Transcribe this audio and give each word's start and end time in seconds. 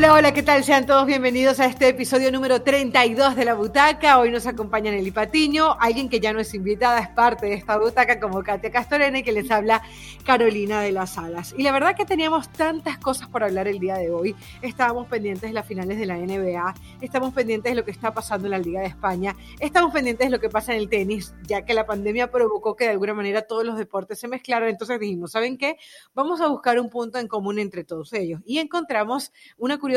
Hola, 0.00 0.14
hola, 0.14 0.32
¿qué 0.32 0.42
tal? 0.42 0.64
Sean 0.64 0.86
todos 0.86 1.04
bienvenidos 1.04 1.60
a 1.60 1.66
este 1.66 1.88
episodio 1.88 2.32
número 2.32 2.62
32 2.62 3.36
de 3.36 3.44
La 3.44 3.52
Butaca. 3.52 4.18
Hoy 4.18 4.30
nos 4.30 4.46
acompaña 4.46 4.90
Nelly 4.90 5.10
Patiño, 5.10 5.76
alguien 5.78 6.08
que 6.08 6.20
ya 6.20 6.32
no 6.32 6.40
es 6.40 6.54
invitada, 6.54 7.00
es 7.00 7.10
parte 7.10 7.44
de 7.44 7.52
esta 7.52 7.76
butaca 7.76 8.18
como 8.18 8.42
Katia 8.42 8.70
Castorena 8.70 9.18
y 9.18 9.22
que 9.22 9.32
les 9.32 9.50
habla 9.50 9.82
Carolina 10.24 10.80
de 10.80 10.92
las 10.92 11.18
Alas. 11.18 11.54
Y 11.54 11.64
la 11.64 11.72
verdad 11.72 11.94
que 11.94 12.06
teníamos 12.06 12.50
tantas 12.50 12.96
cosas 12.96 13.28
por 13.28 13.44
hablar 13.44 13.68
el 13.68 13.78
día 13.78 13.96
de 13.96 14.10
hoy. 14.10 14.34
Estábamos 14.62 15.06
pendientes 15.06 15.50
de 15.50 15.52
las 15.52 15.66
finales 15.66 15.98
de 15.98 16.06
la 16.06 16.16
NBA, 16.16 16.74
estamos 17.02 17.34
pendientes 17.34 17.70
de 17.70 17.76
lo 17.76 17.84
que 17.84 17.90
está 17.90 18.14
pasando 18.14 18.46
en 18.46 18.52
la 18.52 18.58
Liga 18.58 18.80
de 18.80 18.86
España, 18.86 19.36
estamos 19.58 19.92
pendientes 19.92 20.28
de 20.28 20.30
lo 20.30 20.40
que 20.40 20.48
pasa 20.48 20.72
en 20.72 20.78
el 20.78 20.88
tenis, 20.88 21.34
ya 21.42 21.66
que 21.66 21.74
la 21.74 21.84
pandemia 21.84 22.30
provocó 22.30 22.74
que 22.74 22.84
de 22.84 22.92
alguna 22.92 23.12
manera 23.12 23.42
todos 23.42 23.66
los 23.66 23.76
deportes 23.76 24.18
se 24.18 24.28
mezclaran. 24.28 24.70
Entonces 24.70 24.98
dijimos, 24.98 25.32
¿saben 25.32 25.58
qué? 25.58 25.76
Vamos 26.14 26.40
a 26.40 26.48
buscar 26.48 26.80
un 26.80 26.88
punto 26.88 27.18
en 27.18 27.28
común 27.28 27.58
entre 27.58 27.84
todos 27.84 28.14
ellos. 28.14 28.40
Y 28.46 28.60
encontramos 28.60 29.30
una 29.58 29.76
curiosidad 29.76 29.89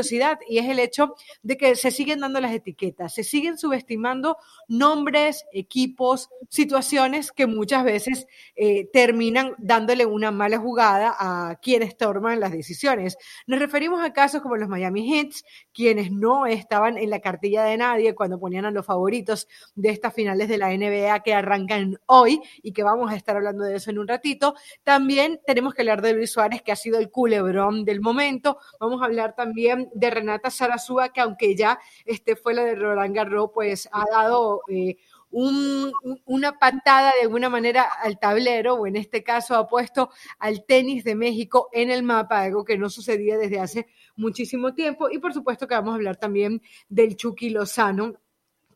y 0.48 0.58
es 0.58 0.70
el 0.70 0.80
hecho 0.80 1.16
de 1.42 1.58
que 1.58 1.76
se 1.76 1.92
siguen 1.92 2.20
dando 2.20 2.40
las 2.42 2.54
etiquetas, 2.54 3.14
se 3.14 3.24
siguen 3.24 3.58
subestimando 3.58 4.38
nombres, 4.68 5.46
equipos, 5.52 6.30
situaciones 6.50 7.32
que 7.32 7.48
muchas 7.48 7.84
veces 7.84 8.28
eh, 8.56 8.90
terminan 8.92 9.56
dándole 9.58 10.06
una 10.06 10.32
mala 10.32 10.58
jugada 10.58 11.16
a 11.18 11.56
quienes 11.62 11.98
toman 11.98 12.40
las 12.40 12.52
decisiones. 12.52 13.18
Nos 13.48 13.60
referimos 13.60 14.04
a 14.04 14.14
casos 14.14 14.42
como 14.42 14.58
los 14.58 14.70
Miami 14.70 15.08
Heat, 15.08 15.34
quienes 15.74 16.12
no 16.12 16.46
estaban 16.46 16.98
en 16.98 17.10
la 17.10 17.20
cartilla 17.20 17.64
de 17.64 17.78
nadie 17.78 18.16
cuando 18.16 18.40
ponían 18.40 18.66
a 18.66 18.72
los 18.72 18.86
favoritos 18.86 19.48
de 19.76 19.90
estas 19.90 20.14
finales 20.14 20.50
de 20.50 20.58
la 20.58 20.70
NBA 20.70 21.22
que 21.24 21.34
arrancan 21.34 22.00
hoy 22.06 22.42
y 22.62 22.74
que 22.74 22.84
vamos 22.84 23.12
a 23.12 23.16
estar 23.16 23.36
hablando 23.36 23.64
de 23.64 23.76
eso 23.76 23.92
en 23.92 24.00
un 24.00 24.08
ratito. 24.08 24.56
También 24.84 25.40
tenemos 25.46 25.74
que 25.74 25.82
hablar 25.82 26.02
de 26.02 26.14
Luis 26.14 26.32
Suárez, 26.32 26.62
que 26.62 26.72
ha 26.72 26.76
sido 26.76 27.00
el 27.00 27.10
culebrón 27.10 27.86
del 27.86 28.02
momento. 28.02 28.58
Vamos 28.80 29.02
a 29.02 29.06
hablar 29.06 29.36
también 29.36 29.83
de 29.94 30.10
Renata 30.10 30.50
Sarazúa, 30.50 31.10
que 31.10 31.22
aunque 31.22 31.56
ya 31.56 31.80
este 32.06 32.36
fue 32.36 32.54
la 32.54 32.64
de 32.64 32.76
Roland 32.76 33.16
Garros, 33.16 33.52
pues 33.54 33.90
ha 33.92 34.06
dado 34.12 34.62
eh, 34.68 34.98
una 35.34 36.60
patada 36.60 37.12
de 37.16 37.24
alguna 37.24 37.50
manera 37.50 37.84
al 38.04 38.20
tablero, 38.20 38.76
o 38.76 38.88
en 38.88 38.96
este 38.96 39.24
caso 39.24 39.56
ha 39.56 39.68
puesto 39.68 40.12
al 40.38 40.64
tenis 40.66 41.04
de 41.04 41.16
México 41.16 41.70
en 41.72 41.90
el 41.90 42.04
mapa, 42.04 42.42
algo 42.42 42.64
que 42.64 42.78
no 42.78 42.90
sucedía 42.90 43.38
desde 43.38 43.60
hace 43.60 43.88
muchísimo 44.16 44.76
tiempo. 44.76 45.10
Y 45.10 45.18
por 45.18 45.34
supuesto 45.34 45.68
que 45.68 45.74
vamos 45.76 45.94
a 45.94 45.96
hablar 45.96 46.18
también 46.18 46.62
del 46.88 47.16
Chucky 47.16 47.50
Lozano, 47.50 48.14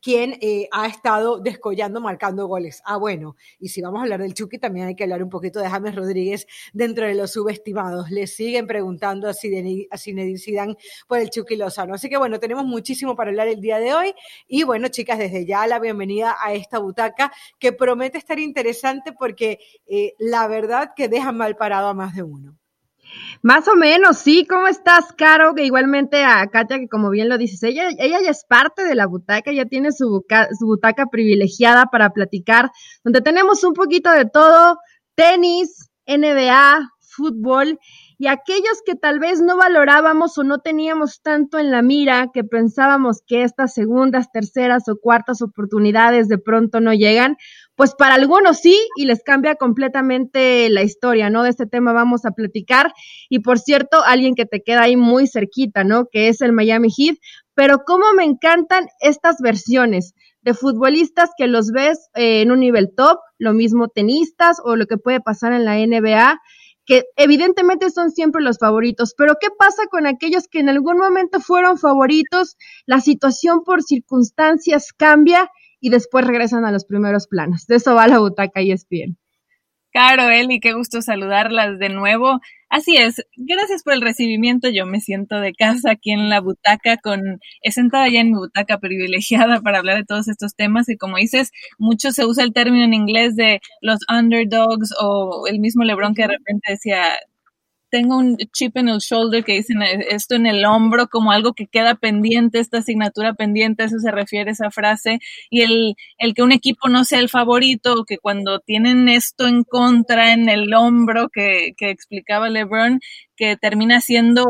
quien 0.08 0.38
eh, 0.40 0.70
ha 0.72 0.86
estado 0.86 1.38
descollando, 1.38 2.00
marcando 2.00 2.46
goles. 2.46 2.80
Ah, 2.86 2.96
bueno, 2.96 3.36
y 3.60 3.68
si 3.68 3.82
vamos 3.82 4.00
a 4.00 4.04
hablar 4.04 4.22
del 4.22 4.32
Chucky, 4.32 4.56
también 4.56 4.86
hay 4.86 4.96
que 4.96 5.02
hablar 5.02 5.22
un 5.22 5.28
poquito 5.28 5.60
de 5.60 5.68
James 5.68 5.94
Rodríguez 5.94 6.46
dentro 6.72 7.06
de 7.06 7.14
los 7.14 7.32
subestimados. 7.32 8.10
Le 8.10 8.26
siguen 8.26 8.66
preguntando 8.66 9.28
a 9.28 9.34
Zinedine 9.34 10.38
Zidane 10.38 10.76
por 11.06 11.18
el 11.18 11.28
Chucky 11.28 11.56
Lozano. 11.56 11.92
Así 11.92 12.08
que 12.08 12.16
bueno, 12.16 12.40
tenemos 12.40 12.64
muchísimo 12.64 13.14
para 13.16 13.28
hablar 13.28 13.48
el 13.48 13.60
día 13.60 13.78
de 13.80 13.92
hoy. 13.92 14.14
Y 14.46 14.62
bueno, 14.62 14.88
chicas, 14.88 15.18
desde 15.18 15.44
ya 15.44 15.66
la 15.66 15.78
bienvenida 15.78 16.36
a 16.42 16.54
esta 16.54 16.78
butaca 16.78 17.30
que 17.58 17.74
promete 17.74 18.16
estar 18.16 18.38
interesante 18.38 19.12
porque 19.12 19.58
eh, 19.86 20.14
la 20.18 20.48
verdad 20.48 20.92
que 20.96 21.10
deja 21.10 21.32
mal 21.32 21.54
parado 21.56 21.88
a 21.88 21.92
más 21.92 22.14
de 22.14 22.22
uno. 22.22 22.56
Más 23.42 23.68
o 23.68 23.76
menos, 23.76 24.18
sí. 24.18 24.46
¿Cómo 24.48 24.66
estás, 24.66 25.12
Caro? 25.16 25.54
Que 25.54 25.64
igualmente 25.64 26.24
a 26.24 26.46
Katia, 26.48 26.78
que 26.78 26.88
como 26.88 27.10
bien 27.10 27.28
lo 27.28 27.38
dices, 27.38 27.62
ella, 27.62 27.88
ella 27.98 28.18
ya 28.22 28.30
es 28.30 28.44
parte 28.44 28.84
de 28.84 28.94
la 28.94 29.06
butaca, 29.06 29.52
ya 29.52 29.64
tiene 29.66 29.92
su, 29.92 30.24
su 30.58 30.66
butaca 30.66 31.06
privilegiada 31.06 31.86
para 31.86 32.10
platicar, 32.10 32.70
donde 33.04 33.20
tenemos 33.20 33.64
un 33.64 33.74
poquito 33.74 34.10
de 34.10 34.24
todo, 34.24 34.78
tenis, 35.14 35.88
NBA, 36.06 36.90
fútbol 37.18 37.78
y 38.16 38.28
aquellos 38.28 38.82
que 38.84 38.94
tal 38.94 39.18
vez 39.18 39.40
no 39.40 39.56
valorábamos 39.56 40.38
o 40.38 40.44
no 40.44 40.58
teníamos 40.58 41.20
tanto 41.22 41.58
en 41.58 41.70
la 41.70 41.82
mira, 41.82 42.30
que 42.32 42.44
pensábamos 42.44 43.22
que 43.26 43.42
estas 43.42 43.74
segundas, 43.74 44.30
terceras 44.32 44.88
o 44.88 44.98
cuartas 44.98 45.42
oportunidades 45.42 46.28
de 46.28 46.38
pronto 46.38 46.80
no 46.80 46.92
llegan, 46.92 47.36
pues 47.78 47.94
para 47.94 48.16
algunos 48.16 48.58
sí 48.58 48.76
y 48.96 49.04
les 49.04 49.22
cambia 49.22 49.54
completamente 49.54 50.68
la 50.68 50.82
historia, 50.82 51.30
¿no? 51.30 51.44
De 51.44 51.50
este 51.50 51.64
tema 51.64 51.92
vamos 51.92 52.24
a 52.24 52.32
platicar. 52.32 52.92
Y 53.28 53.38
por 53.38 53.60
cierto, 53.60 54.02
alguien 54.04 54.34
que 54.34 54.46
te 54.46 54.64
queda 54.64 54.82
ahí 54.82 54.96
muy 54.96 55.28
cerquita, 55.28 55.84
¿no? 55.84 56.06
Que 56.10 56.26
es 56.26 56.40
el 56.40 56.52
Miami 56.52 56.88
Heat. 56.90 57.18
Pero 57.54 57.84
cómo 57.86 58.12
me 58.16 58.24
encantan 58.24 58.88
estas 58.98 59.36
versiones 59.40 60.14
de 60.42 60.54
futbolistas 60.54 61.30
que 61.38 61.46
los 61.46 61.70
ves 61.70 62.10
eh, 62.16 62.42
en 62.42 62.50
un 62.50 62.58
nivel 62.58 62.92
top, 62.96 63.20
lo 63.38 63.52
mismo 63.52 63.86
tenistas 63.86 64.56
o 64.64 64.74
lo 64.74 64.86
que 64.86 64.96
puede 64.96 65.20
pasar 65.20 65.52
en 65.52 65.64
la 65.64 65.76
NBA 65.76 66.40
que 66.84 67.04
evidentemente 67.16 67.90
son 67.90 68.10
siempre 68.10 68.42
los 68.42 68.56
favoritos, 68.56 69.12
pero 69.14 69.34
¿qué 69.38 69.48
pasa 69.50 69.82
con 69.90 70.06
aquellos 70.06 70.48
que 70.48 70.58
en 70.60 70.70
algún 70.70 70.96
momento 70.96 71.38
fueron 71.38 71.76
favoritos? 71.76 72.56
La 72.86 73.00
situación 73.00 73.62
por 73.62 73.82
circunstancias 73.82 74.94
cambia 74.96 75.50
y 75.80 75.90
después 75.90 76.26
regresan 76.26 76.64
a 76.64 76.72
los 76.72 76.84
primeros 76.84 77.26
planos. 77.26 77.66
De 77.66 77.76
eso 77.76 77.94
va 77.94 78.08
la 78.08 78.18
butaca 78.18 78.62
y 78.62 78.72
es 78.72 78.86
bien. 78.88 79.18
Caro, 79.92 80.28
Eli, 80.28 80.60
qué 80.60 80.74
gusto 80.74 81.00
saludarlas 81.00 81.78
de 81.78 81.88
nuevo. 81.88 82.40
Así 82.68 82.96
es, 82.96 83.24
gracias 83.36 83.82
por 83.82 83.94
el 83.94 84.02
recibimiento. 84.02 84.68
Yo 84.68 84.84
me 84.84 85.00
siento 85.00 85.40
de 85.40 85.54
casa 85.54 85.92
aquí 85.92 86.12
en 86.12 86.28
la 86.28 86.40
butaca, 86.40 86.98
con, 86.98 87.40
he 87.62 87.72
sentada 87.72 88.08
ya 88.08 88.20
en 88.20 88.28
mi 88.28 88.34
butaca 88.34 88.78
privilegiada 88.78 89.60
para 89.62 89.78
hablar 89.78 89.96
de 89.96 90.04
todos 90.04 90.28
estos 90.28 90.54
temas. 90.54 90.88
Y 90.90 90.96
como 90.98 91.16
dices, 91.16 91.50
mucho 91.78 92.12
se 92.12 92.26
usa 92.26 92.44
el 92.44 92.52
término 92.52 92.84
en 92.84 92.94
inglés 92.94 93.34
de 93.36 93.60
los 93.80 94.00
underdogs 94.08 94.94
o 95.00 95.46
el 95.48 95.58
mismo 95.58 95.84
Lebron 95.84 96.14
que 96.14 96.22
de 96.22 96.28
repente 96.28 96.72
decía, 96.72 97.02
tengo 97.90 98.16
un 98.16 98.36
chip 98.52 98.76
en 98.76 98.88
el 98.88 98.98
shoulder 98.98 99.44
que 99.44 99.54
dicen 99.54 99.82
esto 99.82 100.34
en 100.34 100.46
el 100.46 100.64
hombro 100.64 101.08
como 101.08 101.32
algo 101.32 101.52
que 101.52 101.66
queda 101.66 101.94
pendiente, 101.94 102.58
esta 102.58 102.78
asignatura 102.78 103.34
pendiente, 103.34 103.84
eso 103.84 103.98
se 103.98 104.10
refiere 104.10 104.50
a 104.50 104.52
esa 104.52 104.70
frase, 104.70 105.20
y 105.50 105.62
el, 105.62 105.94
el 106.18 106.34
que 106.34 106.42
un 106.42 106.52
equipo 106.52 106.88
no 106.88 107.04
sea 107.04 107.20
el 107.20 107.28
favorito, 107.28 108.04
que 108.06 108.18
cuando 108.18 108.60
tienen 108.60 109.08
esto 109.08 109.46
en 109.46 109.64
contra 109.64 110.32
en 110.32 110.48
el 110.48 110.72
hombro 110.74 111.28
que, 111.28 111.74
que 111.76 111.90
explicaba 111.90 112.48
Lebron, 112.48 113.00
que 113.36 113.56
termina 113.56 114.00
siendo 114.00 114.44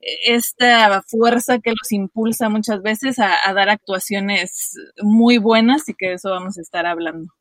esta 0.00 1.02
fuerza 1.02 1.58
que 1.58 1.70
los 1.70 1.92
impulsa 1.92 2.48
muchas 2.48 2.82
veces 2.82 3.18
a, 3.18 3.34
a 3.48 3.52
dar 3.54 3.68
actuaciones 3.68 4.74
muy 5.02 5.38
buenas 5.38 5.88
y 5.88 5.94
que 5.94 6.08
de 6.08 6.14
eso 6.14 6.30
vamos 6.30 6.58
a 6.58 6.62
estar 6.62 6.86
hablando. 6.86 7.37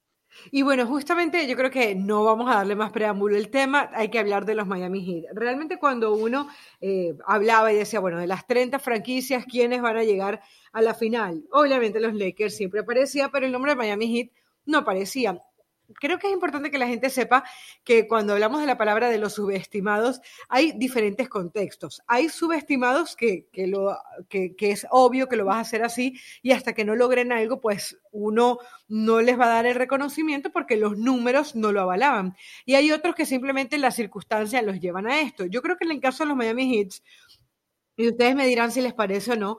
Y 0.52 0.62
bueno, 0.62 0.86
justamente 0.86 1.48
yo 1.48 1.56
creo 1.56 1.72
que 1.72 1.96
no 1.96 2.24
vamos 2.24 2.50
a 2.50 2.56
darle 2.56 2.76
más 2.76 2.92
preámbulo 2.92 3.36
al 3.36 3.50
tema, 3.50 3.90
hay 3.94 4.10
que 4.10 4.20
hablar 4.20 4.46
de 4.46 4.56
los 4.56 4.68
Miami 4.68 5.04
Heat. 5.04 5.34
Realmente 5.34 5.78
cuando 5.80 6.14
uno 6.14 6.48
eh, 6.82 7.16
hablaba 7.26 7.72
y 7.72 7.78
decía, 7.78 8.00
bueno, 8.00 8.20
de 8.20 8.28
las 8.28 8.48
30 8.48 8.80
franquicias, 8.80 9.46
¿quiénes 9.46 9.82
van 9.82 9.98
a 9.98 10.04
llegar 10.04 10.42
a 10.72 10.82
la 10.82 10.94
final? 10.94 11.44
Obviamente 11.52 12.00
los 12.00 12.14
Lakers 12.14 12.56
siempre 12.56 12.82
aparecía, 12.82 13.30
pero 13.30 13.46
el 13.46 13.52
nombre 13.52 13.72
de 13.72 13.78
Miami 13.78 14.08
Heat 14.08 14.32
no 14.66 14.80
aparecía 14.80 15.42
creo 15.96 16.20
que 16.20 16.28
es 16.28 16.34
importante 16.34 16.72
que 16.72 16.78
la 16.78 16.88
gente 16.88 17.10
sepa 17.10 17.44
que 17.84 18.08
cuando 18.08 18.34
hablamos 18.34 18.62
de 18.62 18.68
la 18.68 18.78
palabra 18.78 19.10
de 19.10 19.18
los 19.18 19.34
subestimados, 19.34 20.22
hay 20.50 20.74
diferentes 20.74 21.30
contextos. 21.30 22.02
Hay 22.08 22.30
subestimados 22.30 23.16
que, 23.16 23.48
que, 23.52 24.72
es 24.72 24.88
obvio 24.90 25.28
que 25.28 25.36
lo 25.36 25.46
vas 25.46 25.58
a 25.58 25.62
hacer 25.62 25.84
así 25.84 26.20
y 26.42 26.52
hasta 26.52 26.74
que 26.74 26.86
no 26.86 26.96
logren 26.96 27.32
algo, 27.32 27.62
pues 27.62 27.98
uno 28.12 28.60
no 28.88 29.22
les 29.22 29.40
va 29.40 29.46
a 29.46 29.56
dar 29.56 29.66
el 29.66 29.76
reconocimiento 29.76 30.52
porque 30.52 30.78
los 30.78 30.98
números 30.98 31.56
no 31.56 31.72
lo 31.72 31.82
avalaban. 31.82 32.36
Y 32.66 32.76
hay 32.76 32.92
otros 32.92 33.16
que 33.16 33.26
simplemente 33.26 33.78
las 33.78 33.96
circunstancias 33.96 34.64
los 34.64 34.80
llevan 34.80 35.08
a 35.08 35.22
esto. 35.22 35.46
Yo 35.46 35.62
creo 35.62 35.78
que 35.78 35.86
en 35.86 35.92
el 35.92 36.02
caso 36.02 36.24
de 36.24 36.30
los 36.30 36.38
Miami 36.38 36.76
Heat, 36.76 37.02
y 38.00 38.10
ustedes 38.10 38.36
me 38.36 38.46
dirán 38.46 38.72
si 38.72 38.82
les 38.82 38.94
parece 38.94 39.32
o 39.32 39.36
no, 39.36 39.58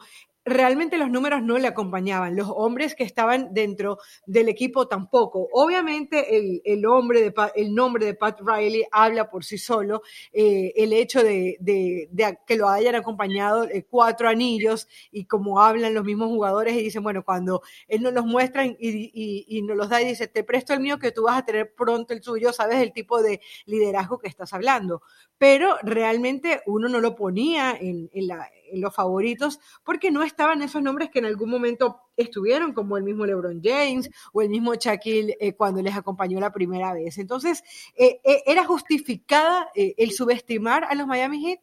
realmente 0.48 0.98
los 0.98 1.10
números 1.10 1.42
no 1.42 1.58
le 1.58 1.68
acompañaban, 1.68 2.36
los 2.36 2.48
hombres 2.50 2.94
que 2.94 3.04
estaban 3.04 3.52
dentro 3.52 3.98
del 4.26 4.48
equipo 4.48 4.88
tampoco. 4.88 5.48
Obviamente 5.52 6.36
el, 6.36 6.62
el, 6.64 6.86
hombre 6.86 7.32
el 7.54 7.74
nombre 7.74 8.06
de 8.06 8.14
Pat 8.14 8.40
Riley 8.40 8.84
habla 8.90 9.30
por 9.30 9.44
sí 9.44 9.58
solo, 9.58 10.02
eh, 10.32 10.72
el 10.76 10.92
hecho 10.92 11.22
de, 11.22 11.56
de, 11.60 12.08
que 12.46 12.56
lo 12.56 12.68
hayan 12.68 12.94
acompañado 12.94 13.64
eh, 13.64 13.86
cuatro 13.88 14.28
anillos 14.28 14.88
y 15.10 15.26
como 15.26 15.60
hablan 15.60 15.94
los 15.94 16.04
mismos 16.04 16.28
jugadores 16.28 16.74
y 16.74 16.82
dicen, 16.82 17.02
bueno, 17.02 17.24
cuando 17.24 17.62
él 17.86 18.02
nos 18.02 18.12
los 18.12 18.24
muestra 18.24 18.64
y, 18.66 18.76
y, 18.78 19.44
y 19.46 19.62
nos 19.62 19.76
los 19.76 19.88
da 19.88 20.02
y 20.02 20.06
dice, 20.06 20.28
te 20.28 20.44
presto 20.44 20.72
el 20.72 20.80
mío 20.80 20.98
que 20.98 21.12
tú 21.12 21.24
vas 21.24 21.38
a 21.38 21.44
tener 21.44 21.74
pronto 21.74 22.14
el 22.14 22.22
suyo, 22.22 22.52
sabes 22.52 22.78
el 22.78 22.92
tipo 22.92 23.22
de 23.22 23.40
liderazgo 23.66 24.18
que 24.18 24.28
estás 24.28 24.52
hablando. 24.52 25.02
Pero 25.36 25.76
realmente 25.82 26.62
uno 26.66 26.88
no 26.88 27.00
lo 27.00 27.14
ponía 27.14 27.76
en, 27.78 28.10
en 28.12 28.80
los 28.80 28.94
favoritos, 28.94 29.60
porque 29.84 30.10
no 30.10 30.22
estaban 30.38 30.62
esos 30.62 30.80
nombres 30.80 31.10
que 31.10 31.18
en 31.18 31.24
algún 31.24 31.50
momento 31.50 32.00
estuvieron, 32.16 32.72
como 32.72 32.96
el 32.96 33.02
mismo 33.02 33.26
LeBron 33.26 33.60
James 33.60 34.08
o 34.32 34.40
el 34.40 34.50
mismo 34.50 34.72
Shaquille 34.76 35.36
eh, 35.40 35.54
cuando 35.54 35.82
les 35.82 35.96
acompañó 35.96 36.38
la 36.38 36.52
primera 36.52 36.92
vez. 36.94 37.18
Entonces, 37.18 37.64
eh, 37.96 38.20
eh, 38.22 38.44
¿era 38.46 38.64
justificada 38.64 39.68
el 39.74 40.12
subestimar 40.12 40.84
a 40.84 40.94
los 40.94 41.08
Miami 41.08 41.44
Heat? 41.44 41.60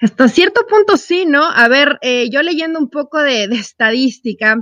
Hasta 0.00 0.28
cierto 0.28 0.66
punto 0.68 0.96
sí, 0.96 1.24
¿no? 1.26 1.44
A 1.44 1.68
ver, 1.68 1.98
eh, 2.02 2.28
yo 2.30 2.42
leyendo 2.42 2.78
un 2.78 2.88
poco 2.88 3.18
de, 3.18 3.48
de, 3.48 3.56
estadística, 3.56 4.56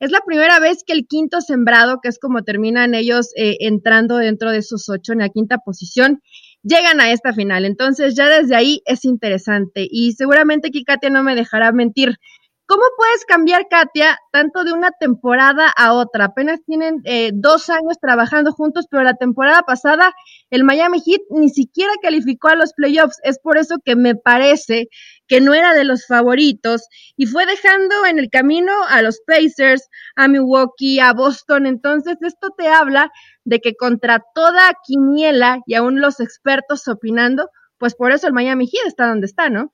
es 0.00 0.10
la 0.10 0.20
primera 0.26 0.58
vez 0.58 0.82
que 0.84 0.92
el 0.92 1.06
quinto 1.06 1.40
sembrado, 1.40 2.00
que 2.02 2.08
es 2.08 2.18
como 2.18 2.42
terminan 2.42 2.94
ellos 2.94 3.32
eh, 3.36 3.58
entrando 3.60 4.16
dentro 4.16 4.50
de 4.50 4.58
esos 4.58 4.88
ocho 4.88 5.12
en 5.12 5.18
la 5.20 5.28
quinta 5.28 5.58
posición, 5.58 6.22
llegan 6.62 7.00
a 7.00 7.12
esta 7.12 7.32
final. 7.32 7.64
Entonces 7.64 8.14
ya 8.16 8.28
desde 8.28 8.56
ahí 8.56 8.82
es 8.86 9.04
interesante 9.04 9.86
y 9.88 10.12
seguramente 10.12 10.68
aquí 10.68 10.84
Katia 10.84 11.10
no 11.10 11.22
me 11.22 11.34
dejará 11.34 11.72
mentir. 11.72 12.18
¿Cómo 12.70 12.84
puedes 12.96 13.24
cambiar, 13.24 13.66
Katia, 13.68 14.16
tanto 14.30 14.62
de 14.62 14.72
una 14.72 14.92
temporada 14.92 15.72
a 15.76 15.92
otra? 15.92 16.26
Apenas 16.26 16.60
tienen 16.64 17.00
eh, 17.02 17.32
dos 17.34 17.68
años 17.68 17.98
trabajando 18.00 18.52
juntos, 18.52 18.86
pero 18.88 19.02
la 19.02 19.14
temporada 19.14 19.62
pasada 19.62 20.12
el 20.50 20.62
Miami 20.62 21.00
Heat 21.04 21.20
ni 21.30 21.48
siquiera 21.48 21.90
calificó 22.00 22.46
a 22.46 22.54
los 22.54 22.72
playoffs. 22.72 23.18
Es 23.24 23.40
por 23.40 23.58
eso 23.58 23.78
que 23.84 23.96
me 23.96 24.14
parece 24.14 24.86
que 25.26 25.40
no 25.40 25.52
era 25.52 25.74
de 25.74 25.82
los 25.82 26.06
favoritos 26.06 26.86
y 27.16 27.26
fue 27.26 27.44
dejando 27.44 28.06
en 28.06 28.20
el 28.20 28.30
camino 28.30 28.70
a 28.88 29.02
los 29.02 29.20
Pacers, 29.26 29.88
a 30.14 30.28
Milwaukee, 30.28 31.00
a 31.00 31.12
Boston. 31.12 31.66
Entonces, 31.66 32.18
esto 32.20 32.50
te 32.56 32.68
habla 32.68 33.10
de 33.42 33.58
que 33.58 33.74
contra 33.74 34.22
toda 34.32 34.74
quiniela 34.86 35.58
y 35.66 35.74
aún 35.74 36.00
los 36.00 36.20
expertos 36.20 36.86
opinando, 36.86 37.50
pues 37.78 37.96
por 37.96 38.12
eso 38.12 38.28
el 38.28 38.32
Miami 38.32 38.68
Heat 38.68 38.86
está 38.86 39.08
donde 39.08 39.26
está, 39.26 39.50
¿no? 39.50 39.72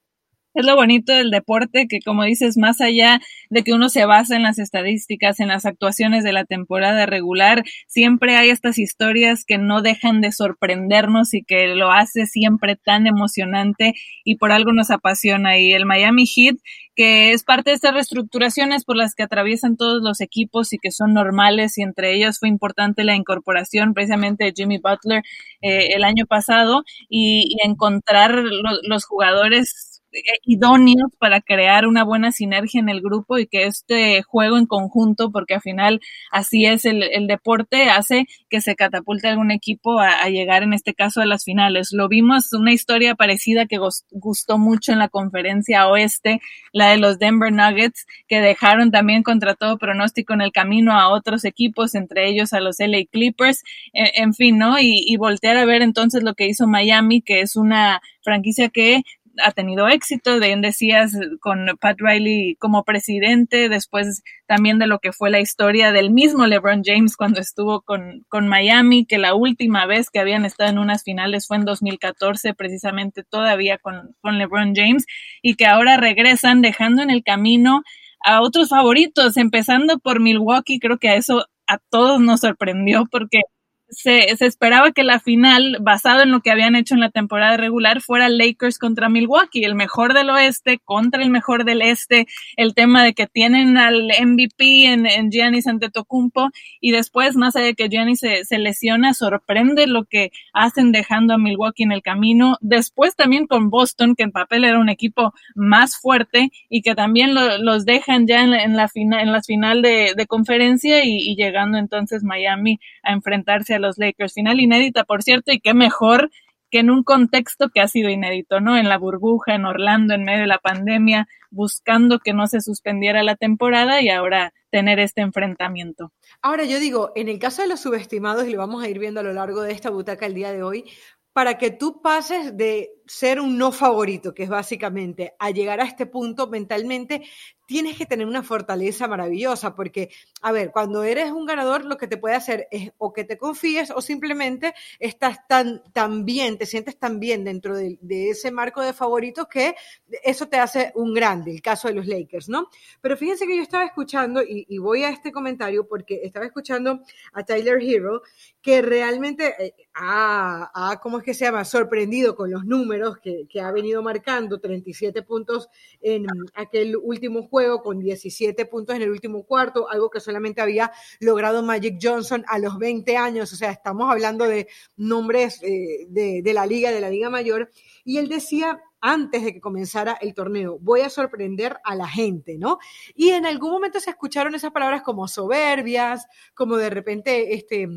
Es 0.56 0.66
lo 0.66 0.74
bonito 0.74 1.12
del 1.12 1.30
deporte, 1.30 1.86
que 1.88 2.00
como 2.04 2.24
dices, 2.24 2.56
más 2.56 2.80
allá 2.80 3.20
de 3.50 3.62
que 3.62 3.72
uno 3.72 3.88
se 3.88 4.06
basa 4.06 4.36
en 4.36 4.42
las 4.42 4.58
estadísticas, 4.58 5.40
en 5.40 5.48
las 5.48 5.66
actuaciones 5.66 6.24
de 6.24 6.32
la 6.32 6.44
temporada 6.44 7.06
regular, 7.06 7.62
siempre 7.86 8.36
hay 8.36 8.50
estas 8.50 8.78
historias 8.78 9.44
que 9.44 9.58
no 9.58 9.82
dejan 9.82 10.20
de 10.20 10.32
sorprendernos 10.32 11.34
y 11.34 11.42
que 11.42 11.68
lo 11.68 11.92
hace 11.92 12.26
siempre 12.26 12.76
tan 12.76 13.06
emocionante 13.06 13.94
y 14.24 14.36
por 14.36 14.52
algo 14.52 14.72
nos 14.72 14.90
apasiona. 14.90 15.58
Y 15.58 15.72
el 15.72 15.86
Miami 15.86 16.26
Heat, 16.26 16.56
que 16.94 17.32
es 17.32 17.44
parte 17.44 17.70
de 17.70 17.76
estas 17.76 17.92
reestructuraciones 17.92 18.84
por 18.84 18.96
las 18.96 19.14
que 19.14 19.22
atraviesan 19.22 19.76
todos 19.76 20.02
los 20.02 20.20
equipos 20.20 20.72
y 20.72 20.78
que 20.78 20.90
son 20.90 21.12
normales 21.12 21.76
y 21.76 21.82
entre 21.82 22.14
ellos 22.14 22.38
fue 22.38 22.48
importante 22.48 23.04
la 23.04 23.14
incorporación 23.14 23.92
precisamente 23.92 24.44
de 24.44 24.52
Jimmy 24.56 24.78
Butler 24.78 25.22
eh, 25.60 25.88
el 25.94 26.04
año 26.04 26.24
pasado 26.26 26.82
y, 27.08 27.56
encontrar 27.64 28.44
los 28.82 29.04
jugadores 29.04 29.95
idóneos 30.44 31.10
para 31.18 31.40
crear 31.40 31.86
una 31.86 32.04
buena 32.04 32.32
sinergia 32.32 32.80
en 32.80 32.88
el 32.88 33.00
grupo 33.00 33.38
y 33.38 33.46
que 33.46 33.64
este 33.64 34.22
juego 34.22 34.58
en 34.58 34.66
conjunto, 34.66 35.30
porque 35.30 35.54
al 35.54 35.60
final 35.60 36.00
así 36.30 36.66
es 36.66 36.84
el, 36.84 37.26
deporte, 37.26 37.90
hace 37.90 38.26
que 38.48 38.60
se 38.60 38.76
catapulte 38.76 39.28
algún 39.28 39.50
equipo 39.50 39.98
a, 40.00 40.28
llegar 40.28 40.62
en 40.62 40.72
este 40.72 40.94
caso 40.94 41.20
a 41.20 41.26
las 41.26 41.44
finales. 41.44 41.90
Lo 41.92 42.08
vimos 42.08 42.52
una 42.52 42.72
historia 42.72 43.14
parecida 43.14 43.66
que 43.66 43.78
gustó 44.10 44.58
mucho 44.58 44.92
en 44.92 44.98
la 44.98 45.08
conferencia 45.08 45.88
oeste, 45.88 46.40
la 46.72 46.90
de 46.90 46.98
los 46.98 47.18
Denver 47.18 47.52
Nuggets, 47.52 48.06
que 48.28 48.40
dejaron 48.40 48.90
también 48.90 49.22
contra 49.22 49.54
todo 49.54 49.78
pronóstico 49.78 50.34
en 50.34 50.40
el 50.40 50.52
camino 50.52 50.92
a 50.92 51.08
otros 51.08 51.44
equipos, 51.44 51.94
entre 51.94 52.28
ellos 52.28 52.52
a 52.52 52.60
los 52.60 52.76
LA 52.78 53.04
Clippers, 53.10 53.62
e, 53.92 54.22
en, 54.22 54.34
fin, 54.34 54.58
¿no? 54.58 54.78
Y, 54.78 55.04
y 55.06 55.16
voltear 55.16 55.56
a 55.56 55.64
ver 55.64 55.82
entonces 55.82 56.22
lo 56.22 56.34
que 56.34 56.46
hizo 56.46 56.66
Miami, 56.66 57.22
que 57.22 57.40
es 57.40 57.56
una 57.56 58.00
franquicia 58.26 58.68
que 58.68 59.02
ha 59.42 59.52
tenido 59.52 59.88
éxito, 59.88 60.38
bien 60.38 60.60
decías, 60.60 61.12
con 61.40 61.66
Pat 61.80 61.96
Riley 61.98 62.56
como 62.56 62.84
presidente, 62.84 63.68
después 63.68 64.22
también 64.46 64.78
de 64.78 64.86
lo 64.86 64.98
que 64.98 65.12
fue 65.12 65.30
la 65.30 65.40
historia 65.40 65.92
del 65.92 66.10
mismo 66.10 66.46
LeBron 66.46 66.82
James 66.84 67.16
cuando 67.16 67.40
estuvo 67.40 67.82
con, 67.82 68.24
con 68.28 68.48
Miami, 68.48 69.06
que 69.06 69.18
la 69.18 69.34
última 69.34 69.86
vez 69.86 70.10
que 70.10 70.20
habían 70.20 70.44
estado 70.44 70.70
en 70.70 70.78
unas 70.78 71.02
finales 71.02 71.46
fue 71.46 71.56
en 71.56 71.64
2014, 71.64 72.54
precisamente 72.54 73.24
todavía 73.24 73.78
con, 73.78 74.14
con 74.20 74.38
LeBron 74.38 74.74
James, 74.74 75.04
y 75.42 75.54
que 75.54 75.66
ahora 75.66 75.96
regresan 75.96 76.62
dejando 76.62 77.02
en 77.02 77.10
el 77.10 77.22
camino 77.22 77.82
a 78.24 78.42
otros 78.42 78.68
favoritos, 78.68 79.36
empezando 79.36 79.98
por 79.98 80.20
Milwaukee, 80.20 80.80
creo 80.80 80.98
que 80.98 81.10
a 81.10 81.16
eso 81.16 81.46
a 81.66 81.78
todos 81.90 82.20
nos 82.20 82.40
sorprendió 82.40 83.06
porque 83.10 83.40
se, 83.88 84.36
se, 84.36 84.46
esperaba 84.46 84.92
que 84.92 85.04
la 85.04 85.20
final, 85.20 85.78
basado 85.80 86.22
en 86.22 86.30
lo 86.30 86.40
que 86.40 86.50
habían 86.50 86.74
hecho 86.74 86.94
en 86.94 87.00
la 87.00 87.10
temporada 87.10 87.56
regular, 87.56 88.00
fuera 88.00 88.28
Lakers 88.28 88.78
contra 88.78 89.08
Milwaukee, 89.08 89.64
el 89.64 89.74
mejor 89.74 90.12
del 90.12 90.30
oeste 90.30 90.78
contra 90.84 91.22
el 91.22 91.30
mejor 91.30 91.64
del 91.64 91.82
este, 91.82 92.26
el 92.56 92.74
tema 92.74 93.04
de 93.04 93.14
que 93.14 93.26
tienen 93.26 93.78
al 93.78 94.08
MVP 94.20 94.86
en, 94.86 95.06
en 95.06 95.30
Giannis 95.30 95.66
Antetokounmpo 95.66 96.50
y 96.80 96.90
después, 96.90 97.36
más 97.36 97.56
allá 97.56 97.66
de 97.66 97.74
que 97.74 97.88
Giannis 97.88 98.20
se, 98.20 98.44
se, 98.44 98.58
lesiona, 98.58 99.14
sorprende 99.14 99.86
lo 99.86 100.04
que 100.04 100.30
hacen 100.52 100.92
dejando 100.92 101.34
a 101.34 101.38
Milwaukee 101.38 101.84
en 101.84 101.92
el 101.92 102.02
camino. 102.02 102.56
Después 102.60 103.14
también 103.16 103.46
con 103.46 103.70
Boston, 103.70 104.14
que 104.16 104.24
en 104.24 104.32
papel 104.32 104.64
era 104.64 104.78
un 104.78 104.88
equipo 104.88 105.32
más 105.54 105.96
fuerte 105.96 106.50
y 106.68 106.82
que 106.82 106.94
también 106.94 107.34
lo, 107.34 107.58
los 107.58 107.84
dejan 107.84 108.26
ya 108.26 108.42
en, 108.42 108.52
en 108.52 108.76
la 108.76 108.88
final, 108.88 109.20
en 109.20 109.32
las 109.32 109.46
final 109.46 109.80
de, 109.80 110.14
de 110.16 110.26
conferencia 110.26 111.04
y, 111.04 111.18
y 111.18 111.36
llegando 111.36 111.78
entonces 111.78 112.24
Miami 112.24 112.80
a 113.02 113.12
enfrentarse 113.12 113.75
los 113.78 113.98
Lakers. 113.98 114.34
Final 114.34 114.60
inédita, 114.60 115.04
por 115.04 115.22
cierto, 115.22 115.52
y 115.52 115.60
qué 115.60 115.74
mejor 115.74 116.30
que 116.70 116.80
en 116.80 116.90
un 116.90 117.04
contexto 117.04 117.68
que 117.68 117.80
ha 117.80 117.88
sido 117.88 118.10
inédito, 118.10 118.60
¿no? 118.60 118.76
En 118.76 118.88
la 118.88 118.98
burbuja, 118.98 119.54
en 119.54 119.64
Orlando, 119.64 120.14
en 120.14 120.24
medio 120.24 120.40
de 120.40 120.46
la 120.48 120.58
pandemia, 120.58 121.28
buscando 121.50 122.18
que 122.18 122.32
no 122.32 122.46
se 122.46 122.60
suspendiera 122.60 123.22
la 123.22 123.36
temporada 123.36 124.02
y 124.02 124.08
ahora 124.08 124.52
tener 124.70 124.98
este 124.98 125.20
enfrentamiento. 125.20 126.12
Ahora 126.42 126.64
yo 126.64 126.80
digo, 126.80 127.12
en 127.14 127.28
el 127.28 127.38
caso 127.38 127.62
de 127.62 127.68
los 127.68 127.80
subestimados, 127.80 128.46
y 128.46 128.52
lo 128.52 128.58
vamos 128.58 128.82
a 128.82 128.88
ir 128.88 128.98
viendo 128.98 129.20
a 129.20 129.22
lo 129.22 129.32
largo 129.32 129.62
de 129.62 129.72
esta 129.72 129.90
butaca 129.90 130.26
el 130.26 130.34
día 130.34 130.52
de 130.52 130.62
hoy, 130.62 130.84
para 131.32 131.58
que 131.58 131.70
tú 131.70 132.02
pases 132.02 132.56
de 132.56 132.90
ser 133.06 133.40
un 133.40 133.56
no 133.56 133.72
favorito, 133.72 134.34
que 134.34 134.44
es 134.44 134.48
básicamente 134.48 135.34
a 135.38 135.50
llegar 135.50 135.80
a 135.80 135.84
este 135.84 136.06
punto 136.06 136.48
mentalmente, 136.48 137.22
tienes 137.66 137.96
que 137.96 138.06
tener 138.06 138.26
una 138.26 138.42
fortaleza 138.42 139.08
maravillosa, 139.08 139.74
porque, 139.74 140.10
a 140.40 140.52
ver, 140.52 140.70
cuando 140.70 141.02
eres 141.02 141.32
un 141.32 141.46
ganador, 141.46 141.84
lo 141.84 141.96
que 141.96 142.06
te 142.06 142.16
puede 142.16 142.36
hacer 142.36 142.68
es 142.70 142.92
o 142.98 143.12
que 143.12 143.24
te 143.24 143.36
confíes 143.36 143.90
o 143.90 144.00
simplemente 144.00 144.74
estás 145.00 145.46
tan, 145.48 145.82
tan 145.92 146.24
bien, 146.24 146.58
te 146.58 146.66
sientes 146.66 146.96
tan 146.96 147.18
bien 147.18 147.44
dentro 147.44 147.76
de, 147.76 147.98
ese 148.30 148.50
marco 148.50 148.82
de 148.82 148.92
favoritos 148.92 149.46
que 149.48 149.74
eso 150.22 150.48
te 150.48 150.58
hace 150.58 150.92
un 150.94 151.12
grande, 151.12 151.50
el 151.50 151.62
caso 151.62 151.88
de 151.88 151.94
los 151.94 152.06
Lakers, 152.06 152.48
¿no? 152.48 152.68
Pero 153.00 153.16
fíjense 153.16 153.46
que 153.46 153.56
yo 153.56 153.62
estaba 153.62 153.84
escuchando, 153.84 154.42
y, 154.42 154.78
voy 154.78 155.02
a 155.02 155.08
este 155.08 155.32
comentario 155.32 155.88
porque 155.88 156.20
estaba 156.22 156.46
escuchando 156.46 157.00
a 157.32 157.42
Tyler 157.42 157.82
Hero, 157.82 158.22
que 158.62 158.82
realmente 158.82 159.54
eh, 159.58 159.74
ha, 159.94 160.70
ha, 160.72 161.00
¿cómo 161.00 161.18
es 161.18 161.24
que 161.24 161.34
se 161.34 161.44
llama?, 161.44 161.64
sorprendido 161.64 162.36
con 162.36 162.50
los 162.50 162.64
números 162.64 162.95
que, 163.22 163.60
ha 163.60 163.72
venido 163.72 164.02
marcando, 164.02 164.60
37 164.60 165.22
puntos 165.22 165.68
en 166.00 166.26
aquel 166.54 166.96
último 166.96 167.48
juego 167.48 167.82
con 167.82 167.98
17 167.98 168.66
puntos 168.66 168.96
en 168.96 169.02
el 169.02 169.10
último 169.10 169.44
cuarto, 169.44 169.88
algo 169.88 170.10
que 170.10 170.20
solamente 170.20 170.60
había 170.60 170.92
logrado 171.20 171.62
Magic 171.62 171.98
Johnson 172.00 172.44
a 172.48 172.58
los 172.58 172.78
20 172.78 173.16
años, 173.16 173.52
o 173.52 173.56
sea, 173.56 173.70
estamos 173.70 174.10
hablando 174.10 174.46
de 174.46 174.68
nombres 174.96 175.62
eh, 175.62 176.06
de 176.08 176.52
la 176.52 176.66
liga, 176.66 176.90
de 176.90 177.00
la 177.00 177.10
liga 177.10 177.30
mayor, 177.30 177.70
y 178.04 178.18
él 178.18 178.28
decía 178.28 178.80
antes 179.00 179.44
de 179.44 179.52
que 179.52 179.60
comenzara 179.60 180.18
el 180.20 180.34
torneo. 180.34 180.78
Voy 180.80 181.02
a 181.02 181.10
sorprender 181.10 181.78
a 181.84 181.94
la 181.94 182.08
gente, 182.08 182.58
¿no? 182.58 182.78
Y 183.14 183.30
en 183.30 183.46
algún 183.46 183.70
momento 183.70 184.00
se 184.00 184.10
escucharon 184.10 184.54
esas 184.54 184.72
palabras 184.72 185.02
como 185.02 185.28
soberbias, 185.28 186.26
como 186.54 186.76
de 186.76 186.90
repente, 186.90 187.54
este, 187.54 187.88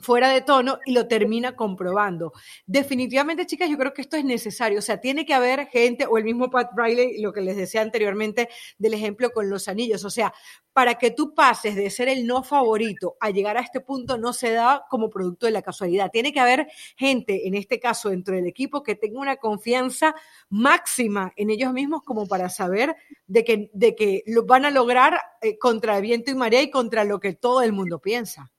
fuera 0.00 0.30
de 0.30 0.40
tono 0.40 0.78
y 0.84 0.92
lo 0.92 1.06
termina 1.06 1.54
comprobando. 1.56 2.32
Definitivamente, 2.66 3.46
chicas, 3.46 3.68
yo 3.68 3.78
creo 3.78 3.92
que 3.92 4.02
esto 4.02 4.16
es 4.16 4.24
necesario. 4.24 4.78
O 4.78 4.82
sea, 4.82 5.00
tiene 5.00 5.24
que 5.24 5.34
haber 5.34 5.66
gente, 5.68 6.06
o 6.06 6.18
el 6.18 6.24
mismo 6.24 6.50
Pat 6.50 6.70
Riley, 6.76 7.20
lo 7.20 7.32
que 7.32 7.40
les 7.40 7.56
decía 7.56 7.82
anteriormente 7.82 8.48
del 8.78 8.94
ejemplo 8.94 9.30
con 9.30 9.48
los 9.50 9.68
anillos. 9.68 10.04
O 10.04 10.10
sea, 10.10 10.32
para 10.72 10.94
que 10.96 11.10
tú 11.10 11.34
pases 11.34 11.76
de 11.76 11.90
ser 11.90 12.08
el 12.08 12.26
no 12.26 12.42
favorito 12.42 13.16
a 13.20 13.30
llegar 13.30 13.56
a 13.56 13.60
este 13.60 13.80
punto, 13.80 14.18
no 14.18 14.32
se 14.32 14.52
da 14.52 14.84
como 14.88 15.10
producto 15.10 15.46
de 15.46 15.52
la 15.52 15.62
casualidad. 15.62 16.10
Tiene 16.10 16.32
que 16.32 16.40
haber 16.40 16.68
gente, 16.96 17.46
en 17.46 17.54
este 17.54 17.78
caso, 17.80 18.10
dentro 18.10 18.34
del 18.34 18.46
equipo, 18.46 18.82
que 18.82 18.94
tenga 18.94 19.20
una 19.20 19.36
confianza 19.36 20.14
máxima 20.48 21.32
en 21.36 21.50
ellos 21.50 21.72
mismos 21.72 22.02
como 22.02 22.26
para 22.26 22.48
saber 22.48 22.96
de 23.26 23.44
que, 23.44 23.70
de 23.72 23.94
que 23.94 24.22
lo 24.26 24.46
van 24.46 24.64
a 24.64 24.70
lograr 24.70 25.20
eh, 25.42 25.58
contra 25.58 26.00
viento 26.00 26.30
y 26.30 26.34
marea 26.34 26.62
y 26.62 26.70
contra 26.70 27.04
lo 27.04 27.20
que 27.20 27.34
todo 27.34 27.62
el 27.62 27.72
mundo 27.72 28.00
piensa 28.00 28.50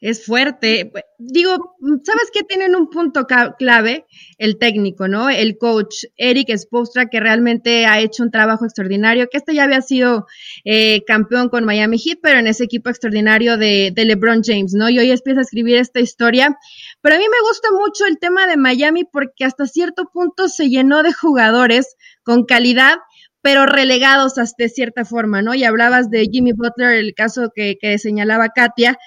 es 0.00 0.24
fuerte. 0.24 0.92
Digo, 1.18 1.76
¿sabes 2.04 2.30
qué? 2.32 2.42
Tienen 2.44 2.76
un 2.76 2.88
punto 2.88 3.26
clave, 3.58 4.06
el 4.38 4.58
técnico, 4.58 5.08
¿no? 5.08 5.28
El 5.28 5.58
coach 5.58 6.04
Eric 6.16 6.56
Spostra, 6.56 7.08
que 7.08 7.18
realmente 7.20 7.86
ha 7.86 7.98
hecho 8.00 8.22
un 8.22 8.30
trabajo 8.30 8.64
extraordinario, 8.64 9.28
que 9.28 9.38
este 9.38 9.54
ya 9.54 9.64
había 9.64 9.82
sido 9.82 10.26
eh, 10.64 11.02
campeón 11.04 11.48
con 11.48 11.64
Miami 11.64 11.98
Heat, 11.98 12.18
pero 12.22 12.38
en 12.38 12.46
ese 12.46 12.64
equipo 12.64 12.90
extraordinario 12.90 13.56
de, 13.56 13.92
LeBron 13.96 14.42
James, 14.44 14.72
¿no? 14.74 14.88
Y 14.88 14.98
hoy 14.98 15.10
empieza 15.10 15.40
a 15.40 15.42
escribir 15.42 15.76
esta 15.76 16.00
historia. 16.00 16.56
Pero 17.00 17.16
a 17.16 17.18
mí 17.18 17.24
me 17.28 17.48
gusta 17.48 17.68
mucho 17.72 18.06
el 18.06 18.18
tema 18.18 18.46
de 18.46 18.56
Miami 18.56 19.04
porque 19.04 19.44
hasta 19.44 19.66
cierto 19.66 20.08
punto 20.12 20.48
se 20.48 20.68
llenó 20.68 21.02
de 21.02 21.12
jugadores 21.12 21.96
con 22.22 22.44
calidad 22.44 22.98
pero 23.40 23.66
relegados 23.66 24.36
hasta 24.36 24.68
cierta 24.68 25.04
forma, 25.04 25.42
¿no? 25.42 25.54
Y 25.54 25.62
hablabas 25.62 26.10
de 26.10 26.26
Jimmy 26.30 26.52
Butler, 26.52 26.94
el 26.94 27.14
caso 27.14 27.52
que 27.54 27.98
señalaba 27.98 28.48
Katia, 28.48 28.98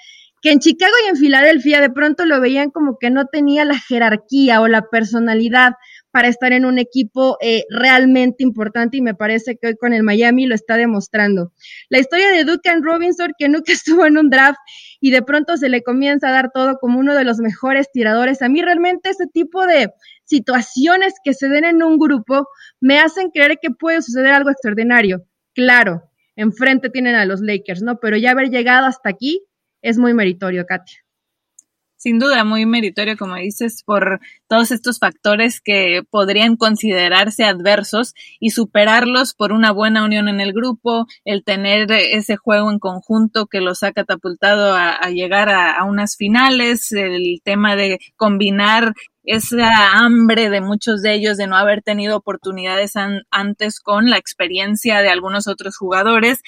que 0.41 0.51
en 0.51 0.59
Chicago 0.59 0.93
y 1.05 1.09
en 1.09 1.15
Filadelfia 1.17 1.81
de 1.81 1.91
pronto 1.91 2.25
lo 2.25 2.41
veían 2.41 2.71
como 2.71 2.97
que 2.99 3.11
no 3.11 3.27
tenía 3.27 3.63
la 3.63 3.77
jerarquía 3.77 4.61
o 4.61 4.67
la 4.67 4.89
personalidad 4.89 5.73
para 6.09 6.27
estar 6.27 6.51
en 6.51 6.65
un 6.65 6.79
equipo 6.79 7.37
eh, 7.41 7.63
realmente 7.69 8.43
importante 8.43 8.97
y 8.97 9.01
me 9.01 9.13
parece 9.13 9.57
que 9.57 9.67
hoy 9.67 9.75
con 9.77 9.93
el 9.93 10.03
Miami 10.03 10.45
lo 10.45 10.55
está 10.55 10.77
demostrando. 10.77 11.53
La 11.89 11.99
historia 11.99 12.31
de 12.31 12.43
Duncan 12.43 12.83
Robinson, 12.83 13.33
que 13.37 13.49
nunca 13.49 13.71
estuvo 13.73 14.05
en 14.05 14.17
un 14.17 14.29
draft 14.29 14.59
y 14.99 15.11
de 15.11 15.21
pronto 15.21 15.57
se 15.57 15.69
le 15.69 15.83
comienza 15.83 16.29
a 16.29 16.31
dar 16.31 16.51
todo 16.51 16.77
como 16.79 16.99
uno 16.99 17.15
de 17.15 17.23
los 17.23 17.37
mejores 17.37 17.91
tiradores. 17.91 18.41
A 18.41 18.49
mí 18.49 18.61
realmente 18.61 19.09
ese 19.09 19.27
tipo 19.27 19.65
de 19.65 19.91
situaciones 20.25 21.13
que 21.23 21.33
se 21.33 21.49
den 21.49 21.65
en 21.65 21.83
un 21.83 21.97
grupo 21.97 22.47
me 22.79 22.99
hacen 22.99 23.29
creer 23.29 23.59
que 23.61 23.69
puede 23.69 24.01
suceder 24.01 24.33
algo 24.33 24.49
extraordinario. 24.49 25.23
Claro, 25.53 26.03
enfrente 26.35 26.89
tienen 26.89 27.15
a 27.15 27.25
los 27.25 27.41
Lakers, 27.41 27.83
¿no? 27.83 27.99
Pero 27.99 28.17
ya 28.17 28.31
haber 28.31 28.49
llegado 28.49 28.87
hasta 28.87 29.09
aquí 29.09 29.45
es 29.81 29.97
muy 29.97 30.13
meritorio, 30.13 30.65
Katia. 30.65 30.99
Sin 32.01 32.17
duda 32.17 32.43
muy 32.43 32.65
meritorio, 32.65 33.15
como 33.15 33.35
dices, 33.35 33.83
por 33.85 34.21
todos 34.47 34.71
estos 34.71 34.97
factores 34.97 35.61
que 35.61 36.01
podrían 36.09 36.55
considerarse 36.57 37.43
adversos 37.43 38.15
y 38.39 38.49
superarlos 38.49 39.35
por 39.35 39.51
una 39.51 39.71
buena 39.71 40.03
unión 40.03 40.27
en 40.27 40.41
el 40.41 40.51
grupo, 40.51 41.05
el 41.25 41.43
tener 41.43 41.91
ese 41.91 42.37
juego 42.37 42.71
en 42.71 42.79
conjunto 42.79 43.45
que 43.45 43.61
los 43.61 43.83
ha 43.83 43.91
catapultado 43.91 44.73
a, 44.73 44.97
llegar 45.11 45.49
a, 45.49 45.83
unas 45.83 46.17
finales, 46.17 46.91
el 46.91 47.39
tema 47.43 47.75
de 47.75 47.99
combinar 48.15 48.93
esa 49.23 49.91
hambre 49.91 50.49
de 50.49 50.61
muchos 50.61 51.03
de 51.03 51.13
ellos 51.13 51.37
de 51.37 51.45
no 51.45 51.55
haber 51.55 51.83
tenido 51.83 52.17
oportunidades 52.17 52.93
antes 53.29 53.79
con 53.79 54.09
la 54.09 54.17
experiencia 54.17 55.03
de 55.03 55.09
algunos 55.09 55.47
otros 55.47 55.77
jugadores, 55.77 56.41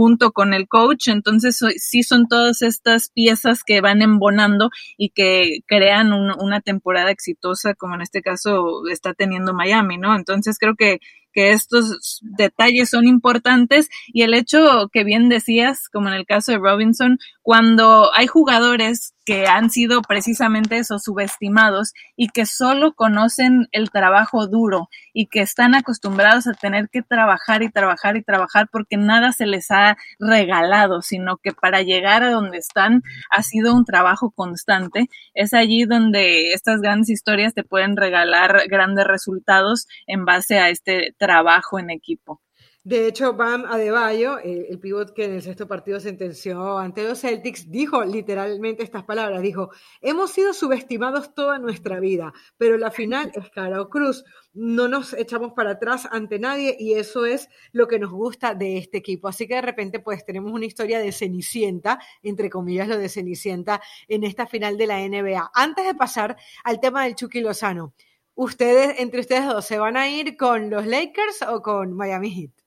junto 0.00 0.32
con 0.32 0.54
el 0.54 0.66
coach. 0.66 1.08
Entonces, 1.08 1.60
sí 1.76 2.02
son 2.02 2.26
todas 2.26 2.62
estas 2.62 3.10
piezas 3.10 3.62
que 3.62 3.82
van 3.82 4.00
embonando 4.00 4.70
y 4.96 5.10
que 5.10 5.58
crean 5.66 6.14
una 6.14 6.62
temporada 6.62 7.10
exitosa, 7.10 7.74
como 7.74 7.96
en 7.96 8.00
este 8.00 8.22
caso 8.22 8.88
está 8.90 9.12
teniendo 9.12 9.52
Miami, 9.52 9.98
¿no? 9.98 10.16
Entonces, 10.16 10.56
creo 10.58 10.74
que 10.74 11.00
que 11.32 11.52
estos 11.52 12.18
detalles 12.22 12.90
son 12.90 13.06
importantes 13.06 13.88
y 14.08 14.22
el 14.22 14.34
hecho 14.34 14.88
que 14.92 15.04
bien 15.04 15.28
decías, 15.28 15.88
como 15.88 16.08
en 16.08 16.14
el 16.14 16.26
caso 16.26 16.50
de 16.50 16.58
Robinson, 16.58 17.18
cuando 17.50 18.14
hay 18.14 18.28
jugadores 18.28 19.12
que 19.24 19.48
han 19.48 19.70
sido 19.70 20.02
precisamente 20.02 20.78
esos 20.78 21.02
subestimados 21.02 21.94
y 22.14 22.28
que 22.28 22.46
solo 22.46 22.92
conocen 22.92 23.66
el 23.72 23.90
trabajo 23.90 24.46
duro 24.46 24.88
y 25.12 25.26
que 25.26 25.40
están 25.40 25.74
acostumbrados 25.74 26.46
a 26.46 26.52
tener 26.52 26.88
que 26.90 27.02
trabajar 27.02 27.64
y 27.64 27.68
trabajar 27.68 28.16
y 28.16 28.22
trabajar 28.22 28.68
porque 28.70 28.96
nada 28.96 29.32
se 29.32 29.46
les 29.46 29.68
ha 29.72 29.96
regalado, 30.20 31.02
sino 31.02 31.38
que 31.38 31.50
para 31.50 31.82
llegar 31.82 32.22
a 32.22 32.30
donde 32.30 32.58
están 32.58 33.02
ha 33.32 33.42
sido 33.42 33.74
un 33.74 33.84
trabajo 33.84 34.30
constante. 34.30 35.08
Es 35.34 35.52
allí 35.52 35.86
donde 35.86 36.52
estas 36.52 36.80
grandes 36.80 37.10
historias 37.10 37.52
te 37.52 37.64
pueden 37.64 37.96
regalar 37.96 38.68
grandes 38.68 39.08
resultados 39.08 39.88
en 40.06 40.24
base 40.24 40.60
a 40.60 40.68
este 40.68 41.16
trabajo 41.18 41.80
en 41.80 41.90
equipo. 41.90 42.40
De 42.82 43.06
hecho, 43.06 43.34
Bam 43.34 43.66
Adebayo, 43.66 44.38
el, 44.38 44.64
el 44.70 44.78
pivot 44.78 45.12
que 45.12 45.26
en 45.26 45.32
el 45.34 45.42
sexto 45.42 45.68
partido 45.68 46.00
sentenció 46.00 46.78
ante 46.78 47.04
los 47.04 47.20
Celtics, 47.20 47.70
dijo 47.70 48.02
literalmente 48.06 48.82
estas 48.82 49.04
palabras, 49.04 49.42
dijo, 49.42 49.70
hemos 50.00 50.30
sido 50.30 50.54
subestimados 50.54 51.34
toda 51.34 51.58
nuestra 51.58 52.00
vida, 52.00 52.32
pero 52.56 52.78
la 52.78 52.90
final 52.90 53.32
es 53.34 53.50
cara 53.50 53.82
o 53.82 53.90
cruz, 53.90 54.24
no 54.54 54.88
nos 54.88 55.12
echamos 55.12 55.52
para 55.52 55.72
atrás 55.72 56.08
ante 56.10 56.38
nadie 56.38 56.74
y 56.78 56.94
eso 56.94 57.26
es 57.26 57.50
lo 57.72 57.86
que 57.86 57.98
nos 57.98 58.12
gusta 58.12 58.54
de 58.54 58.78
este 58.78 58.96
equipo. 58.96 59.28
Así 59.28 59.46
que 59.46 59.56
de 59.56 59.62
repente 59.62 60.00
pues 60.00 60.24
tenemos 60.24 60.50
una 60.50 60.64
historia 60.64 61.00
de 61.00 61.12
Cenicienta, 61.12 61.98
entre 62.22 62.48
comillas 62.48 62.88
lo 62.88 62.96
de 62.96 63.10
Cenicienta, 63.10 63.82
en 64.08 64.24
esta 64.24 64.46
final 64.46 64.78
de 64.78 64.86
la 64.86 65.06
NBA. 65.06 65.50
Antes 65.52 65.84
de 65.84 65.94
pasar 65.94 66.34
al 66.64 66.80
tema 66.80 67.04
del 67.04 67.14
Chucky 67.14 67.42
Lozano, 67.42 67.92
ustedes, 68.34 68.98
entre 69.00 69.20
ustedes 69.20 69.44
dos, 69.44 69.66
¿se 69.66 69.78
van 69.78 69.98
a 69.98 70.08
ir 70.08 70.38
con 70.38 70.70
los 70.70 70.86
Lakers 70.86 71.42
o 71.42 71.60
con 71.60 71.92
Miami 71.92 72.30
Heat? 72.30 72.59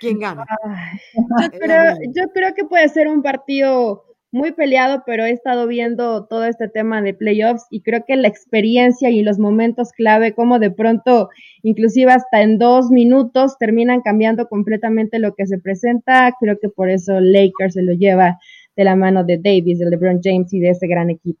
¿Quién 0.00 0.18
gana? 0.18 0.44
yo, 2.14 2.24
creo, 2.32 2.54
que 2.54 2.64
puede 2.64 2.88
ser 2.88 3.08
un 3.08 3.22
partido 3.22 4.04
muy 4.32 4.52
peleado, 4.52 5.02
pero 5.06 5.24
he 5.24 5.30
estado 5.30 5.66
viendo 5.66 6.26
todo 6.26 6.44
este 6.44 6.68
tema 6.68 7.00
de 7.00 7.14
playoffs 7.14 7.66
y 7.70 7.82
creo 7.82 8.04
que 8.06 8.16
la 8.16 8.28
experiencia 8.28 9.08
y 9.10 9.22
los 9.22 9.38
momentos 9.38 9.92
clave, 9.92 10.34
como 10.34 10.58
de 10.58 10.70
pronto, 10.70 11.30
inclusive 11.62 12.12
hasta 12.12 12.42
en 12.42 12.58
dos 12.58 12.90
minutos, 12.90 13.56
terminan 13.58 14.02
cambiando 14.02 14.48
completamente 14.48 15.18
lo 15.18 15.34
que 15.34 15.46
se 15.46 15.58
presenta. 15.58 16.32
Creo 16.38 16.58
que 16.60 16.68
por 16.68 16.90
eso 16.90 17.20
Lakers 17.20 17.74
se 17.74 17.82
lo 17.82 17.92
lleva 17.92 18.38
de 18.76 18.84
la 18.84 18.96
mano 18.96 19.24
de 19.24 19.38
Davis, 19.38 19.78
de 19.78 19.88
LeBron 19.88 20.20
James 20.22 20.52
y 20.52 20.60
de 20.60 20.70
ese 20.70 20.86
gran 20.86 21.08
equipo. 21.08 21.40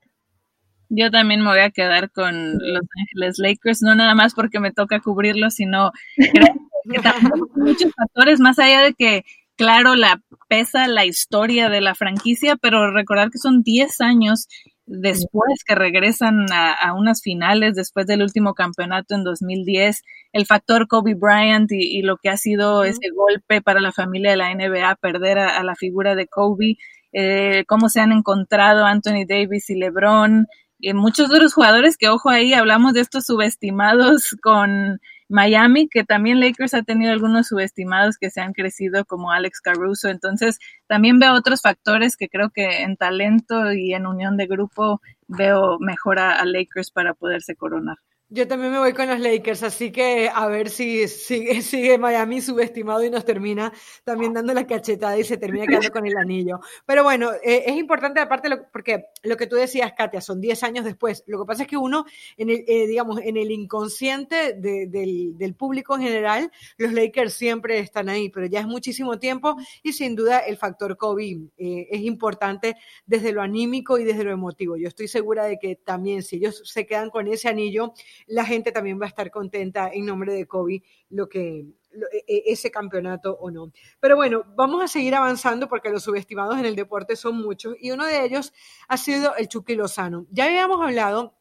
Yo 0.88 1.10
también 1.10 1.40
me 1.40 1.48
voy 1.48 1.60
a 1.60 1.70
quedar 1.70 2.10
con 2.12 2.52
Los 2.58 2.82
Ángeles 3.00 3.38
Lakers, 3.38 3.82
no 3.82 3.96
nada 3.96 4.14
más 4.14 4.34
porque 4.34 4.60
me 4.60 4.72
toca 4.72 5.00
cubrirlo, 5.00 5.50
sino 5.50 5.90
que 6.90 7.00
también 7.00 7.32
muchos 7.54 7.92
factores, 7.94 8.40
más 8.40 8.58
allá 8.58 8.82
de 8.82 8.94
que, 8.94 9.24
claro, 9.56 9.94
la 9.94 10.20
pesa 10.48 10.86
la 10.88 11.04
historia 11.04 11.68
de 11.68 11.80
la 11.80 11.94
franquicia, 11.94 12.56
pero 12.56 12.92
recordar 12.92 13.30
que 13.30 13.38
son 13.38 13.62
10 13.62 14.00
años 14.00 14.48
después 14.86 15.64
que 15.66 15.74
regresan 15.74 16.46
a, 16.52 16.94
unas 16.94 17.20
finales 17.20 17.74
después 17.74 18.06
del 18.06 18.22
último 18.22 18.54
campeonato 18.54 19.14
en 19.14 19.24
2010, 19.24 20.02
el 20.32 20.46
factor 20.46 20.86
Kobe 20.86 21.14
Bryant 21.14 21.70
y, 21.72 22.02
lo 22.02 22.16
que 22.16 22.28
ha 22.28 22.36
sido 22.36 22.84
ese 22.84 23.10
golpe 23.14 23.60
para 23.60 23.80
la 23.80 23.92
familia 23.92 24.30
de 24.30 24.36
la 24.36 24.54
NBA, 24.54 24.96
perder 24.96 25.38
a, 25.38 25.62
la 25.64 25.74
figura 25.74 26.14
de 26.14 26.28
Kobe, 26.28 26.76
eh, 27.12 27.64
cómo 27.66 27.88
se 27.88 28.00
han 28.00 28.12
encontrado 28.12 28.84
Anthony 28.84 29.26
Davis 29.28 29.70
y 29.70 29.74
LeBron, 29.74 30.46
y 30.78 30.92
muchos 30.92 31.30
de 31.30 31.40
los 31.40 31.54
jugadores 31.54 31.96
que, 31.96 32.08
ojo 32.08 32.30
ahí, 32.30 32.52
hablamos 32.52 32.92
de 32.92 33.00
estos 33.00 33.24
subestimados 33.24 34.36
con 34.42 35.00
Miami, 35.28 35.88
que 35.88 36.04
también 36.04 36.40
Lakers 36.40 36.74
ha 36.74 36.82
tenido 36.82 37.12
algunos 37.12 37.48
subestimados 37.48 38.16
que 38.16 38.30
se 38.30 38.40
han 38.40 38.52
crecido 38.52 39.04
como 39.04 39.32
Alex 39.32 39.60
Caruso. 39.60 40.08
Entonces, 40.08 40.58
también 40.86 41.18
veo 41.18 41.34
otros 41.34 41.60
factores 41.62 42.16
que 42.16 42.28
creo 42.28 42.50
que 42.50 42.82
en 42.82 42.96
talento 42.96 43.72
y 43.72 43.94
en 43.94 44.06
unión 44.06 44.36
de 44.36 44.46
grupo 44.46 45.00
veo 45.26 45.78
mejor 45.80 46.18
a, 46.20 46.44
Lakers 46.44 46.90
para 46.90 47.14
poderse 47.14 47.56
coronar. 47.56 47.96
Yo 48.28 48.48
también 48.48 48.72
me 48.72 48.80
voy 48.80 48.92
con 48.92 49.06
los 49.06 49.20
Lakers, 49.20 49.62
así 49.62 49.92
que 49.92 50.28
a 50.28 50.48
ver 50.48 50.68
si 50.68 51.06
sigue, 51.06 51.62
sigue 51.62 51.96
Miami 51.96 52.40
subestimado 52.40 53.04
y 53.04 53.10
nos 53.10 53.24
termina 53.24 53.72
también 54.02 54.32
dando 54.32 54.52
la 54.52 54.66
cachetada 54.66 55.16
y 55.16 55.22
se 55.22 55.36
termina 55.36 55.64
quedando 55.64 55.92
con 55.92 56.04
el 56.04 56.16
anillo. 56.16 56.58
Pero 56.86 57.04
bueno, 57.04 57.30
eh, 57.44 57.62
es 57.66 57.76
importante 57.76 58.18
aparte 58.18 58.50
porque 58.72 59.10
lo 59.22 59.36
que 59.36 59.46
tú 59.46 59.54
decías, 59.54 59.92
Katia, 59.96 60.20
son 60.20 60.40
10 60.40 60.60
años 60.64 60.84
después. 60.84 61.22
Lo 61.28 61.38
que 61.38 61.46
pasa 61.46 61.62
es 61.62 61.68
que 61.68 61.76
uno, 61.76 62.04
eh, 62.36 62.86
digamos, 62.88 63.20
en 63.22 63.36
el 63.36 63.52
inconsciente 63.52 64.54
del, 64.54 65.54
público 65.56 65.94
en 65.94 66.02
general, 66.02 66.50
los 66.78 66.92
Lakers 66.92 67.32
siempre 67.32 67.78
están 67.78 68.08
ahí, 68.08 68.28
pero 68.28 68.46
ya 68.46 68.58
es 68.58 68.66
muchísimo 68.66 69.20
tiempo 69.20 69.54
y 69.84 69.92
sin 69.92 70.16
duda 70.16 70.40
el 70.40 70.56
factor 70.56 70.96
COVID 70.96 71.42
eh, 71.58 71.86
es 71.92 72.00
importante 72.00 72.74
desde 73.06 73.30
lo 73.30 73.40
anímico 73.40 73.98
y 73.98 74.04
desde 74.04 74.24
lo 74.24 74.32
emotivo. 74.32 74.76
Yo 74.76 74.88
estoy 74.88 75.06
segura 75.06 75.44
de 75.44 75.60
que 75.60 75.76
también 75.76 76.24
si 76.24 76.36
ellos 76.36 76.62
se 76.64 76.86
quedan 76.86 77.10
con 77.10 77.28
ese 77.28 77.48
anillo, 77.48 77.94
la 78.26 78.44
gente 78.44 78.72
también 78.72 79.00
va 79.00 79.06
a 79.06 79.08
estar 79.08 79.30
contenta 79.30 79.90
en 79.92 80.06
nombre 80.06 80.32
de 80.32 80.46
Kobe 80.46 80.82
lo 81.10 81.28
que 81.28 81.66
e, 82.12 82.24
e, 82.26 82.42
ese 82.52 82.70
campeonato 82.70 83.36
o 83.40 83.50
no. 83.50 83.72
Pero 84.00 84.16
bueno, 84.16 84.44
vamos 84.56 84.82
a 84.82 84.88
seguir 84.88 85.14
avanzando 85.14 85.68
porque 85.68 85.90
los 85.90 86.02
subestimados 86.02 86.58
en 86.58 86.66
el 86.66 86.76
deporte 86.76 87.16
son 87.16 87.36
muchos 87.36 87.74
y 87.80 87.90
uno 87.90 88.06
de 88.06 88.24
ellos 88.24 88.52
ha 88.88 88.96
sido 88.96 89.34
el 89.36 89.48
Chucky 89.48 89.74
Lozano. 89.74 90.26
Ya 90.30 90.44
habíamos 90.44 90.80
hablado 90.80 91.36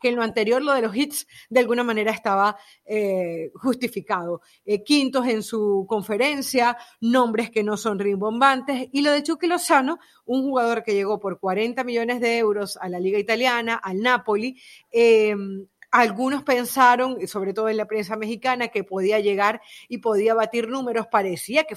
que 0.00 0.08
en 0.08 0.16
lo 0.16 0.22
anterior 0.22 0.62
lo 0.62 0.72
de 0.72 0.82
los 0.82 0.94
hits 0.94 1.26
de 1.48 1.60
alguna 1.60 1.82
manera 1.82 2.12
estaba 2.12 2.56
eh, 2.84 3.50
justificado. 3.54 4.40
Eh, 4.64 4.84
quintos 4.84 5.26
en 5.26 5.42
su 5.42 5.84
conferencia, 5.88 6.76
nombres 7.00 7.50
que 7.50 7.62
no 7.62 7.76
son 7.76 7.98
rimbombantes, 7.98 8.88
y 8.92 9.02
lo 9.02 9.10
de 9.12 9.22
Chucky 9.22 9.46
Lozano, 9.46 9.98
un 10.26 10.42
jugador 10.42 10.82
que 10.82 10.94
llegó 10.94 11.18
por 11.18 11.38
40 11.40 11.82
millones 11.84 12.20
de 12.20 12.38
euros 12.38 12.76
a 12.76 12.88
la 12.88 13.00
Liga 13.00 13.18
Italiana, 13.18 13.74
al 13.74 14.00
Napoli, 14.00 14.60
eh, 14.92 15.34
algunos 15.94 16.42
pensaron, 16.42 17.24
sobre 17.28 17.54
todo 17.54 17.68
en 17.68 17.76
la 17.76 17.86
prensa 17.86 18.16
mexicana, 18.16 18.66
que 18.66 18.82
podía 18.82 19.20
llegar 19.20 19.62
y 19.88 19.98
podía 19.98 20.34
batir 20.34 20.68
números. 20.68 21.06
Parecía 21.06 21.66
que, 21.66 21.76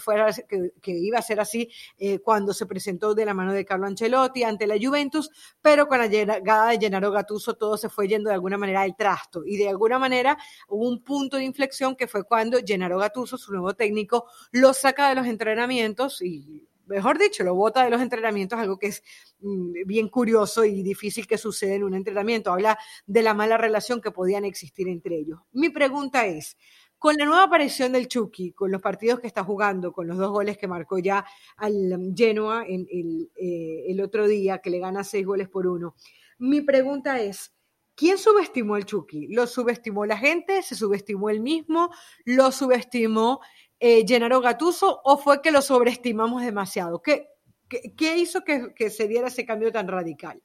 iba 0.86 1.20
a 1.20 1.22
ser 1.22 1.40
así 1.40 1.70
eh, 2.00 2.18
cuando 2.18 2.52
se 2.52 2.66
presentó 2.66 3.14
de 3.14 3.26
la 3.26 3.36
mano 3.36 3.54
de 3.54 3.64
Carlo 3.64 3.86
Ancelotti 3.86 4.42
ante 4.42 4.66
la 4.66 4.76
Juventus, 4.82 5.30
pero 5.62 5.88
con 5.88 6.00
la 6.00 6.08
llegada 6.08 6.72
de 6.72 6.80
Gennaro 6.80 7.12
Gattuso 7.12 7.54
todo 7.58 7.78
se 7.78 7.90
fue 7.90 8.08
yendo 8.08 8.30
de 8.30 8.34
alguna 8.34 8.58
manera 8.58 8.82
al 8.82 8.96
trasto. 8.96 9.44
Y 9.46 9.56
de 9.56 9.70
alguna 9.70 10.00
manera 10.00 10.36
hubo 10.68 10.90
un 10.90 11.04
punto 11.04 11.38
de 11.38 11.44
inflexión 11.44 11.96
que 11.96 12.08
fue 12.08 12.24
cuando 12.24 12.58
Gennaro 12.66 12.98
Gattuso, 12.98 13.38
su 13.38 13.52
nuevo 13.52 13.76
técnico, 13.76 14.26
lo 14.52 14.74
saca 14.74 15.10
de 15.10 15.16
los 15.16 15.28
entrenamientos 15.28 16.24
y 16.24 16.68
mejor 16.88 17.18
dicho, 17.20 17.44
lo 17.44 17.56
bota 17.56 17.84
de 17.84 17.90
los 17.90 18.02
entrenamientos, 18.02 18.60
algo 18.60 18.78
que 18.78 18.88
es 18.88 19.04
mm, 19.40 19.86
bien 19.86 20.10
curioso 20.10 20.66
y 20.66 20.82
difícil 20.84 21.28
que 21.28 21.38
suceda 21.38 21.76
en 21.76 21.84
un 21.84 21.94
entrenamiento. 21.94 22.52
Habla 22.52 22.78
de 23.06 23.22
la 23.22 23.34
mala 23.34 23.58
relación 23.58 24.02
que 24.02 24.12
podían 24.12 24.46
existir 24.46 24.88
entre 24.88 25.18
ellos. 25.18 25.40
Mi 25.52 25.70
pregunta 25.70 26.26
es, 26.26 26.58
con 26.98 27.16
la 27.16 27.26
nueva 27.26 27.44
aparición 27.44 27.92
del 27.92 28.08
Chucky, 28.08 28.54
con 28.54 28.72
los 28.72 28.82
partidos 28.82 29.20
que 29.20 29.28
está 29.28 29.44
jugando, 29.44 29.92
con 29.92 30.08
los 30.08 30.18
dos 30.18 30.32
goles 30.32 30.58
que 30.58 30.68
marcó 30.68 30.98
ya 30.98 31.26
al 31.58 32.14
Genoa 32.16 32.66
en 32.68 32.88
el, 32.90 33.30
eh, 33.36 34.04
otro 34.04 34.28
día, 34.28 34.60
que 34.60 34.70
le 34.70 34.80
gana 34.80 35.04
seis 35.04 35.26
goles 35.26 35.48
por 35.48 35.68
uno, 35.68 35.96
mi 36.40 36.62
pregunta 36.62 37.20
es, 37.22 37.54
¿quién 37.96 38.18
subestimó 38.18 38.78
el 38.78 38.86
Chucky? 38.86 39.28
¿Lo 39.28 39.48
subestimó 39.48 40.06
la 40.06 40.18
gente? 40.18 40.62
¿Se 40.62 40.76
subestimó 40.76 41.30
él 41.30 41.40
mismo? 41.40 41.90
¿Lo 42.26 42.52
subestimó 42.52 43.42
eh, 43.80 44.06
Gatuso? 44.42 45.02
¿O 45.04 45.18
fue 45.18 45.42
que 45.42 45.52
lo 45.52 45.62
sobreestimamos 45.62 46.44
demasiado? 46.44 47.02
¿Qué, 47.02 47.28
qué, 47.70 48.18
hizo 48.18 48.44
que, 48.44 48.74
que 48.76 48.90
se 48.90 49.08
diera 49.08 49.28
ese 49.28 49.46
cambio 49.46 49.72
tan 49.72 49.88
radical? 49.88 50.42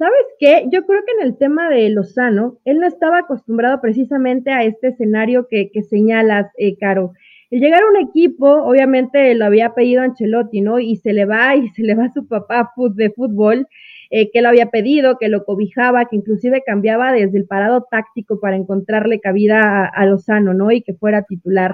¿Sabes 0.00 0.26
qué? 0.38 0.64
Yo 0.72 0.86
creo 0.86 1.02
que 1.04 1.12
en 1.20 1.26
el 1.28 1.36
tema 1.36 1.68
de 1.68 1.90
Lozano, 1.90 2.58
él 2.64 2.78
no 2.78 2.86
estaba 2.86 3.18
acostumbrado 3.18 3.82
precisamente 3.82 4.50
a 4.50 4.64
este 4.64 4.88
escenario 4.88 5.46
que, 5.46 5.70
que 5.70 5.82
señalas, 5.82 6.50
eh, 6.56 6.78
Caro. 6.78 7.12
El 7.50 7.60
llegar 7.60 7.82
a 7.82 7.86
un 7.86 8.08
equipo, 8.08 8.48
obviamente 8.48 9.34
lo 9.34 9.44
había 9.44 9.74
pedido 9.74 10.00
Ancelotti, 10.00 10.62
¿no? 10.62 10.78
Y 10.78 10.96
se 10.96 11.12
le 11.12 11.26
va 11.26 11.54
y 11.56 11.68
se 11.68 11.82
le 11.82 11.94
va 11.94 12.06
a 12.06 12.12
su 12.14 12.26
papá 12.26 12.72
de 12.94 13.10
fútbol, 13.10 13.68
eh, 14.08 14.30
que 14.30 14.40
lo 14.40 14.48
había 14.48 14.70
pedido, 14.70 15.18
que 15.18 15.28
lo 15.28 15.44
cobijaba, 15.44 16.06
que 16.06 16.16
inclusive 16.16 16.62
cambiaba 16.64 17.12
desde 17.12 17.36
el 17.36 17.46
parado 17.46 17.86
táctico 17.90 18.40
para 18.40 18.56
encontrarle 18.56 19.20
cabida 19.20 19.84
a, 19.84 19.86
a 19.86 20.06
Lozano, 20.06 20.54
¿no? 20.54 20.70
Y 20.70 20.80
que 20.80 20.94
fuera 20.94 21.24
titular. 21.24 21.72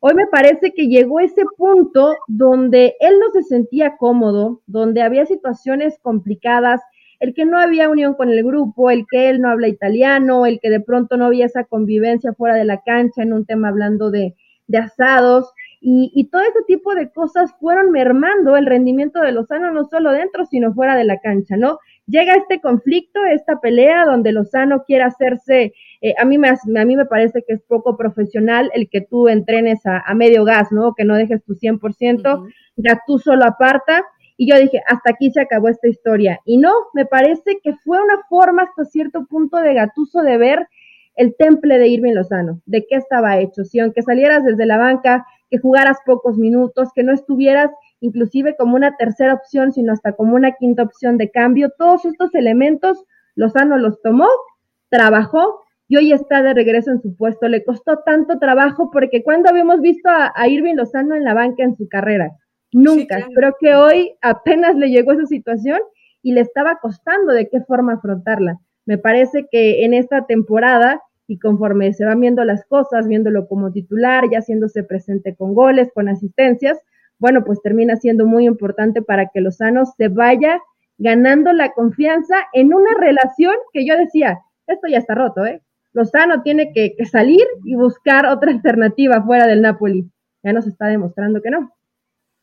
Hoy 0.00 0.14
me 0.14 0.26
parece 0.26 0.72
que 0.72 0.88
llegó 0.88 1.20
ese 1.20 1.42
punto 1.58 2.16
donde 2.26 2.96
él 3.00 3.18
no 3.20 3.30
se 3.32 3.42
sentía 3.42 3.96
cómodo, 3.98 4.62
donde 4.66 5.02
había 5.02 5.26
situaciones 5.26 5.98
complicadas, 6.00 6.80
el 7.18 7.34
que 7.34 7.44
no 7.44 7.58
había 7.58 7.90
unión 7.90 8.14
con 8.14 8.30
el 8.30 8.42
grupo, 8.42 8.90
el 8.90 9.04
que 9.10 9.28
él 9.28 9.42
no 9.42 9.50
habla 9.50 9.68
italiano, 9.68 10.46
el 10.46 10.58
que 10.58 10.70
de 10.70 10.80
pronto 10.80 11.18
no 11.18 11.26
había 11.26 11.44
esa 11.44 11.64
convivencia 11.64 12.32
fuera 12.32 12.54
de 12.54 12.64
la 12.64 12.80
cancha 12.80 13.22
en 13.22 13.34
un 13.34 13.44
tema 13.44 13.68
hablando 13.68 14.10
de, 14.10 14.34
asados. 14.74 15.52
Y, 15.82 16.10
y, 16.14 16.28
todo 16.28 16.42
ese 16.42 16.62
tipo 16.66 16.94
de 16.94 17.10
cosas 17.10 17.52
fueron 17.60 17.90
mermando 17.90 18.56
el 18.56 18.66
rendimiento 18.66 19.20
de 19.20 19.32
Lozano 19.32 19.70
no 19.70 19.84
solo 19.84 20.12
dentro, 20.12 20.46
sino 20.46 20.72
fuera 20.72 20.94
de 20.94 21.04
la 21.04 21.20
cancha, 21.20 21.56
¿no? 21.56 21.78
Llega 22.06 22.34
este 22.34 22.60
conflicto, 22.60 23.24
esta 23.24 23.60
pelea 23.60 24.04
donde 24.04 24.32
Lozano 24.32 24.84
quiere 24.84 25.04
hacerse, 25.04 25.74
eh, 26.02 26.14
a, 26.18 26.24
mí 26.24 26.38
me, 26.38 26.48
a 26.48 26.84
mí 26.84 26.96
me 26.96 27.04
parece 27.04 27.42
que 27.46 27.54
es 27.54 27.62
poco 27.62 27.96
profesional 27.96 28.70
el 28.74 28.88
que 28.88 29.02
tú 29.02 29.28
entrenes 29.28 29.80
a, 29.84 30.14
medio 30.14 30.44
gas, 30.44 30.72
¿no? 30.72 30.94
Que 30.94 31.04
no 31.04 31.14
dejes 31.14 31.44
tu 31.44 31.54
100%, 31.54 32.48
ya 32.76 33.00
tú 33.06 33.18
solo 33.18 33.44
aparta 33.44 34.04
y 34.36 34.50
yo 34.50 34.58
dije, 34.58 34.80
hasta 34.86 35.10
aquí 35.10 35.30
se 35.30 35.42
acabó 35.42 35.68
esta 35.68 35.88
historia. 35.88 36.40
Y 36.46 36.56
no, 36.56 36.72
me 36.94 37.04
parece 37.04 37.60
que 37.62 37.74
fue 37.84 38.02
una 38.02 38.18
forma 38.30 38.62
hasta 38.62 38.86
cierto 38.86 39.26
punto 39.26 39.58
de 39.58 39.74
gatuso 39.74 40.22
de 40.22 40.38
ver 40.38 40.66
el 41.16 41.36
temple 41.36 41.78
de 41.78 41.88
Irving 41.88 42.14
Lozano, 42.14 42.62
de 42.64 42.86
qué 42.88 42.96
estaba 42.96 43.38
hecho. 43.38 43.64
Si 43.64 43.78
aunque 43.78 44.00
salieras 44.00 44.42
desde 44.44 44.64
la 44.64 44.78
banca, 44.78 45.26
que 45.50 45.58
jugaras 45.58 45.98
pocos 46.06 46.38
minutos, 46.38 46.88
que 46.94 47.02
no 47.02 47.12
estuvieras 47.12 47.70
inclusive 48.00 48.56
como 48.56 48.76
una 48.76 48.96
tercera 48.96 49.34
opción, 49.34 49.72
sino 49.72 49.92
hasta 49.92 50.12
como 50.12 50.34
una 50.34 50.52
quinta 50.52 50.84
opción 50.84 51.18
de 51.18 51.30
cambio, 51.30 51.70
todos 51.76 52.06
estos 52.06 52.34
elementos 52.34 53.04
Lozano 53.34 53.76
los 53.76 54.00
tomó, 54.00 54.28
trabajó 54.88 55.60
y 55.90 55.96
hoy 55.98 56.12
está 56.14 56.42
de 56.42 56.54
regreso 56.54 56.90
en 56.90 57.02
su 57.02 57.14
puesto. 57.14 57.48
Le 57.48 57.62
costó 57.64 57.98
tanto 58.06 58.38
trabajo 58.38 58.90
porque 58.90 59.22
cuando 59.22 59.50
habíamos 59.50 59.82
visto 59.82 60.08
a, 60.08 60.32
a 60.34 60.48
Irving 60.48 60.76
Lozano 60.76 61.14
en 61.14 61.24
la 61.24 61.34
banca 61.34 61.64
en 61.64 61.76
su 61.76 61.86
carrera, 61.86 62.30
Nunca. 62.72 63.26
Creo 63.34 63.56
que 63.58 63.74
hoy 63.74 64.16
apenas 64.20 64.76
le 64.76 64.90
llegó 64.90 65.12
esa 65.12 65.26
situación 65.26 65.80
y 66.22 66.32
le 66.32 66.40
estaba 66.40 66.78
costando 66.80 67.32
de 67.32 67.48
qué 67.48 67.60
forma 67.62 67.94
afrontarla. 67.94 68.60
Me 68.86 68.98
parece 68.98 69.46
que 69.50 69.84
en 69.84 69.94
esta 69.94 70.26
temporada 70.26 71.02
y 71.26 71.38
conforme 71.38 71.92
se 71.92 72.04
van 72.04 72.20
viendo 72.20 72.44
las 72.44 72.64
cosas, 72.66 73.06
viéndolo 73.06 73.46
como 73.46 73.72
titular, 73.72 74.24
ya 74.30 74.38
haciéndose 74.38 74.82
presente 74.82 75.36
con 75.36 75.54
goles, 75.54 75.90
con 75.94 76.08
asistencias, 76.08 76.78
bueno, 77.18 77.44
pues 77.44 77.60
termina 77.62 77.96
siendo 77.96 78.26
muy 78.26 78.46
importante 78.46 79.02
para 79.02 79.26
que 79.26 79.40
Lozano 79.40 79.84
se 79.86 80.08
vaya 80.08 80.60
ganando 80.98 81.52
la 81.52 81.72
confianza 81.72 82.36
en 82.52 82.74
una 82.74 82.90
relación 82.98 83.54
que 83.72 83.86
yo 83.86 83.96
decía, 83.96 84.40
esto 84.66 84.88
ya 84.88 84.98
está 84.98 85.14
roto, 85.14 85.44
¿eh? 85.44 85.62
Lozano 85.92 86.42
tiene 86.42 86.72
que, 86.72 86.94
que 86.96 87.06
salir 87.06 87.44
y 87.64 87.74
buscar 87.74 88.26
otra 88.26 88.50
alternativa 88.50 89.22
fuera 89.22 89.46
del 89.46 89.62
Napoli. 89.62 90.10
Ya 90.42 90.52
nos 90.52 90.66
está 90.66 90.86
demostrando 90.86 91.42
que 91.42 91.50
no. 91.50 91.72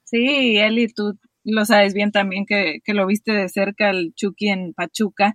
Sí, 0.04 0.58
Eli, 0.58 0.88
tú 0.88 1.18
lo 1.44 1.66
sabes 1.66 1.94
bien 1.94 2.12
también 2.12 2.46
que, 2.46 2.80
que, 2.84 2.94
lo 2.94 3.08
viste 3.08 3.32
de 3.32 3.48
cerca 3.48 3.90
al 3.90 4.14
Chucky 4.16 4.50
en 4.50 4.74
Pachuca. 4.74 5.34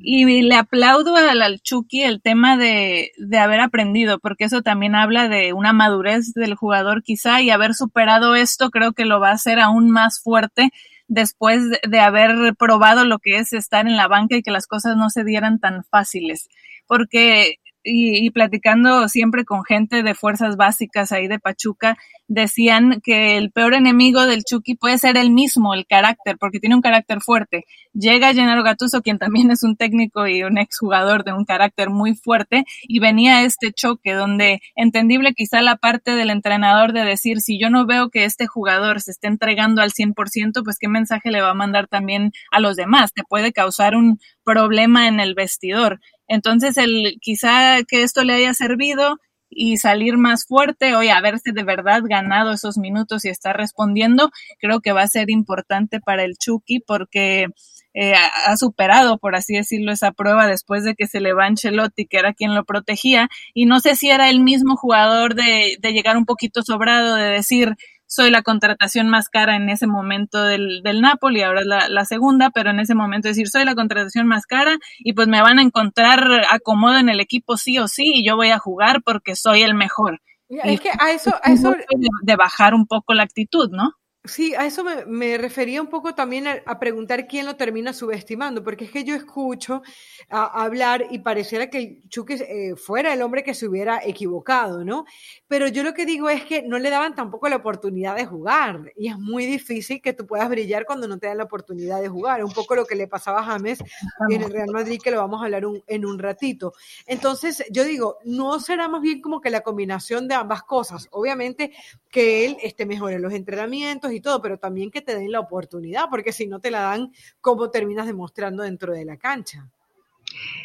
Y 0.00 0.42
le 0.42 0.56
aplaudo 0.56 1.14
al, 1.14 1.40
al 1.40 1.60
Chucky 1.60 2.02
el 2.02 2.20
tema 2.20 2.56
de, 2.56 3.12
de, 3.16 3.38
haber 3.38 3.60
aprendido, 3.60 4.18
porque 4.18 4.44
eso 4.44 4.62
también 4.62 4.96
habla 4.96 5.28
de 5.28 5.52
una 5.52 5.72
madurez 5.72 6.32
del 6.34 6.56
jugador 6.56 7.02
quizá 7.02 7.40
y 7.40 7.50
haber 7.50 7.74
superado 7.74 8.34
esto 8.34 8.70
creo 8.70 8.92
que 8.92 9.04
lo 9.04 9.20
va 9.20 9.30
a 9.30 9.34
hacer 9.34 9.60
aún 9.60 9.90
más 9.90 10.20
fuerte 10.20 10.70
después 11.06 11.62
de 11.88 12.00
haber 12.00 12.54
probado 12.56 13.04
lo 13.04 13.18
que 13.18 13.38
es 13.38 13.52
estar 13.52 13.86
en 13.86 13.96
la 13.96 14.08
banca 14.08 14.36
y 14.36 14.42
que 14.42 14.50
las 14.50 14.66
cosas 14.66 14.96
no 14.96 15.10
se 15.10 15.24
dieran 15.24 15.60
tan 15.60 15.84
fáciles. 15.84 16.48
Porque 16.92 17.56
y, 17.84 18.30
platicando 18.30 19.08
siempre 19.08 19.44
con 19.44 19.64
gente 19.64 20.02
de 20.02 20.14
fuerzas 20.14 20.56
básicas 20.56 21.12
ahí 21.12 21.26
de 21.28 21.38
Pachuca, 21.38 21.96
decían 22.28 23.00
que 23.02 23.36
el 23.36 23.50
peor 23.50 23.74
enemigo 23.74 24.24
del 24.26 24.44
Chucky 24.44 24.74
puede 24.76 24.98
ser 24.98 25.16
el 25.16 25.30
mismo, 25.30 25.74
el 25.74 25.86
carácter, 25.86 26.36
porque 26.38 26.60
tiene 26.60 26.76
un 26.76 26.82
carácter 26.82 27.20
fuerte. 27.20 27.64
Llega 27.92 28.32
Gennaro 28.32 28.62
Gatuso, 28.62 29.02
quien 29.02 29.18
también 29.18 29.50
es 29.50 29.62
un 29.62 29.76
técnico 29.76 30.26
y 30.26 30.42
un 30.44 30.58
exjugador 30.58 31.24
de 31.24 31.32
un 31.32 31.44
carácter 31.44 31.90
muy 31.90 32.14
fuerte, 32.14 32.64
y 32.82 33.00
venía 33.00 33.42
este 33.42 33.72
choque 33.72 34.12
donde 34.12 34.60
entendible 34.76 35.34
quizá 35.34 35.60
la 35.60 35.76
parte 35.76 36.12
del 36.12 36.30
entrenador 36.30 36.92
de 36.92 37.04
decir, 37.04 37.40
si 37.40 37.58
yo 37.60 37.68
no 37.68 37.86
veo 37.86 38.10
que 38.10 38.24
este 38.24 38.46
jugador 38.46 39.00
se 39.00 39.10
esté 39.10 39.26
entregando 39.26 39.82
al 39.82 39.90
100%, 39.90 40.62
pues 40.64 40.78
qué 40.78 40.88
mensaje 40.88 41.30
le 41.30 41.42
va 41.42 41.50
a 41.50 41.54
mandar 41.54 41.88
también 41.88 42.32
a 42.50 42.60
los 42.60 42.76
demás. 42.76 43.12
Te 43.12 43.24
puede 43.24 43.52
causar 43.52 43.96
un 43.96 44.18
problema 44.44 45.08
en 45.08 45.20
el 45.20 45.34
vestidor. 45.34 46.00
Entonces, 46.28 46.76
el, 46.76 47.18
quizá 47.20 47.82
que 47.86 48.02
esto 48.02 48.24
le 48.24 48.34
haya 48.34 48.54
servido 48.54 49.18
y 49.54 49.76
salir 49.76 50.16
más 50.16 50.46
fuerte, 50.46 50.94
hoy 50.94 51.08
haberse 51.08 51.52
de 51.52 51.62
verdad 51.62 52.02
ganado 52.04 52.52
esos 52.52 52.78
minutos 52.78 53.24
y 53.24 53.28
estar 53.28 53.56
respondiendo, 53.56 54.30
creo 54.58 54.80
que 54.80 54.92
va 54.92 55.02
a 55.02 55.08
ser 55.08 55.30
importante 55.30 56.00
para 56.00 56.24
el 56.24 56.36
Chucky 56.38 56.80
porque 56.80 57.48
eh, 57.94 58.14
ha 58.14 58.56
superado, 58.56 59.18
por 59.18 59.36
así 59.36 59.54
decirlo, 59.54 59.92
esa 59.92 60.12
prueba 60.12 60.46
después 60.46 60.84
de 60.84 60.94
que 60.94 61.06
se 61.06 61.20
le 61.20 61.34
va 61.34 61.46
Ancelotti, 61.46 62.06
que 62.06 62.18
era 62.18 62.32
quien 62.32 62.54
lo 62.54 62.64
protegía, 62.64 63.28
y 63.52 63.66
no 63.66 63.80
sé 63.80 63.96
si 63.96 64.10
era 64.10 64.30
el 64.30 64.40
mismo 64.40 64.76
jugador 64.76 65.34
de, 65.34 65.76
de 65.78 65.92
llegar 65.92 66.16
un 66.16 66.24
poquito 66.24 66.62
sobrado, 66.62 67.16
de 67.16 67.28
decir, 67.28 67.74
soy 68.12 68.30
la 68.30 68.42
contratación 68.42 69.08
más 69.08 69.30
cara 69.30 69.56
en 69.56 69.70
ese 69.70 69.86
momento 69.86 70.44
del, 70.44 70.82
del 70.82 71.00
Napoli, 71.00 71.40
ahora 71.40 71.60
es 71.60 71.66
la, 71.66 71.88
la, 71.88 72.04
segunda, 72.04 72.50
pero 72.50 72.68
en 72.68 72.78
ese 72.78 72.94
momento 72.94 73.28
decir, 73.28 73.48
soy 73.48 73.64
la 73.64 73.74
contratación 73.74 74.26
más 74.26 74.44
cara 74.44 74.76
y 74.98 75.14
pues 75.14 75.28
me 75.28 75.40
van 75.40 75.58
a 75.58 75.62
encontrar 75.62 76.22
acomodo 76.50 76.98
en 76.98 77.08
el 77.08 77.20
equipo 77.20 77.56
sí 77.56 77.78
o 77.78 77.88
sí 77.88 78.12
y 78.16 78.26
yo 78.26 78.36
voy 78.36 78.50
a 78.50 78.58
jugar 78.58 79.02
porque 79.02 79.34
soy 79.34 79.62
el 79.62 79.74
mejor. 79.74 80.20
Es 80.50 80.80
que 80.82 80.90
a 80.90 81.12
eso, 81.12 81.32
a 81.42 81.52
eso... 81.52 81.74
de 82.22 82.36
bajar 82.36 82.74
un 82.74 82.86
poco 82.86 83.14
la 83.14 83.22
actitud, 83.22 83.70
¿no? 83.70 83.94
Sí, 84.24 84.54
a 84.54 84.66
eso 84.66 84.84
me, 84.84 85.36
refería 85.36 85.82
un 85.82 85.88
poco 85.88 86.14
también 86.14 86.46
a, 86.46 86.78
preguntar 86.78 87.26
quién 87.26 87.44
lo 87.44 87.56
termina 87.56 87.92
subestimando, 87.92 88.62
porque 88.62 88.84
es 88.84 88.92
que 88.92 89.02
yo 89.02 89.16
escucho 89.16 89.82
hablar 90.28 91.08
y 91.10 91.18
pareciera 91.18 91.68
que 91.68 91.98
Chucky 92.08 92.34
eh, 92.34 92.76
fuera 92.76 93.12
el 93.12 93.22
hombre 93.22 93.42
que 93.42 93.52
se 93.52 93.66
hubiera 93.66 94.00
equivocado, 94.04 94.84
¿no? 94.84 95.06
Pero 95.48 95.66
yo 95.66 95.82
lo 95.82 95.92
que 95.92 96.06
digo 96.06 96.28
es 96.28 96.44
que 96.44 96.62
no 96.62 96.78
le 96.78 96.88
daban 96.88 97.16
tampoco 97.16 97.48
la 97.48 97.56
oportunidad 97.56 98.14
de 98.14 98.24
jugar 98.24 98.92
y 98.96 99.08
es 99.08 99.18
muy 99.18 99.44
difícil 99.44 100.00
que 100.00 100.12
tú 100.12 100.24
puedas 100.24 100.48
brillar 100.48 100.86
cuando 100.86 101.08
no 101.08 101.18
te 101.18 101.26
dan 101.26 101.38
la 101.38 101.44
oportunidad 101.44 102.00
de 102.00 102.08
jugar. 102.08 102.44
Un 102.44 102.52
poco 102.52 102.76
lo 102.76 102.86
que 102.86 102.94
le 102.94 103.08
pasaba 103.08 103.40
a 103.40 103.44
James 103.44 103.82
en 104.30 104.40
el 104.40 104.52
Real 104.52 104.70
Madrid, 104.70 105.00
que 105.02 105.10
lo 105.10 105.16
vamos 105.18 105.42
a 105.42 105.46
hablar 105.46 105.64
en 105.88 106.06
un 106.06 106.18
ratito. 106.20 106.74
Entonces, 107.06 107.64
yo 107.70 107.82
digo, 107.82 108.18
no 108.24 108.60
será 108.60 108.86
más 108.86 109.02
bien 109.02 109.20
como 109.20 109.40
que 109.40 109.50
la 109.50 109.62
combinación 109.62 110.28
de 110.28 110.36
ambas 110.36 110.62
cosas. 110.62 111.08
Obviamente 111.10 111.72
que 112.08 112.44
él 112.44 112.58
esté 112.62 112.86
mejor 112.86 113.12
en 113.12 113.22
los 113.22 113.32
entrenamientos 113.32 114.11
y 114.12 114.20
todo, 114.20 114.40
pero 114.42 114.58
también 114.58 114.90
que 114.90 115.00
te 115.00 115.14
den 115.14 115.32
la 115.32 115.40
oportunidad, 115.40 116.06
porque 116.10 116.32
si 116.32 116.46
no 116.46 116.60
te 116.60 116.70
la 116.70 116.82
dan, 116.82 117.12
¿cómo 117.40 117.70
terminas 117.70 118.06
demostrando 118.06 118.62
dentro 118.62 118.92
de 118.92 119.04
la 119.04 119.16
cancha? 119.16 119.68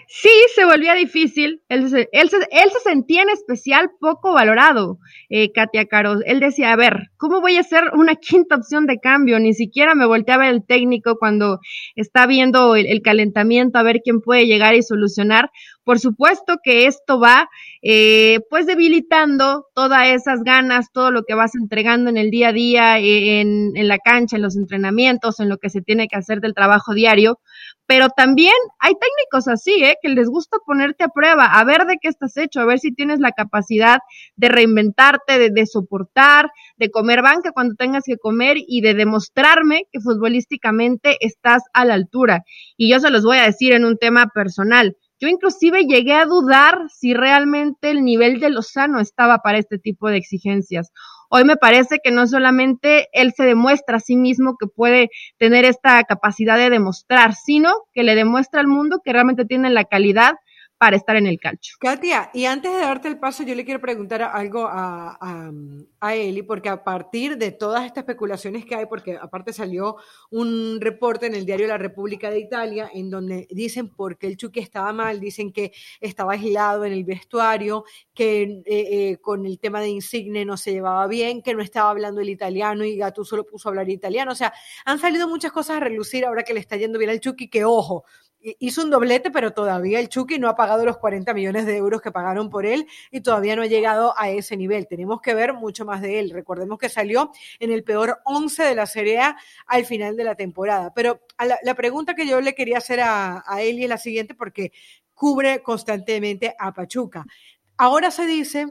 Sí, 0.07 0.29
se 0.55 0.65
volvía 0.65 0.93
difícil. 0.93 1.61
Él 1.67 1.89
se, 1.89 2.07
él 2.11 2.29
se, 2.29 2.79
sentía 2.83 3.23
en 3.23 3.29
especial 3.29 3.91
poco 3.99 4.33
valorado, 4.33 4.99
eh, 5.29 5.51
Katia 5.51 5.85
Caro. 5.85 6.19
Él 6.25 6.39
decía, 6.39 6.71
a 6.71 6.75
ver, 6.77 7.09
¿cómo 7.17 7.41
voy 7.41 7.57
a 7.57 7.63
ser 7.63 7.91
una 7.93 8.15
quinta 8.15 8.55
opción 8.55 8.85
de 8.85 8.99
cambio? 8.99 9.39
Ni 9.39 9.53
siquiera 9.53 9.95
me 9.95 10.05
volteaba 10.05 10.49
el 10.49 10.65
técnico 10.65 11.17
cuando 11.17 11.59
está 11.95 12.25
viendo 12.25 12.75
el 12.75 13.01
calentamiento 13.01 13.77
a 13.77 13.83
ver 13.83 14.01
quién 14.03 14.21
puede 14.21 14.47
llegar 14.47 14.75
y 14.75 14.83
solucionar, 14.83 15.51
por 15.87 15.99
supuesto 15.99 16.57
que 16.61 16.85
esto 16.85 17.17
va 17.17 17.47
eh, 17.81 18.41
pues 18.49 18.65
debilitando 18.65 19.67
todas 19.73 20.09
esas 20.09 20.43
ganas, 20.43 20.91
todo 20.91 21.11
lo 21.11 21.23
que 21.23 21.33
vas 21.33 21.55
entregando 21.55 22.09
en 22.09 22.17
el 22.17 22.29
día 22.29 22.49
a 22.49 22.51
día, 22.51 22.99
en, 22.99 23.71
en 23.73 23.87
la 23.87 23.97
cancha, 23.97 24.35
en 24.35 24.41
los 24.41 24.57
entrenamientos, 24.57 25.39
en 25.39 25.47
lo 25.47 25.59
que 25.59 25.69
se 25.69 25.81
tiene 25.81 26.09
que 26.09 26.17
hacer 26.17 26.41
del 26.41 26.53
trabajo 26.53 26.93
diario, 26.93 27.39
pero 27.85 28.09
también 28.09 28.53
hay 28.79 28.95
técnicos 28.95 29.47
así, 29.47 29.81
¿eh? 29.81 29.95
que 30.01 30.09
les 30.09 30.27
gusta 30.27 30.57
ponerte 30.65 31.05
a 31.05 31.07
prueba, 31.07 31.45
a 31.45 31.63
ver 31.63 31.85
de 31.85 31.95
qué 32.01 32.09
estás 32.09 32.35
hecho, 32.35 32.59
a 32.59 32.65
ver 32.65 32.79
si 32.79 32.91
tienes 32.91 33.21
la 33.21 33.31
capacidad 33.31 33.99
de 34.35 34.49
reinventarte, 34.49 35.39
de, 35.39 35.51
de, 35.51 35.65
soportar, 35.65 36.51
de 36.75 36.91
comer 36.91 37.21
banca 37.21 37.53
cuando 37.53 37.75
tengas 37.75 38.03
que 38.05 38.17
comer 38.17 38.57
y 38.59 38.81
de 38.81 38.93
demostrarme 38.93 39.85
que 39.89 40.01
futbolísticamente 40.01 41.15
estás 41.21 41.63
a 41.71 41.85
la 41.85 41.93
altura. 41.93 42.43
Y 42.75 42.91
yo 42.91 42.99
se 42.99 43.09
los 43.09 43.23
voy 43.23 43.37
a 43.37 43.43
decir 43.43 43.71
en 43.71 43.85
un 43.85 43.97
tema 43.97 44.27
personal. 44.35 44.97
Yo 45.19 45.27
inclusive 45.27 45.85
llegué 45.85 46.13
a 46.13 46.25
dudar 46.25 46.89
si 46.89 47.13
realmente 47.13 47.89
el 47.89 48.03
nivel 48.03 48.39
de 48.39 48.51
Lozano 48.51 48.99
estaba 48.99 49.39
para 49.39 49.57
este 49.57 49.79
tipo 49.79 50.09
de 50.09 50.17
exigencias. 50.17 50.91
Hoy 51.29 51.43
me 51.43 51.57
parece 51.57 51.99
que 52.03 52.11
no 52.11 52.27
solamente 52.27 53.07
él 53.13 53.33
se 53.35 53.43
demuestra 53.43 53.97
a 53.97 53.99
sí 53.99 54.15
mismo 54.15 54.57
que 54.59 54.67
puede 54.67 55.09
tener 55.37 55.65
esta 55.65 56.03
capacidad 56.03 56.57
de 56.57 56.69
demostrar, 56.69 57.33
sino 57.33 57.73
que 57.93 58.03
le 58.03 58.15
demuestra 58.15 58.61
al 58.61 58.67
mundo 58.67 59.01
que 59.03 59.11
realmente 59.11 59.45
tiene 59.45 59.71
la 59.71 59.85
calidad 59.85 60.35
para 60.77 60.95
estar 60.95 61.15
en 61.15 61.25
el 61.25 61.39
calcio. 61.39 61.75
Katia, 61.79 62.29
y 62.33 62.45
antes 62.45 62.71
de 62.71 62.79
darte 62.79 63.07
el 63.07 63.17
paso, 63.17 63.43
yo 63.43 63.55
le 63.55 63.65
quiero 63.65 63.81
preguntar 63.81 64.21
algo 64.21 64.67
a, 64.67 65.17
a, 65.19 65.51
a, 65.99 66.15
Eli, 66.15 66.43
porque 66.43 66.69
a 66.69 66.83
partir 66.83 67.37
de 67.37 67.51
todas 67.51 67.85
estas 67.85 68.03
especulaciones 68.03 68.65
que 68.65 68.75
hay, 68.75 68.85
porque 68.85 69.17
aparte 69.19 69.53
salió 69.53 69.97
un 70.29 70.79
reporte 70.79 71.25
en 71.25 71.35
el 71.35 71.45
diario 71.45 71.67
La 71.67 71.79
República 71.79 72.29
de 72.29 72.39
Italia, 72.39 72.91
en 72.93 73.09
donde 73.09 73.47
dicen 73.49 73.89
por 73.89 74.17
qué 74.17 74.27
el 74.27 74.37
Chucky 74.37 74.59
estaba 74.59 74.93
mal, 74.93 75.19
dicen 75.19 75.51
que 75.51 75.71
estaba 75.99 76.33
aislado 76.33 76.85
en 76.85 76.93
el 76.93 77.03
vestuario, 77.03 77.83
que 78.13 78.43
eh, 78.43 78.63
eh, 78.65 79.17
con 79.19 79.45
el 79.47 79.59
tema 79.59 79.81
de 79.81 79.89
Insigne 79.89 80.45
no 80.45 80.57
se 80.57 80.71
llevaba 80.73 81.07
bien, 81.07 81.41
que 81.41 81.55
no 81.55 81.63
estaba 81.63 81.89
hablando 81.89 82.21
el 82.21 82.29
italiano 82.29 82.85
y 82.85 82.97
Gattuso 82.97 83.35
lo 83.35 83.45
puso 83.45 83.69
a 83.69 83.71
hablar 83.71 83.89
italiano. 83.89 84.31
O 84.31 84.35
sea, 84.35 84.53
han 84.85 84.99
salido 84.99 85.27
muchas 85.27 85.51
cosas 85.51 85.77
a 85.77 85.79
relucir 85.79 86.25
ahora 86.25 86.43
que 86.43 86.53
le 86.53 86.59
está 86.59 86.77
yendo 86.77 86.99
bien 86.99 87.09
al 87.09 87.19
Chucky, 87.19 87.49
que 87.49 87.65
ojo, 87.65 88.05
hizo 88.59 88.83
un 88.83 88.89
doblete, 88.89 89.31
pero 89.31 89.51
todavía 89.51 89.99
el 89.99 90.09
Chucky 90.09 90.39
no 90.39 90.49
ha 90.49 90.55
pagado 90.55 90.66
los 90.85 90.97
40 90.97 91.33
millones 91.33 91.65
de 91.65 91.77
euros 91.77 92.01
que 92.01 92.11
pagaron 92.11 92.49
por 92.49 92.65
él 92.65 92.87
y 93.11 93.21
todavía 93.21 93.55
no 93.55 93.61
ha 93.61 93.67
llegado 93.67 94.13
a 94.17 94.29
ese 94.29 94.57
nivel. 94.57 94.87
Tenemos 94.87 95.21
que 95.21 95.33
ver 95.33 95.53
mucho 95.53 95.85
más 95.85 96.01
de 96.01 96.19
él. 96.19 96.31
Recordemos 96.31 96.77
que 96.77 96.89
salió 96.89 97.31
en 97.59 97.71
el 97.71 97.83
peor 97.83 98.19
11 98.25 98.63
de 98.63 98.75
la 98.75 98.85
Serie 98.85 99.19
al 99.65 99.85
final 99.85 100.15
de 100.15 100.23
la 100.23 100.35
temporada. 100.35 100.93
Pero 100.93 101.21
la, 101.63 101.75
pregunta 101.75 102.15
que 102.15 102.27
yo 102.27 102.41
le 102.41 102.55
quería 102.55 102.77
hacer 102.77 102.99
a, 102.99 103.43
a 103.45 103.61
Eli 103.61 103.83
es 103.83 103.89
la 103.89 103.97
siguiente, 103.97 104.35
porque 104.35 104.71
cubre 105.13 105.61
constantemente 105.63 106.55
a 106.57 106.73
Pachuca. 106.73 107.25
Ahora 107.77 108.11
se 108.11 108.25
dice 108.25 108.67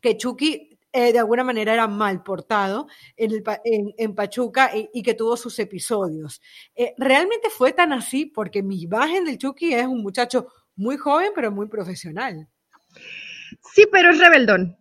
que 0.00 0.16
Chucky 0.16 0.74
eh, 0.96 1.12
de 1.12 1.18
alguna 1.18 1.42
manera 1.42 1.72
era 1.72 1.88
mal 1.88 2.22
portado 2.22 2.86
en, 3.16 3.42
en, 3.64 4.14
Pachuca 4.14 4.70
y, 4.76 4.88
y, 4.94 5.02
que 5.02 5.14
tuvo 5.14 5.36
sus 5.36 5.58
episodios. 5.58 6.40
Eh, 6.76 6.94
¿Realmente 6.98 7.50
fue 7.50 7.72
tan 7.72 7.92
así? 7.92 8.26
Porque 8.26 8.62
mi 8.62 8.80
imagen 8.80 9.24
del 9.24 9.36
Chucky 9.36 9.74
es 9.74 9.88
un 9.88 10.02
muchacho 10.04 10.46
muy 10.76 10.96
joven, 10.96 11.32
pero 11.34 11.50
muy 11.50 11.68
profesional. 11.68 12.48
Sí, 13.72 13.86
pero 13.90 14.10
es 14.10 14.18
rebeldón. 14.18 14.76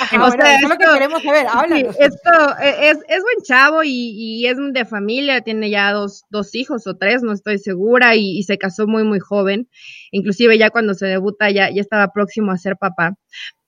Ajá, 0.00 0.16
o 0.16 0.28
bueno, 0.28 0.42
sea, 0.42 0.56
eso 0.56 0.66
es 0.66 0.70
lo 0.70 0.76
que 0.76 0.92
queremos 0.92 1.22
saber. 1.22 1.46
Háblanos. 1.48 1.96
Sí, 1.96 2.02
esto 2.02 2.30
es, 2.62 2.98
es, 3.08 3.22
buen 3.22 3.42
chavo 3.44 3.82
y, 3.82 3.90
y, 3.90 4.46
es 4.46 4.56
de 4.72 4.84
familia, 4.84 5.40
tiene 5.42 5.70
ya 5.70 5.92
dos, 5.92 6.24
dos 6.30 6.54
hijos 6.54 6.86
o 6.86 6.96
tres, 6.96 7.22
no 7.22 7.32
estoy 7.32 7.58
segura, 7.58 8.16
y, 8.16 8.38
y, 8.38 8.42
se 8.44 8.58
casó 8.58 8.86
muy, 8.86 9.04
muy 9.04 9.20
joven. 9.20 9.68
Inclusive 10.10 10.58
ya 10.58 10.70
cuando 10.70 10.94
se 10.94 11.06
debuta 11.06 11.50
ya, 11.50 11.70
ya 11.70 11.80
estaba 11.80 12.12
próximo 12.12 12.52
a 12.52 12.58
ser 12.58 12.76
papá. 12.76 13.14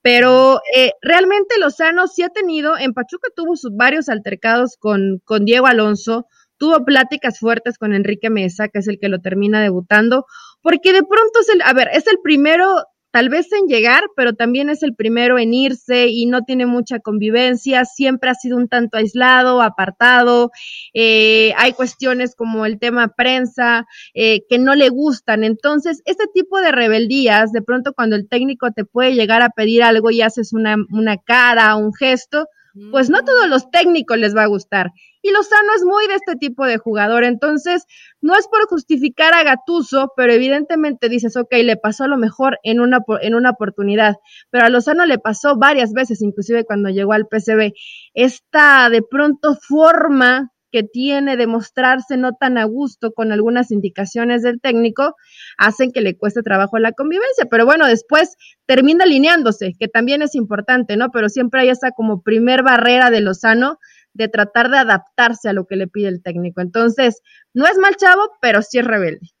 Pero 0.01 0.61
eh, 0.73 0.91
realmente 1.01 1.59
Lozano 1.59 2.07
sí 2.07 2.23
ha 2.23 2.29
tenido, 2.29 2.77
en 2.77 2.93
Pachuca 2.93 3.29
tuvo 3.35 3.55
sus 3.55 3.75
varios 3.75 4.07
altercados 4.07 4.77
con, 4.79 5.19
con 5.25 5.43
Diego 5.43 5.67
Alonso, 5.67 6.27
tuvo 6.57 6.85
pláticas 6.85 7.39
fuertes 7.39 7.77
con 7.77 7.93
Enrique 7.93 8.29
Mesa, 8.29 8.69
que 8.69 8.79
es 8.79 8.87
el 8.87 8.99
que 8.99 9.09
lo 9.09 9.19
termina 9.19 9.61
debutando, 9.61 10.25
porque 10.67 10.91
de 10.91 11.01
pronto 11.01 11.39
es 11.39 11.47
el, 11.47 11.61
a 11.61 11.71
ver, 11.71 11.87
es 11.93 12.07
el 12.07 12.19
primero 12.21 12.67
tal 13.09 13.29
vez 13.29 13.47
en 13.53 13.67
llegar, 13.67 14.03
pero 14.17 14.33
también 14.33 14.69
es 14.69 14.83
el 14.83 14.95
primero 14.95 15.39
en 15.39 15.53
irse 15.53 16.07
y 16.09 16.25
no 16.25 16.41
tiene 16.41 16.65
mucha 16.65 16.99
convivencia, 16.99 17.85
siempre 17.85 18.31
ha 18.31 18.33
sido 18.33 18.57
un 18.57 18.67
tanto 18.67 18.97
aislado, 18.97 19.61
apartado, 19.61 20.51
eh, 20.93 21.53
hay 21.55 21.71
cuestiones 21.71 22.35
como 22.35 22.65
el 22.65 22.79
tema 22.79 23.13
prensa 23.15 23.85
eh, 24.13 24.41
que 24.49 24.59
no 24.59 24.75
le 24.75 24.89
gustan, 24.89 25.45
entonces 25.45 26.01
este 26.03 26.25
tipo 26.33 26.59
de 26.59 26.73
rebeldías, 26.73 27.53
de 27.53 27.61
pronto 27.61 27.93
cuando 27.93 28.17
el 28.17 28.27
técnico 28.27 28.71
te 28.71 28.83
puede 28.83 29.15
llegar 29.15 29.41
a 29.43 29.51
pedir 29.51 29.83
algo 29.83 30.11
y 30.11 30.21
haces 30.21 30.51
una, 30.51 30.75
una 30.91 31.15
cara, 31.15 31.77
un 31.77 31.93
gesto, 31.93 32.49
pues 32.91 33.09
no 33.09 33.23
todos 33.23 33.47
los 33.47 33.69
técnicos 33.71 34.17
les 34.17 34.35
va 34.35 34.43
a 34.43 34.47
gustar. 34.47 34.91
Y 35.21 35.31
Lozano 35.31 35.73
es 35.75 35.83
muy 35.83 36.07
de 36.07 36.15
este 36.15 36.35
tipo 36.35 36.65
de 36.65 36.77
jugador, 36.77 37.23
entonces 37.23 37.85
no 38.21 38.35
es 38.35 38.47
por 38.47 38.67
justificar 38.67 39.33
a 39.33 39.43
Gatuso, 39.43 40.13
pero 40.15 40.31
evidentemente 40.31 41.09
dices, 41.09 41.35
ok, 41.35 41.53
le 41.63 41.77
pasó 41.77 42.05
a 42.05 42.07
lo 42.07 42.17
mejor 42.17 42.59
en 42.63 42.79
una, 42.79 42.99
en 43.21 43.35
una 43.35 43.51
oportunidad, 43.51 44.15
pero 44.49 44.65
a 44.65 44.69
Lozano 44.69 45.05
le 45.05 45.19
pasó 45.19 45.57
varias 45.57 45.93
veces, 45.93 46.21
inclusive 46.21 46.65
cuando 46.65 46.89
llegó 46.89 47.13
al 47.13 47.27
PCB. 47.27 47.73
Esta 48.13 48.89
de 48.89 49.01
pronto 49.01 49.55
forma 49.55 50.51
que 50.77 50.83
tiene 50.83 51.37
de 51.37 51.47
mostrarse 51.47 52.17
no 52.17 52.33
tan 52.33 52.59
a 52.59 52.65
gusto 52.65 53.11
con 53.11 53.31
algunas 53.31 53.71
indicaciones 53.71 54.43
del 54.43 54.61
técnico, 54.61 55.15
hacen 55.57 55.91
que 55.91 56.01
le 56.01 56.15
cueste 56.15 56.43
trabajo 56.43 56.77
la 56.77 56.91
convivencia. 56.91 57.45
Pero 57.49 57.65
bueno, 57.65 57.87
después 57.87 58.35
termina 58.67 59.05
alineándose, 59.05 59.73
que 59.79 59.87
también 59.87 60.21
es 60.21 60.35
importante, 60.35 60.95
¿no? 60.95 61.09
Pero 61.09 61.29
siempre 61.29 61.61
hay 61.61 61.69
esa 61.69 61.89
como 61.89 62.21
primer 62.21 62.61
barrera 62.61 63.09
de 63.09 63.21
Lozano 63.21 63.79
de 64.13 64.27
tratar 64.27 64.69
de 64.69 64.77
adaptarse 64.77 65.49
a 65.49 65.53
lo 65.53 65.65
que 65.65 65.77
le 65.77 65.87
pide 65.87 66.09
el 66.09 66.21
técnico. 66.21 66.61
Entonces, 66.61 67.21
no 67.55 67.65
es 67.65 67.79
mal 67.79 67.95
chavo, 67.95 68.21
pero 68.39 68.61
sí 68.61 68.77
es 68.77 68.85
rebelde. 68.85 69.31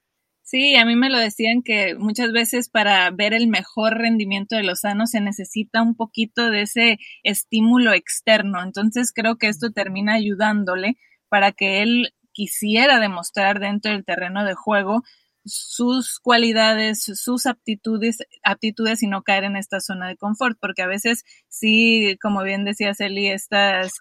Sí, 0.41 0.75
a 0.75 0.85
mí 0.85 0.95
me 0.95 1.11
lo 1.11 1.19
decían 1.19 1.61
que 1.61 1.93
muchas 1.99 2.31
veces 2.31 2.67
para 2.69 3.11
ver 3.11 3.35
el 3.35 3.47
mejor 3.47 3.95
rendimiento 3.99 4.55
de 4.55 4.63
Lozano 4.63 5.05
se 5.05 5.21
necesita 5.21 5.83
un 5.83 5.93
poquito 5.93 6.49
de 6.49 6.63
ese 6.63 6.97
estímulo 7.21 7.93
externo. 7.93 8.63
Entonces 8.63 9.11
creo 9.13 9.37
que 9.37 9.49
esto 9.49 9.71
termina 9.71 10.15
ayudándole 10.15 10.97
para 11.29 11.51
que 11.51 11.81
él 11.81 12.13
quisiera 12.33 12.99
demostrar 12.99 13.59
dentro 13.59 13.91
del 13.91 14.05
terreno 14.05 14.45
de 14.45 14.53
juego 14.53 15.03
sus 15.47 16.19
cualidades, 16.19 17.03
sus 17.03 17.45
aptitudes, 17.45 18.17
aptitudes 18.43 19.01
y 19.01 19.07
no 19.07 19.23
caer 19.23 19.45
en 19.45 19.55
esta 19.55 19.79
zona 19.79 20.07
de 20.07 20.17
confort, 20.17 20.57
porque 20.59 20.81
a 20.81 20.87
veces 20.87 21.23
sí, 21.47 22.17
como 22.21 22.43
bien 22.43 22.65
decía 22.65 22.93
Celi, 22.93 23.27
estas 23.27 23.93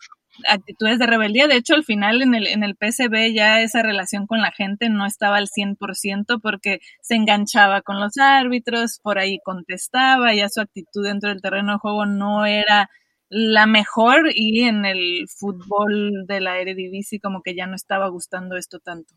actitudes 0.48 0.98
de 0.98 1.06
rebeldía, 1.06 1.46
de 1.48 1.56
hecho 1.56 1.74
al 1.74 1.84
final 1.84 2.20
en 2.20 2.34
el, 2.34 2.46
en 2.46 2.62
el 2.62 2.76
PCB 2.76 3.32
ya 3.34 3.62
esa 3.62 3.82
relación 3.82 4.26
con 4.26 4.42
la 4.42 4.52
gente 4.52 4.90
no 4.90 5.06
estaba 5.06 5.38
al 5.38 5.48
100% 5.48 6.40
porque 6.42 6.80
se 7.00 7.14
enganchaba 7.14 7.80
con 7.80 8.00
los 8.00 8.18
árbitros, 8.18 9.00
por 9.02 9.18
ahí 9.18 9.38
contestaba, 9.42 10.34
ya 10.34 10.48
su 10.50 10.60
actitud 10.60 11.04
dentro 11.04 11.30
del 11.30 11.40
terreno 11.40 11.72
de 11.72 11.78
juego 11.78 12.04
no 12.04 12.44
era 12.44 12.90
la 13.30 13.66
mejor 13.66 14.30
y 14.34 14.62
en 14.64 14.84
el 14.86 15.26
fútbol 15.28 16.26
de 16.26 16.40
la 16.40 16.58
Eredivisie 16.60 17.20
como 17.20 17.42
que 17.42 17.54
ya 17.56 17.66
no 17.66 17.74
estaba 17.76 18.08
gustando 18.08 18.56
esto 18.56 18.78
tanto. 18.80 19.14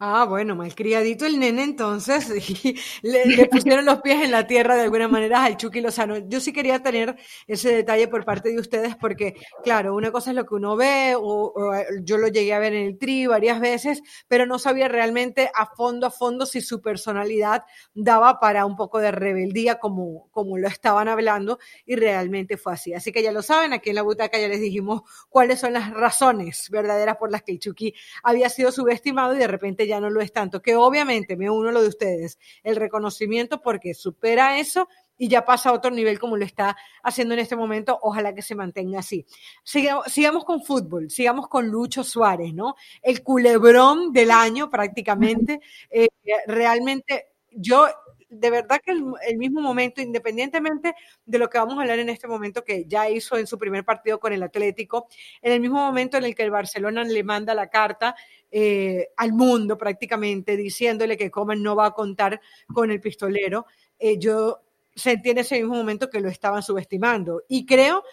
Ah, 0.00 0.26
bueno, 0.28 0.54
malcriadito 0.54 1.26
el 1.26 1.40
nene 1.40 1.64
entonces, 1.64 2.30
y 2.64 2.78
le, 3.02 3.46
pusieron 3.46 3.84
los 3.84 4.00
pies 4.00 4.22
en 4.22 4.30
la 4.30 4.46
tierra 4.46 4.76
de 4.76 4.82
alguna 4.82 5.08
manera 5.08 5.42
al 5.44 5.56
Chucky 5.56 5.80
Lozano. 5.80 6.18
Yo 6.28 6.38
sí 6.38 6.52
quería 6.52 6.80
tener 6.84 7.16
ese 7.48 7.74
detalle 7.74 8.06
por 8.06 8.24
parte 8.24 8.52
de 8.52 8.60
ustedes 8.60 8.94
porque, 8.94 9.34
claro, 9.64 9.96
una 9.96 10.12
cosa 10.12 10.30
es 10.30 10.36
lo 10.36 10.46
que 10.46 10.54
uno 10.54 10.76
ve, 10.76 11.16
o, 11.16 11.52
o 11.52 11.72
yo 12.04 12.16
lo 12.16 12.28
llegué 12.28 12.54
a 12.54 12.60
ver 12.60 12.74
en 12.74 12.86
el 12.86 12.96
tri 12.96 13.26
varias 13.26 13.58
veces, 13.58 14.00
pero 14.28 14.46
no 14.46 14.60
sabía 14.60 14.86
realmente 14.86 15.50
a 15.52 15.66
fondo, 15.66 16.06
a 16.06 16.10
fondo 16.12 16.46
si 16.46 16.60
su 16.60 16.80
personalidad 16.80 17.64
daba 17.92 18.38
para 18.38 18.66
un 18.66 18.76
poco 18.76 19.00
de 19.00 19.10
rebeldía 19.10 19.80
como, 19.80 20.28
como 20.30 20.58
lo 20.58 20.68
estaban 20.68 21.08
hablando 21.08 21.58
y 21.84 21.96
realmente 21.96 22.56
fue 22.56 22.74
así. 22.74 22.94
Así 22.94 23.10
que 23.10 23.20
ya 23.24 23.32
lo 23.32 23.42
saben, 23.42 23.72
aquí 23.72 23.90
en 23.90 23.96
la 23.96 24.02
butaca 24.02 24.38
ya 24.38 24.46
les 24.46 24.60
dijimos 24.60 25.02
cuáles 25.28 25.58
son 25.58 25.72
las 25.72 25.90
razones 25.90 26.70
verdaderas 26.70 27.16
por 27.16 27.32
las 27.32 27.42
que 27.42 27.50
el 27.50 27.58
Chucky 27.58 27.94
había 28.22 28.48
sido 28.48 28.70
subestimado 28.70 29.34
y 29.34 29.38
de 29.38 29.48
repente 29.48 29.87
ya 29.88 30.00
no 30.00 30.10
lo 30.10 30.20
es 30.20 30.32
tanto, 30.32 30.62
que 30.62 30.76
obviamente 30.76 31.36
me 31.36 31.50
uno 31.50 31.72
lo 31.72 31.82
de 31.82 31.88
ustedes, 31.88 32.38
el 32.62 32.76
reconocimiento 32.76 33.60
porque 33.60 33.94
supera 33.94 34.58
eso 34.58 34.88
y 35.18 35.28
ya 35.28 35.44
pasa 35.44 35.70
a 35.70 35.72
otro 35.72 35.90
nivel 35.90 36.18
como 36.18 36.36
lo 36.36 36.44
está 36.44 36.76
haciendo 37.02 37.34
en 37.34 37.40
este 37.40 37.56
momento, 37.56 37.98
ojalá 38.02 38.34
que 38.34 38.42
se 38.42 38.54
mantenga 38.54 39.00
así. 39.00 39.26
Sigamos, 39.64 40.06
sigamos 40.06 40.44
con 40.44 40.62
fútbol, 40.62 41.10
sigamos 41.10 41.48
con 41.48 41.66
Lucho 41.66 42.04
Suárez, 42.04 42.54
¿no? 42.54 42.76
El 43.02 43.22
culebrón 43.22 44.12
del 44.12 44.30
año 44.30 44.70
prácticamente, 44.70 45.60
eh, 45.90 46.06
realmente 46.46 47.32
yo 47.50 47.88
de 48.28 48.50
verdad 48.50 48.80
que 48.84 48.92
el, 48.92 49.38
mismo 49.38 49.60
momento, 49.60 50.00
independientemente 50.00 50.94
de 51.24 51.38
lo 51.38 51.48
que 51.48 51.58
vamos 51.58 51.78
a 51.78 51.80
hablar 51.80 51.98
en 51.98 52.08
este 52.08 52.28
momento, 52.28 52.64
que 52.64 52.84
ya 52.86 53.08
hizo 53.08 53.36
en 53.38 53.46
su 53.46 53.58
primer 53.58 53.84
partido 53.84 54.20
con 54.20 54.32
el 54.32 54.42
Atlético, 54.42 55.08
en 55.40 55.52
el 55.52 55.60
mismo 55.60 55.78
momento 55.78 56.16
en 56.16 56.24
el 56.24 56.34
que 56.34 56.42
el 56.42 56.50
Barcelona 56.50 57.04
le 57.04 57.24
manda 57.24 57.54
la 57.54 57.68
carta 57.68 58.14
eh, 58.50 59.08
al 59.16 59.32
mundo 59.32 59.78
prácticamente, 59.78 60.56
diciéndole 60.56 61.16
que 61.16 61.30
Coman 61.30 61.62
no 61.62 61.74
va 61.74 61.86
a 61.86 61.92
contar 61.92 62.40
con 62.72 62.90
el 62.90 63.00
pistolero, 63.00 63.66
eh, 63.98 64.18
yo 64.18 64.60
sentí 64.94 65.30
en 65.30 65.38
ese 65.38 65.56
mismo 65.56 65.76
momento 65.76 66.10
que 66.10 66.20
lo 66.20 66.28
estaban 66.28 66.62
subestimando. 66.62 67.42
Y 67.48 67.64
creo 67.64 68.04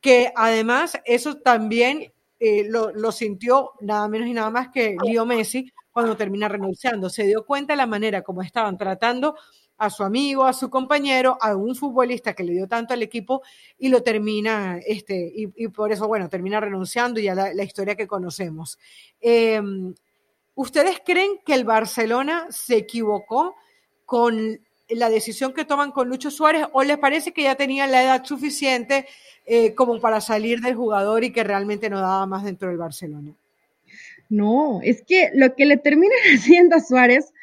que 0.00 0.32
además 0.36 1.00
eso 1.04 1.38
también 1.38 2.12
eh, 2.38 2.64
lo, 2.68 2.92
lo, 2.92 3.10
sintió 3.10 3.72
nada 3.80 4.06
menos 4.06 4.28
y 4.28 4.34
nada 4.34 4.50
más 4.50 4.68
que 4.68 4.96
Leo 5.02 5.24
Messi 5.24 5.72
cuando 5.90 6.16
termina 6.16 6.48
renunciando. 6.48 7.08
Se 7.08 7.24
dio 7.24 7.46
cuenta 7.46 7.72
de 7.72 7.78
la 7.78 7.86
manera 7.86 8.22
como 8.22 8.42
estaban 8.42 8.76
tratando 8.76 9.36
a 9.84 9.90
su 9.90 10.02
amigo, 10.02 10.44
a 10.44 10.52
su 10.52 10.70
compañero, 10.70 11.38
a 11.40 11.56
un 11.56 11.74
futbolista 11.74 12.34
que 12.34 12.44
le 12.44 12.52
dio 12.52 12.66
tanto 12.66 12.94
al 12.94 13.02
equipo 13.02 13.42
y 13.78 13.88
lo 13.88 14.02
termina, 14.02 14.78
este, 14.86 15.32
y, 15.34 15.68
por 15.68 15.92
eso, 15.92 16.08
bueno, 16.08 16.28
termina 16.28 16.60
renunciando 16.60 17.20
y 17.20 17.24
ya 17.24 17.34
la, 17.34 17.64
historia 17.64 17.94
que 17.94 18.06
conocemos. 18.06 18.78
Em, 19.20 19.94
¿Ustedes 20.54 21.00
creen 21.04 21.40
que 21.44 21.54
el 21.54 21.64
Barcelona 21.64 22.46
se 22.50 22.76
equivocó 22.76 23.56
con 24.04 24.60
la 24.88 25.08
decisión 25.08 25.52
que 25.52 25.64
toman 25.64 25.90
con 25.90 26.08
Lucho 26.08 26.30
Suárez 26.30 26.66
o 26.72 26.84
les 26.84 26.98
parece 26.98 27.32
que 27.32 27.42
ya 27.42 27.56
tenía 27.56 27.86
la 27.86 28.02
edad 28.02 28.24
suficiente 28.24 29.06
eh, 29.46 29.74
como 29.74 30.00
para 30.00 30.20
salir 30.20 30.60
del 30.60 30.76
jugador 30.76 31.24
y 31.24 31.32
que 31.32 31.44
realmente 31.44 31.90
no 31.90 32.00
daba 32.00 32.26
más 32.26 32.44
dentro 32.44 32.68
del 32.68 32.78
Barcelona? 32.78 33.34
No, 34.28 34.80
es 34.82 35.02
que 35.02 35.30
lo 35.34 35.54
que 35.54 35.66
le 35.66 35.76
terminan 35.76 36.18
haciendo 36.34 36.76
a 36.76 36.80
Suárez, 36.80 37.33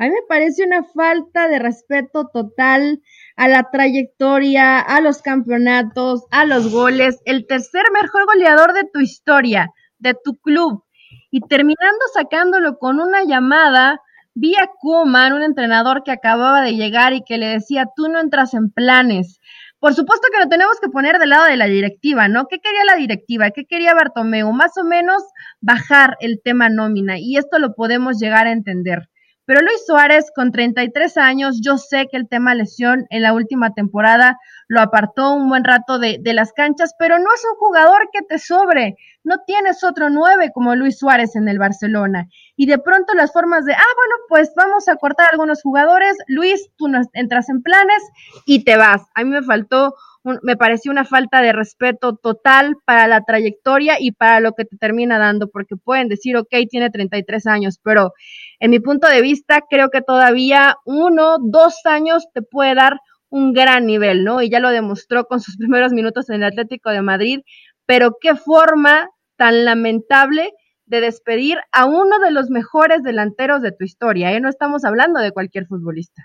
a 0.00 0.04
mí 0.04 0.10
me 0.12 0.22
parece 0.26 0.64
una 0.64 0.82
falta 0.82 1.46
de 1.46 1.58
respeto 1.58 2.30
total 2.32 3.02
a 3.36 3.48
la 3.48 3.68
trayectoria, 3.70 4.80
a 4.80 5.02
los 5.02 5.20
campeonatos, 5.20 6.24
a 6.30 6.46
los 6.46 6.72
goles, 6.72 7.20
el 7.26 7.46
tercer 7.46 7.82
mejor 7.92 8.24
goleador 8.24 8.72
de 8.72 8.84
tu 8.90 9.00
historia, 9.00 9.68
de 9.98 10.14
tu 10.14 10.38
club, 10.38 10.84
y 11.30 11.42
terminando 11.42 12.00
sacándolo 12.14 12.78
con 12.78 12.98
una 12.98 13.24
llamada 13.24 14.00
vía 14.32 14.70
Kuman, 14.80 15.34
un 15.34 15.42
entrenador 15.42 16.02
que 16.02 16.12
acababa 16.12 16.62
de 16.62 16.76
llegar 16.76 17.12
y 17.12 17.22
que 17.22 17.36
le 17.36 17.48
decía, 17.48 17.84
tú 17.94 18.08
no 18.08 18.20
entras 18.20 18.54
en 18.54 18.70
planes, 18.70 19.38
por 19.80 19.92
supuesto 19.92 20.28
que 20.32 20.42
lo 20.42 20.48
tenemos 20.48 20.80
que 20.80 20.88
poner 20.88 21.18
del 21.18 21.28
lado 21.28 21.44
de 21.44 21.58
la 21.58 21.66
directiva, 21.66 22.26
¿no? 22.26 22.46
¿Qué 22.48 22.58
quería 22.58 22.84
la 22.86 22.96
directiva? 22.96 23.50
¿Qué 23.50 23.66
quería 23.66 23.92
Bartomeu? 23.92 24.50
Más 24.52 24.78
o 24.78 24.84
menos 24.84 25.22
bajar 25.60 26.16
el 26.20 26.40
tema 26.42 26.70
nómina 26.70 27.18
y 27.18 27.36
esto 27.36 27.58
lo 27.58 27.74
podemos 27.74 28.18
llegar 28.18 28.46
a 28.46 28.52
entender. 28.52 29.10
Pero 29.50 29.62
Luis 29.62 29.84
Suárez, 29.84 30.30
con 30.32 30.52
33 30.52 31.16
años, 31.16 31.58
yo 31.60 31.76
sé 31.76 32.06
que 32.08 32.16
el 32.16 32.28
tema 32.28 32.54
lesión 32.54 33.06
en 33.10 33.22
la 33.22 33.32
última 33.32 33.74
temporada 33.74 34.38
lo 34.68 34.80
apartó 34.80 35.34
un 35.34 35.48
buen 35.48 35.64
rato 35.64 35.98
de, 35.98 36.18
de, 36.20 36.34
las 36.34 36.52
canchas, 36.52 36.94
pero 36.96 37.18
no 37.18 37.34
es 37.34 37.44
un 37.44 37.58
jugador 37.58 38.10
que 38.12 38.22
te 38.22 38.38
sobre. 38.38 38.94
No 39.24 39.38
tienes 39.44 39.82
otro 39.82 40.08
nueve 40.08 40.52
como 40.54 40.76
Luis 40.76 41.00
Suárez 41.00 41.34
en 41.34 41.48
el 41.48 41.58
Barcelona. 41.58 42.28
Y 42.54 42.66
de 42.66 42.78
pronto 42.78 43.12
las 43.14 43.32
formas 43.32 43.64
de, 43.64 43.72
ah, 43.72 43.94
bueno, 43.96 44.14
pues 44.28 44.52
vamos 44.54 44.86
a 44.86 44.94
cortar 44.94 45.30
algunos 45.32 45.62
jugadores. 45.62 46.16
Luis, 46.28 46.70
tú 46.76 46.86
no 46.86 47.00
entras 47.14 47.48
en 47.48 47.60
planes 47.60 48.04
y 48.46 48.62
te 48.62 48.76
vas. 48.76 49.02
A 49.16 49.24
mí 49.24 49.30
me 49.30 49.42
faltó 49.42 49.96
me 50.42 50.56
pareció 50.56 50.92
una 50.92 51.04
falta 51.04 51.40
de 51.40 51.52
respeto 51.52 52.16
total 52.16 52.76
para 52.84 53.08
la 53.08 53.22
trayectoria 53.22 53.96
y 53.98 54.12
para 54.12 54.40
lo 54.40 54.52
que 54.52 54.64
te 54.64 54.76
termina 54.76 55.18
dando, 55.18 55.48
porque 55.48 55.76
pueden 55.76 56.08
decir, 56.08 56.36
ok, 56.36 56.48
tiene 56.68 56.90
33 56.90 57.46
años, 57.46 57.78
pero 57.82 58.12
en 58.58 58.70
mi 58.70 58.80
punto 58.80 59.08
de 59.08 59.22
vista, 59.22 59.62
creo 59.68 59.88
que 59.90 60.02
todavía 60.02 60.76
uno, 60.84 61.38
dos 61.40 61.74
años 61.84 62.26
te 62.34 62.42
puede 62.42 62.74
dar 62.74 62.98
un 63.30 63.52
gran 63.52 63.86
nivel, 63.86 64.24
¿no? 64.24 64.42
Y 64.42 64.50
ya 64.50 64.60
lo 64.60 64.70
demostró 64.70 65.24
con 65.24 65.40
sus 65.40 65.56
primeros 65.58 65.92
minutos 65.92 66.28
en 66.28 66.36
el 66.36 66.44
Atlético 66.44 66.90
de 66.90 67.02
Madrid, 67.02 67.40
pero 67.86 68.16
qué 68.20 68.36
forma 68.36 69.08
tan 69.36 69.64
lamentable 69.64 70.52
de 70.84 71.00
despedir 71.00 71.58
a 71.72 71.86
uno 71.86 72.18
de 72.18 72.32
los 72.32 72.50
mejores 72.50 73.02
delanteros 73.02 73.62
de 73.62 73.72
tu 73.72 73.84
historia, 73.84 74.32
¿eh? 74.32 74.40
No 74.40 74.48
estamos 74.48 74.84
hablando 74.84 75.20
de 75.20 75.32
cualquier 75.32 75.66
futbolista. 75.66 76.24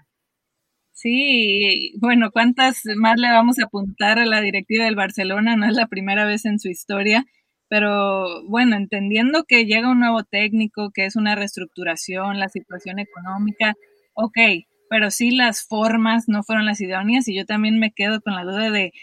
Sí, 0.97 1.91
bueno, 1.99 2.31
¿cuántas 2.31 2.81
más 2.95 3.15
le 3.19 3.29
vamos 3.29 3.60
a 3.60 3.65
apuntar 3.65 4.17
a 4.17 4.25
la 4.25 4.39
directiva 4.39 4.86
del 4.86 4.95
Barcelona? 4.95 5.58
No 5.58 5.65
es 5.67 5.73
la 5.73 5.88
primera 5.88 6.25
vez 6.25 6.45
en 6.45 6.58
su 6.58 6.69
historia, 6.69 7.25
pero 7.67 8.43
bueno, 8.47 8.77
entendiendo 8.77 9.43
que 9.43 9.65
llega 9.65 9.91
un 9.91 9.99
nuevo 9.99 10.23
técnico, 10.23 10.91
que 10.93 11.05
es 11.05 11.17
una 11.17 11.36
reestructuración, 11.36 12.39
la 12.39 12.47
situación 12.47 12.99
económica, 12.99 13.73
ok, 14.13 14.38
pero 14.89 15.12
sí 15.12 15.31
las 15.31 15.67
formas 15.67 16.29
no 16.29 16.43
fueron 16.43 16.65
las 16.65 16.79
idóneas 16.79 17.27
y 17.27 17.36
yo 17.36 17.45
también 17.45 17.77
me 17.77 17.91
quedo 17.91 18.21
con 18.21 18.34
la 18.34 18.45
duda 18.45 18.71
de 18.71 18.93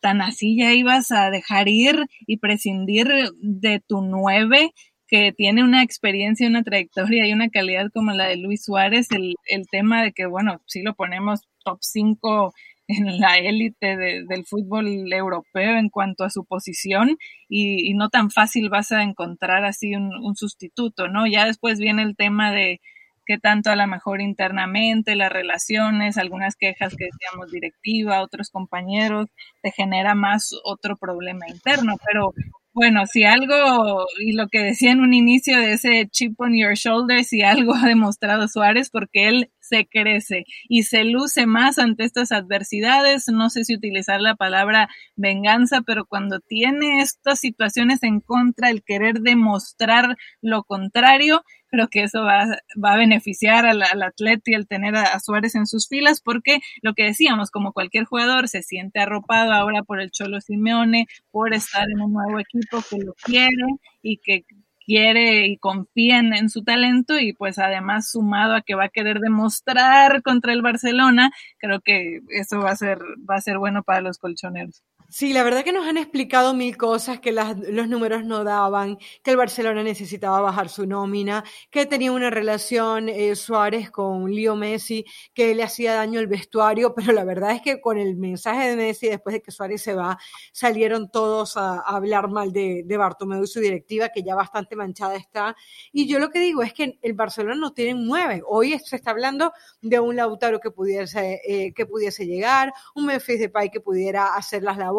tan 0.00 0.22
así 0.22 0.56
ya 0.58 0.72
ibas 0.72 1.10
a 1.12 1.30
dejar 1.30 1.68
ir 1.68 2.06
y 2.26 2.38
prescindir 2.38 3.08
de 3.42 3.80
tu 3.86 4.00
nueve 4.00 4.72
que 5.08 5.32
tiene 5.32 5.62
una 5.62 5.82
experiencia, 5.82 6.48
una 6.48 6.62
trayectoria 6.62 7.26
y 7.26 7.32
una 7.32 7.48
calidad 7.48 7.90
como 7.92 8.12
la 8.12 8.26
de 8.26 8.36
Luis 8.36 8.64
Suárez, 8.64 9.10
el, 9.12 9.34
el 9.46 9.66
tema 9.68 10.02
de 10.02 10.12
que, 10.12 10.26
bueno, 10.26 10.60
si 10.66 10.82
lo 10.82 10.94
ponemos 10.94 11.40
top 11.64 11.78
5 11.80 12.52
en 12.88 13.20
la 13.20 13.36
élite 13.36 13.96
del 13.96 14.46
fútbol 14.46 15.12
europeo 15.12 15.76
en 15.76 15.90
cuanto 15.90 16.24
a 16.24 16.30
su 16.30 16.44
posición 16.44 17.16
y, 17.48 17.94
no 17.94 18.10
tan 18.10 18.30
fácil 18.30 18.68
vas 18.68 18.92
a 18.92 19.02
encontrar 19.02 19.64
así 19.64 19.94
un, 19.94 20.14
un, 20.22 20.36
sustituto, 20.36 21.08
¿no? 21.08 21.26
Ya 21.26 21.46
después 21.46 21.80
viene 21.80 22.02
el 22.02 22.14
tema 22.16 22.52
de 22.52 22.80
qué 23.24 23.38
tanto 23.38 23.70
a 23.70 23.76
lo 23.76 23.86
mejor 23.88 24.20
internamente, 24.20 25.16
las 25.16 25.32
relaciones, 25.32 26.16
algunas 26.16 26.54
quejas 26.54 26.94
que 26.94 27.06
decíamos 27.06 27.50
directiva, 27.50 28.22
otros 28.22 28.50
compañeros, 28.50 29.26
te 29.62 29.72
genera 29.72 30.14
más 30.14 30.50
otro 30.64 30.96
problema 30.96 31.48
interno, 31.48 31.94
pero 32.06 32.32
bueno, 32.76 33.06
si 33.06 33.24
algo, 33.24 34.04
y 34.20 34.32
lo 34.32 34.48
que 34.48 34.58
decía 34.62 34.92
en 34.92 35.00
un 35.00 35.14
inicio 35.14 35.58
de 35.58 35.72
ese 35.72 36.08
chip 36.10 36.38
on 36.38 36.54
your 36.54 36.74
shoulder, 36.74 37.24
si 37.24 37.40
algo 37.40 37.74
ha 37.74 37.86
demostrado 37.86 38.48
Suárez, 38.48 38.90
porque 38.90 39.28
él 39.28 39.50
se 39.68 39.86
crece 39.86 40.44
y 40.68 40.84
se 40.84 41.04
luce 41.04 41.46
más 41.46 41.78
ante 41.78 42.04
estas 42.04 42.32
adversidades, 42.32 43.28
no 43.28 43.50
sé 43.50 43.64
si 43.64 43.74
utilizar 43.74 44.20
la 44.20 44.34
palabra 44.34 44.88
venganza, 45.16 45.82
pero 45.82 46.06
cuando 46.06 46.40
tiene 46.40 47.00
estas 47.00 47.40
situaciones 47.40 48.02
en 48.02 48.20
contra, 48.20 48.70
el 48.70 48.82
querer 48.82 49.20
demostrar 49.20 50.16
lo 50.40 50.64
contrario, 50.64 51.42
creo 51.68 51.88
que 51.88 52.02
eso 52.02 52.22
va, 52.22 52.46
a 52.82 52.96
beneficiar 52.96 53.66
al, 53.66 53.82
atleta 53.82 54.50
y 54.50 54.54
el 54.54 54.66
tener 54.66 54.96
a, 54.96 55.18
Suárez 55.20 55.54
en 55.54 55.66
sus 55.66 55.88
filas, 55.88 56.20
porque 56.20 56.58
lo 56.82 56.94
que 56.94 57.04
decíamos, 57.04 57.50
como 57.50 57.72
cualquier 57.72 58.04
jugador, 58.04 58.48
se 58.48 58.62
siente 58.62 59.00
arropado 59.00 59.52
ahora 59.52 59.82
por 59.82 60.00
el 60.00 60.10
Cholo 60.10 60.40
Simeone, 60.40 61.06
por 61.30 61.54
estar 61.54 61.88
en 61.90 62.00
un 62.00 62.12
nuevo 62.12 62.38
equipo 62.38 62.82
que 62.88 62.98
lo 62.98 63.14
quiere 63.14 63.66
y 64.02 64.18
que 64.18 64.44
quiere 64.86 65.46
y 65.48 65.58
confía 65.58 66.18
en, 66.20 66.48
su 66.48 66.62
talento 66.64 67.18
y 67.18 67.32
pues 67.32 67.58
además 67.58 68.10
sumado 68.10 68.54
a 68.54 68.62
que 68.62 68.74
va 68.76 68.84
a 68.84 68.88
querer 68.88 69.18
demostrar 69.20 70.22
contra 70.22 70.52
el 70.52 70.62
Barcelona, 70.62 71.30
creo 71.58 71.80
que 71.80 72.20
eso 72.30 72.60
va 72.60 72.70
a 72.70 72.76
ser, 72.76 72.98
va 73.28 73.36
a 73.36 73.40
ser 73.40 73.58
bueno 73.58 73.82
para 73.82 74.00
los 74.00 74.18
colchoneros. 74.18 74.82
Sí, 75.08 75.32
la 75.32 75.44
verdad 75.44 75.62
que 75.62 75.72
nos 75.72 75.86
han 75.86 75.98
explicado 75.98 76.52
mil 76.52 76.76
cosas, 76.76 77.20
que 77.20 77.30
los 77.30 77.88
números 77.88 78.24
no 78.24 78.42
daban, 78.42 78.98
que 79.22 79.30
el 79.30 79.36
Barcelona 79.36 79.84
necesitaba 79.84 80.40
bajar 80.40 80.68
su 80.68 80.84
nómina, 80.84 81.44
que 81.70 81.86
tenía 81.86 82.10
una 82.10 82.28
relación 82.28 83.08
eh, 83.08 83.36
Suárez 83.36 83.92
con 83.92 84.34
Leo 84.34 84.56
Messi, 84.56 85.04
que 85.32 85.54
le 85.54 85.62
hacía 85.62 85.94
daño 85.94 86.18
el 86.18 86.26
vestuario, 86.26 86.92
pero 86.94 87.12
la 87.12 87.22
verdad 87.24 87.52
es 87.52 87.62
que 87.62 87.80
con 87.80 87.98
el 87.98 88.16
mensaje 88.16 88.70
de 88.70 88.76
Messi, 88.76 89.06
después 89.06 89.34
de 89.34 89.42
que 89.42 89.52
Suárez 89.52 89.80
se 89.80 89.94
va, 89.94 90.18
salieron 90.52 91.08
todos 91.08 91.56
a, 91.56 91.78
hablar 91.80 92.28
mal 92.28 92.52
de, 92.52 92.82
de 92.84 92.96
Bartomeu 92.96 93.44
y 93.44 93.46
su 93.46 93.60
directiva, 93.60 94.08
que 94.08 94.24
ya 94.24 94.34
bastante 94.34 94.74
manchada 94.74 95.14
está. 95.14 95.54
Y 95.92 96.08
yo 96.08 96.18
lo 96.18 96.30
que 96.30 96.40
digo 96.40 96.62
es 96.62 96.72
que 96.72 96.98
el 97.00 97.12
Barcelona 97.12 97.54
no 97.54 97.72
tiene 97.72 97.94
nueve. 97.94 98.42
Hoy 98.44 98.76
se 98.80 98.96
está 98.96 99.12
hablando 99.12 99.52
de 99.80 100.00
un 100.00 100.16
Lautaro 100.16 100.58
que 100.58 100.72
pudiese, 100.72 101.40
eh, 101.46 101.72
que 101.74 101.86
pudiese 101.86 102.26
llegar, 102.26 102.72
un 102.96 103.06
Memphis 103.06 103.38
Depay 103.38 103.70
que 103.70 103.80
pudiera 103.80 104.34
hacer 104.34 104.64
las 104.64 104.76
labores 104.76 104.95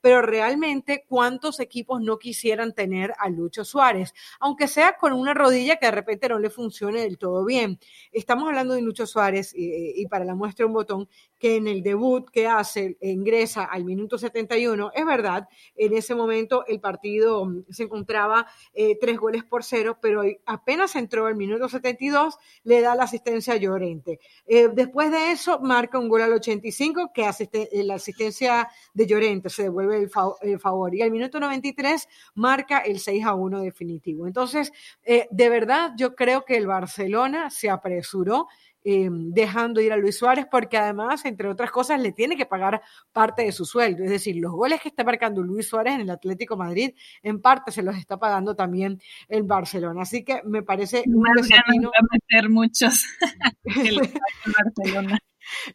pero 0.00 0.22
realmente 0.22 1.04
cuántos 1.08 1.60
equipos 1.60 2.00
no 2.00 2.18
quisieran 2.18 2.74
tener 2.74 3.14
a 3.18 3.28
Lucho 3.28 3.64
Suárez, 3.64 4.14
aunque 4.40 4.68
sea 4.68 4.96
con 4.98 5.12
una 5.12 5.34
rodilla 5.34 5.76
que 5.76 5.86
de 5.86 5.92
repente 5.92 6.28
no 6.28 6.38
le 6.38 6.50
funcione 6.50 7.00
del 7.02 7.18
todo 7.18 7.44
bien. 7.44 7.78
Estamos 8.12 8.48
hablando 8.48 8.74
de 8.74 8.82
Lucho 8.82 9.06
Suárez 9.06 9.52
y, 9.54 10.06
para 10.06 10.24
la 10.24 10.34
muestra 10.34 10.66
un 10.66 10.72
botón 10.72 11.08
que 11.38 11.56
en 11.56 11.68
el 11.68 11.82
debut 11.82 12.28
que 12.30 12.46
hace 12.46 12.96
ingresa 13.00 13.64
al 13.64 13.84
minuto 13.84 14.18
71, 14.18 14.90
es 14.94 15.06
verdad, 15.06 15.48
en 15.76 15.96
ese 15.96 16.14
momento 16.14 16.64
el 16.66 16.80
partido 16.80 17.44
mm, 17.44 17.64
se 17.70 17.84
encontraba 17.84 18.46
eh, 18.74 18.96
tres 19.00 19.18
goles 19.18 19.44
por 19.44 19.64
cero, 19.64 19.98
pero 20.00 20.22
apenas 20.46 20.96
entró 20.96 21.26
al 21.26 21.36
minuto 21.36 21.68
72, 21.68 22.38
le 22.64 22.80
da 22.80 22.94
la 22.94 23.04
asistencia 23.04 23.54
a 23.54 23.56
Llorente. 23.56 24.20
Eh, 24.46 24.68
después 24.72 25.10
de 25.10 25.32
eso, 25.32 25.60
marca 25.60 25.98
un 25.98 26.08
gol 26.08 26.22
al 26.22 26.32
85, 26.32 27.12
que 27.12 27.24
asiste, 27.24 27.68
la 27.84 27.94
asistencia 27.94 28.68
de 28.94 29.06
Llorente 29.06 29.50
se 29.50 29.64
devuelve 29.64 29.98
el, 30.42 30.58
favor. 30.58 30.94
Y 30.94 31.02
al 31.02 31.10
minuto 31.10 31.40
93 31.40 32.08
marca 32.34 32.78
el 32.78 32.98
6 32.98 33.24
a 33.24 33.34
1 33.34 33.60
definitivo. 33.60 34.26
Entonces, 34.26 34.72
eh, 35.04 35.28
de 35.30 35.48
verdad, 35.48 35.92
yo 35.96 36.14
creo 36.14 36.44
que 36.44 36.56
el 36.56 36.66
Barcelona 36.66 37.50
se 37.50 37.70
apresuró 37.70 38.48
eh, 38.84 39.08
dejando 39.10 39.80
ir 39.80 39.92
a 39.92 39.96
Luis 39.96 40.18
Suárez 40.18 40.46
porque 40.50 40.76
además, 40.76 41.24
entre 41.24 41.48
otras 41.48 41.70
cosas, 41.70 42.00
le 42.00 42.12
tiene 42.12 42.36
que 42.36 42.46
pagar 42.46 42.80
parte 43.12 43.42
de 43.42 43.52
su 43.52 43.64
sueldo. 43.64 44.04
Es 44.04 44.10
decir, 44.10 44.36
los 44.36 44.52
goles 44.52 44.80
que 44.80 44.88
está 44.88 45.04
marcando 45.04 45.42
Luis 45.42 45.68
Suárez 45.68 45.94
en 45.94 46.00
el 46.02 46.10
Atlético 46.10 46.56
Madrid, 46.56 46.94
en 47.22 47.40
parte 47.40 47.72
se 47.72 47.82
los 47.82 47.96
está 47.96 48.18
pagando 48.18 48.54
también 48.54 49.00
el 49.28 49.42
Barcelona. 49.42 50.02
Así 50.02 50.24
que 50.24 50.42
me 50.44 50.62
parece 50.62 51.04
un 51.06 51.22
desafío. 51.36 51.88
a 51.88 52.02
meter 52.12 52.50
muchos 52.50 53.06
el 53.64 54.00
Barcelona. 54.76 55.18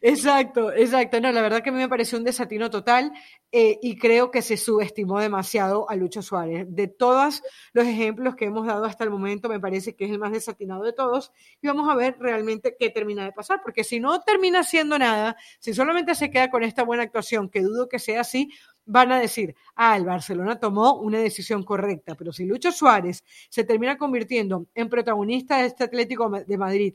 Exacto, 0.00 0.72
exacto. 0.72 1.20
No, 1.20 1.32
la 1.32 1.42
verdad 1.42 1.62
que 1.62 1.70
a 1.70 1.72
mí 1.72 1.78
me 1.78 1.88
pareció 1.88 2.18
un 2.18 2.24
desatino 2.24 2.70
total 2.70 3.12
eh, 3.52 3.78
y 3.82 3.96
creo 3.96 4.30
que 4.30 4.42
se 4.42 4.56
subestimó 4.56 5.20
demasiado 5.20 5.88
a 5.90 5.96
Lucho 5.96 6.22
Suárez. 6.22 6.66
De 6.68 6.88
todos 6.88 7.42
los 7.72 7.86
ejemplos 7.86 8.36
que 8.36 8.46
hemos 8.46 8.66
dado 8.66 8.84
hasta 8.84 9.04
el 9.04 9.10
momento, 9.10 9.48
me 9.48 9.60
parece 9.60 9.94
que 9.94 10.04
es 10.04 10.10
el 10.10 10.18
más 10.18 10.32
desatinado 10.32 10.82
de 10.84 10.92
todos 10.92 11.32
y 11.60 11.66
vamos 11.68 11.88
a 11.88 11.94
ver 11.94 12.16
realmente 12.18 12.76
qué 12.78 12.90
termina 12.90 13.24
de 13.24 13.32
pasar, 13.32 13.60
porque 13.62 13.84
si 13.84 14.00
no 14.00 14.20
termina 14.22 14.60
haciendo 14.60 14.98
nada, 14.98 15.36
si 15.58 15.74
solamente 15.74 16.14
se 16.14 16.30
queda 16.30 16.50
con 16.50 16.62
esta 16.62 16.82
buena 16.84 17.02
actuación, 17.02 17.48
que 17.48 17.62
dudo 17.62 17.88
que 17.88 17.98
sea 17.98 18.20
así, 18.20 18.50
van 18.86 19.12
a 19.12 19.18
decir, 19.18 19.54
ah, 19.76 19.96
el 19.96 20.04
Barcelona 20.04 20.58
tomó 20.60 20.94
una 21.00 21.18
decisión 21.18 21.62
correcta, 21.62 22.14
pero 22.14 22.32
si 22.32 22.44
Lucho 22.44 22.70
Suárez 22.70 23.24
se 23.48 23.64
termina 23.64 23.96
convirtiendo 23.96 24.66
en 24.74 24.88
protagonista 24.88 25.58
de 25.58 25.66
este 25.66 25.84
Atlético 25.84 26.30
de 26.30 26.58
Madrid, 26.58 26.94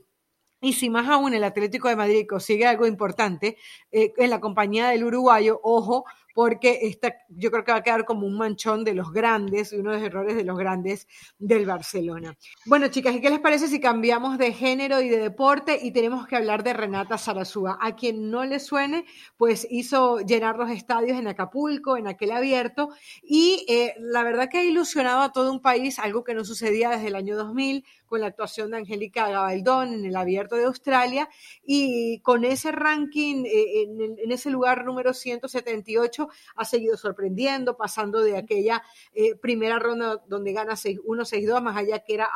y 0.62 0.74
si 0.74 0.90
más 0.90 1.08
aún 1.08 1.34
el 1.34 1.44
Atlético 1.44 1.88
de 1.88 1.96
Madrid 1.96 2.26
consigue 2.28 2.66
algo 2.66 2.86
importante 2.86 3.58
eh, 3.92 4.14
en 4.18 4.30
la 4.30 4.40
compañía 4.40 4.90
del 4.90 5.04
uruguayo, 5.04 5.60
ojo, 5.64 6.06
porque 6.34 6.80
esta, 6.84 7.16
yo 7.30 7.52
creo 7.52 7.64
que 7.64 7.72
va 7.72 7.80
a 7.80 7.84
quedar 7.84 8.06
como 8.06 8.26
un 8.26 8.38
manchón 8.38 8.84
de 8.84 8.94
los 8.94 9.12
grandes, 9.12 9.74
uno 9.74 9.92
de 9.92 9.98
los 9.98 10.06
errores 10.06 10.36
de 10.36 10.44
los 10.44 10.58
grandes 10.58 11.08
del 11.38 11.66
Barcelona. 11.66 12.38
Bueno, 12.66 12.88
chicas, 12.88 13.16
¿y 13.16 13.22
qué 13.22 13.30
les 13.30 13.40
parece 13.40 13.68
si 13.68 13.80
cambiamos 13.80 14.38
de 14.38 14.54
género 14.54 15.02
y 15.02 15.10
de 15.10 15.18
deporte 15.18 15.80
y 15.82 15.92
tenemos 15.92 16.28
que 16.28 16.36
hablar 16.36 16.64
de 16.64 16.74
Renata 16.74 17.18
Sarazúa? 17.18 17.78
A 17.82 17.96
quien 17.96 18.30
no 18.30 18.46
le 18.46 18.60
suene, 18.60 19.06
pues 19.38 19.68
hizo 19.70 20.20
llenar 20.20 20.58
los 20.58 20.70
estadios 20.70 21.18
en 21.18 21.28
Acapulco, 21.28 21.98
en 21.98 22.08
aquel 22.08 22.32
abierto, 22.32 22.90
y 23.22 23.66
eh, 23.68 23.96
la 24.00 24.24
verdad 24.24 24.50
que 24.50 24.60
ha 24.60 24.64
ilusionado 24.64 25.22
a 25.22 25.32
todo 25.32 25.52
un 25.52 25.62
país, 25.62 26.00
algo 26.00 26.24
que 26.24 26.34
no 26.34 26.46
sucedía 26.46 26.90
desde 26.90 27.08
el 27.08 27.16
año 27.16 27.36
2000, 27.36 27.84
con 28.10 28.22
la 28.22 28.28
actuación 28.28 28.72
de 28.72 28.78
Angélica 28.78 29.30
Gabaldón 29.30 29.94
en 29.94 30.06
el 30.06 30.16
Abierto 30.16 30.56
de 30.56 30.66
Australia 30.66 31.30
y 31.64 32.20
con 32.22 32.44
ese 32.44 32.72
ranking 32.72 33.46
eh, 33.46 33.84
en, 33.84 34.32
ese 34.32 34.50
lugar 34.50 34.84
número 34.84 35.14
178 35.14 36.29
ha 36.56 36.66
seguido 36.66 36.98
sorprendiendo, 36.98 37.78
pasando 37.78 38.22
de 38.22 38.38
aquella 38.38 38.84
eh, 39.14 39.36
primera 39.36 39.80
ronda 39.80 40.22
donde 40.28 40.54
gana 40.54 40.74
6-1, 40.74 41.02
6-2, 41.04 41.62
más 41.62 41.78
allá 41.78 42.00
que 42.00 42.14
era 42.14 42.30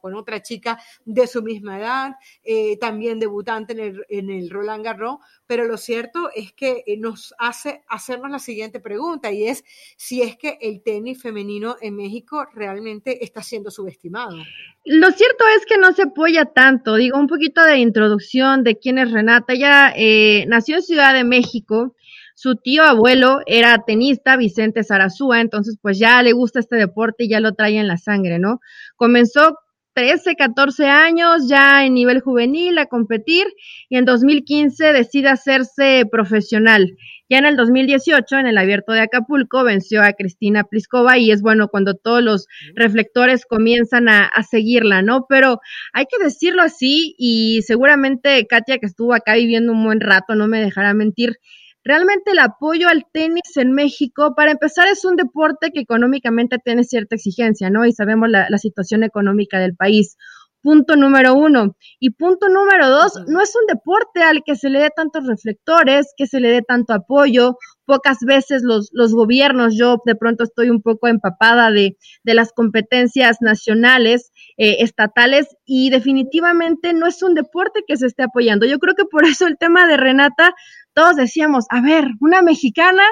con 0.00 0.14
otra 0.14 0.42
chica 0.42 0.78
de 1.04 1.26
su 1.26 1.42
misma 1.42 1.78
edad, 1.78 2.16
eh, 2.42 2.76
también 2.78 3.18
debutante 3.18 3.72
en 3.72 3.80
el, 3.80 4.06
en 4.08 4.30
el 4.30 4.50
Roland 4.50 4.84
Garros, 4.84 5.18
pero 5.46 5.64
lo 5.64 5.76
cierto 5.76 6.30
es 6.34 6.52
que 6.52 6.84
nos 6.98 7.34
hace 7.38 7.84
hacernos 7.88 8.30
la 8.30 8.38
siguiente 8.38 8.80
pregunta 8.80 9.30
y 9.32 9.46
es 9.46 9.64
si 9.96 10.22
es 10.22 10.36
que 10.36 10.58
el 10.60 10.82
tenis 10.82 11.20
femenino 11.20 11.76
en 11.80 11.96
México 11.96 12.46
realmente 12.54 13.24
está 13.24 13.42
siendo 13.42 13.70
subestimado. 13.70 14.36
Lo 14.84 15.10
cierto 15.10 15.44
es 15.56 15.66
que 15.66 15.78
no 15.78 15.92
se 15.92 16.02
apoya 16.02 16.44
tanto. 16.44 16.94
Digo, 16.94 17.18
un 17.18 17.26
poquito 17.26 17.62
de 17.64 17.78
introducción 17.78 18.62
de 18.62 18.78
quién 18.78 18.98
es 18.98 19.10
Renata. 19.10 19.52
Ella 19.52 19.92
eh, 19.96 20.44
nació 20.46 20.76
en 20.76 20.82
Ciudad 20.82 21.14
de 21.14 21.24
México. 21.24 21.96
Su 22.38 22.56
tío 22.56 22.82
abuelo 22.82 23.40
era 23.46 23.82
tenista, 23.86 24.36
Vicente 24.36 24.84
Zarazúa, 24.84 25.40
entonces 25.40 25.78
pues 25.80 25.98
ya 25.98 26.22
le 26.22 26.34
gusta 26.34 26.60
este 26.60 26.76
deporte 26.76 27.24
y 27.24 27.28
ya 27.30 27.40
lo 27.40 27.54
trae 27.54 27.78
en 27.78 27.88
la 27.88 27.96
sangre, 27.96 28.38
¿no? 28.38 28.60
Comenzó 28.96 29.56
13, 29.94 30.36
14 30.36 30.84
años 30.84 31.48
ya 31.48 31.86
en 31.86 31.94
nivel 31.94 32.20
juvenil 32.20 32.76
a 32.76 32.84
competir 32.84 33.46
y 33.88 33.96
en 33.96 34.04
2015 34.04 34.92
decide 34.92 35.30
hacerse 35.30 36.04
profesional. 36.12 36.98
Ya 37.30 37.38
en 37.38 37.46
el 37.46 37.56
2018, 37.56 38.36
en 38.36 38.46
el 38.46 38.58
abierto 38.58 38.92
de 38.92 39.00
Acapulco, 39.00 39.64
venció 39.64 40.02
a 40.02 40.12
Cristina 40.12 40.64
Pliskova 40.64 41.16
y 41.16 41.30
es 41.30 41.40
bueno 41.40 41.68
cuando 41.68 41.94
todos 41.94 42.22
los 42.22 42.48
reflectores 42.74 43.46
comienzan 43.46 44.10
a, 44.10 44.26
a, 44.26 44.42
seguirla, 44.42 45.00
¿no? 45.00 45.24
Pero 45.26 45.60
hay 45.94 46.04
que 46.04 46.22
decirlo 46.22 46.60
así 46.60 47.14
y 47.16 47.62
seguramente 47.62 48.46
Katia, 48.46 48.76
que 48.76 48.86
estuvo 48.86 49.14
acá 49.14 49.36
viviendo 49.36 49.72
un 49.72 49.82
buen 49.82 50.00
rato, 50.00 50.34
no 50.34 50.48
me 50.48 50.60
dejará 50.60 50.92
mentir. 50.92 51.38
Realmente 51.86 52.32
el 52.32 52.40
apoyo 52.40 52.88
al 52.88 53.04
tenis 53.12 53.56
en 53.56 53.70
México, 53.70 54.34
para 54.34 54.50
empezar, 54.50 54.88
es 54.88 55.04
un 55.04 55.14
deporte 55.14 55.70
que 55.72 55.80
económicamente 55.80 56.58
tiene 56.58 56.82
cierta 56.82 57.14
exigencia, 57.14 57.70
¿no? 57.70 57.86
Y 57.86 57.92
sabemos 57.92 58.28
la, 58.28 58.48
la 58.50 58.58
situación 58.58 59.04
económica 59.04 59.60
del 59.60 59.76
país 59.76 60.16
punto 60.62 60.96
número 60.96 61.34
uno. 61.34 61.76
Y 62.00 62.10
punto 62.10 62.48
número 62.48 62.90
dos, 62.90 63.12
no 63.28 63.40
es 63.40 63.54
un 63.54 63.66
deporte 63.68 64.24
al 64.24 64.42
que 64.44 64.56
se 64.56 64.68
le 64.68 64.80
dé 64.80 64.90
tantos 64.90 65.24
reflectores, 65.24 66.12
que 66.16 66.26
se 66.26 66.40
le 66.40 66.50
dé 66.50 66.62
tanto 66.62 66.92
apoyo. 66.92 67.56
Pocas 67.84 68.18
veces 68.26 68.62
los, 68.64 68.90
los 68.92 69.14
gobiernos, 69.14 69.76
yo 69.78 69.98
de 70.04 70.16
pronto 70.16 70.42
estoy 70.42 70.70
un 70.70 70.82
poco 70.82 71.06
empapada 71.06 71.70
de, 71.70 71.96
de 72.24 72.34
las 72.34 72.50
competencias 72.52 73.36
nacionales, 73.40 74.32
eh, 74.56 74.78
estatales, 74.80 75.46
y 75.64 75.90
definitivamente 75.90 76.94
no 76.94 77.06
es 77.06 77.22
un 77.22 77.34
deporte 77.34 77.84
que 77.86 77.96
se 77.96 78.06
esté 78.06 78.24
apoyando. 78.24 78.66
Yo 78.66 78.80
creo 78.80 78.96
que 78.96 79.04
por 79.04 79.24
eso 79.24 79.46
el 79.46 79.58
tema 79.58 79.86
de 79.86 79.96
Renata, 79.96 80.52
todos 80.96 81.14
decíamos, 81.14 81.66
a 81.68 81.82
ver, 81.82 82.06
una 82.20 82.40
mexicana, 82.40 83.02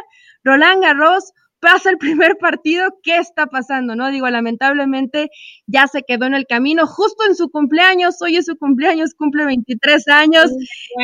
Roland 0.42 0.82
Garros, 0.82 1.34
pasa 1.60 1.90
el 1.90 1.98
primer 1.98 2.38
partido, 2.38 2.98
¿qué 3.02 3.18
está 3.18 3.46
pasando? 3.46 3.94
No 3.94 4.10
digo, 4.10 4.28
lamentablemente 4.30 5.28
ya 5.66 5.86
se 5.86 6.02
quedó 6.02 6.24
en 6.24 6.34
el 6.34 6.46
camino 6.46 6.86
justo 6.86 7.24
en 7.28 7.34
su 7.34 7.50
cumpleaños, 7.50 8.22
hoy 8.22 8.36
es 8.36 8.46
su 8.46 8.56
cumpleaños, 8.56 9.14
cumple 9.14 9.44
23 9.44 10.08
años. 10.08 10.50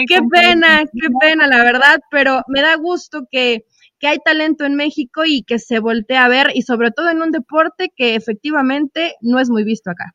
qué 0.09 0.21
pena, 0.31 0.85
qué 0.85 1.09
pena, 1.21 1.47
la 1.47 1.63
verdad, 1.63 2.01
pero 2.11 2.43
me 2.49 2.63
da 2.63 2.77
gusto 2.77 3.27
que, 3.31 3.67
que 3.99 4.07
hay 4.07 4.19
talento 4.25 4.65
en 4.65 4.75
México 4.75 5.25
y 5.27 5.43
que 5.43 5.59
se 5.59 5.81
voltee 5.81 6.17
a 6.17 6.29
ver 6.29 6.51
y 6.55 6.63
sobre 6.63 6.93
todo 6.93 7.11
en 7.11 7.21
un 7.21 7.31
deporte 7.31 7.93
que 7.95 8.15
efectivamente 8.15 9.17
no 9.21 9.39
es 9.39 9.51
muy 9.51 9.65
visto 9.65 9.91
acá. 9.91 10.15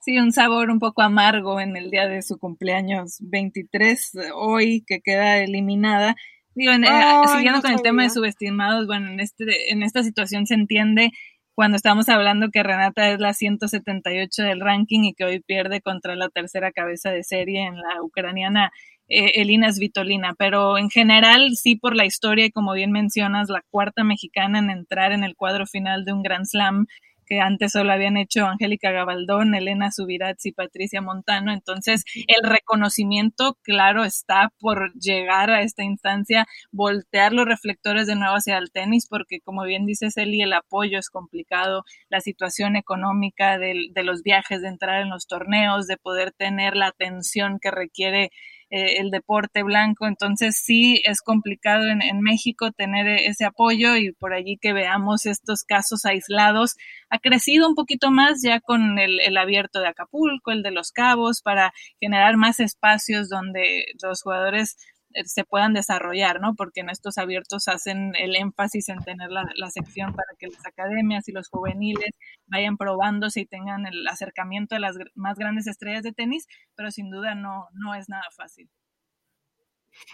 Sí, 0.00 0.18
un 0.18 0.32
sabor 0.32 0.70
un 0.70 0.78
poco 0.78 1.02
amargo 1.02 1.60
en 1.60 1.76
el 1.76 1.90
día 1.90 2.08
de 2.08 2.22
su 2.22 2.38
cumpleaños 2.38 3.18
23, 3.20 4.12
hoy 4.34 4.82
que 4.86 5.00
queda 5.00 5.38
eliminada. 5.38 6.16
Digo, 6.54 6.72
eh, 6.72 7.28
siguiendo 7.34 7.60
con 7.60 7.72
el 7.72 7.82
tema 7.82 8.04
de 8.04 8.10
subestimados, 8.10 8.86
bueno, 8.86 9.08
en, 9.10 9.20
este, 9.20 9.70
en 9.70 9.82
esta 9.82 10.02
situación 10.02 10.46
se 10.46 10.54
entiende 10.54 11.10
cuando 11.54 11.76
estamos 11.76 12.08
hablando 12.08 12.48
que 12.50 12.62
Renata 12.62 13.10
es 13.10 13.20
la 13.20 13.34
178 13.34 14.42
del 14.42 14.60
ranking 14.60 15.04
y 15.04 15.12
que 15.12 15.24
hoy 15.24 15.40
pierde 15.40 15.82
contra 15.82 16.16
la 16.16 16.30
tercera 16.30 16.72
cabeza 16.72 17.10
de 17.10 17.22
serie 17.22 17.64
en 17.66 17.76
la 17.76 18.02
ucraniana 18.02 18.72
eh, 19.08 19.32
Elina 19.42 19.70
Svitolina, 19.70 20.34
pero 20.38 20.78
en 20.78 20.88
general 20.88 21.56
sí 21.56 21.76
por 21.76 21.94
la 21.94 22.06
historia 22.06 22.46
y 22.46 22.50
como 22.50 22.72
bien 22.72 22.90
mencionas, 22.90 23.50
la 23.50 23.62
cuarta 23.68 24.02
mexicana 24.02 24.60
en 24.60 24.70
entrar 24.70 25.12
en 25.12 25.24
el 25.24 25.36
cuadro 25.36 25.66
final 25.66 26.06
de 26.06 26.14
un 26.14 26.22
Grand 26.22 26.46
Slam 26.46 26.86
que 27.30 27.38
antes 27.38 27.70
solo 27.70 27.92
habían 27.92 28.16
hecho 28.16 28.44
Angélica 28.44 28.90
Gabaldón, 28.90 29.54
Elena 29.54 29.92
Subirats 29.92 30.46
y 30.46 30.52
Patricia 30.52 31.00
Montano. 31.00 31.52
Entonces, 31.52 32.02
el 32.26 32.42
reconocimiento, 32.42 33.56
claro, 33.62 34.02
está 34.02 34.52
por 34.58 34.92
llegar 34.94 35.52
a 35.52 35.62
esta 35.62 35.84
instancia, 35.84 36.48
voltear 36.72 37.32
los 37.32 37.46
reflectores 37.46 38.08
de 38.08 38.16
nuevo 38.16 38.34
hacia 38.34 38.58
el 38.58 38.72
tenis, 38.72 39.06
porque 39.08 39.38
como 39.40 39.62
bien 39.62 39.86
dice 39.86 40.10
Celi, 40.10 40.42
el 40.42 40.52
apoyo 40.52 40.98
es 40.98 41.08
complicado, 41.08 41.84
la 42.08 42.20
situación 42.20 42.74
económica 42.74 43.58
de, 43.58 43.76
de 43.92 44.02
los 44.02 44.24
viajes, 44.24 44.60
de 44.60 44.68
entrar 44.68 45.00
en 45.00 45.10
los 45.10 45.28
torneos, 45.28 45.86
de 45.86 45.98
poder 45.98 46.32
tener 46.32 46.74
la 46.74 46.88
atención 46.88 47.60
que 47.60 47.70
requiere 47.70 48.30
eh, 48.70 48.98
el 48.98 49.10
deporte 49.10 49.62
blanco. 49.62 50.06
Entonces 50.06 50.60
sí 50.62 51.02
es 51.04 51.22
complicado 51.22 51.88
en, 51.88 52.02
en, 52.02 52.20
México 52.20 52.70
tener 52.70 53.06
ese 53.08 53.44
apoyo 53.44 53.96
y 53.96 54.12
por 54.12 54.32
allí 54.32 54.58
que 54.58 54.72
veamos 54.72 55.26
estos 55.26 55.64
casos 55.64 56.04
aislados. 56.04 56.76
Ha 57.10 57.18
crecido 57.18 57.68
un 57.68 57.74
poquito 57.74 58.10
más 58.10 58.42
ya 58.42 58.60
con 58.60 58.98
el, 58.98 59.20
el 59.20 59.36
abierto 59.36 59.80
de 59.80 59.88
Acapulco, 59.88 60.52
el 60.52 60.62
de 60.62 60.70
los 60.70 60.92
Cabos, 60.92 61.42
para 61.42 61.72
generar 62.00 62.36
más 62.36 62.60
espacios 62.60 63.28
donde 63.28 63.86
los 64.02 64.22
jugadores 64.22 64.76
se 65.24 65.44
puedan 65.44 65.74
desarrollar, 65.74 66.40
¿no? 66.40 66.54
Porque 66.54 66.80
en 66.80 66.90
estos 66.90 67.18
abiertos 67.18 67.68
hacen 67.68 68.14
el 68.16 68.36
énfasis 68.36 68.88
en 68.88 68.98
tener 69.00 69.30
la, 69.30 69.44
la, 69.54 69.70
sección 69.70 70.14
para 70.14 70.28
que 70.38 70.48
las 70.48 70.64
academias 70.66 71.28
y 71.28 71.32
los 71.32 71.48
juveniles 71.48 72.10
vayan 72.46 72.76
probándose 72.76 73.40
y 73.40 73.46
tengan 73.46 73.86
el 73.86 74.06
acercamiento 74.08 74.76
a 74.76 74.78
las 74.78 74.96
más 75.14 75.38
grandes 75.38 75.66
estrellas 75.66 76.02
de 76.02 76.12
tenis, 76.12 76.46
pero 76.76 76.90
sin 76.90 77.10
duda 77.10 77.34
no, 77.34 77.68
no 77.72 77.94
es 77.94 78.08
nada 78.08 78.24
fácil. 78.36 78.68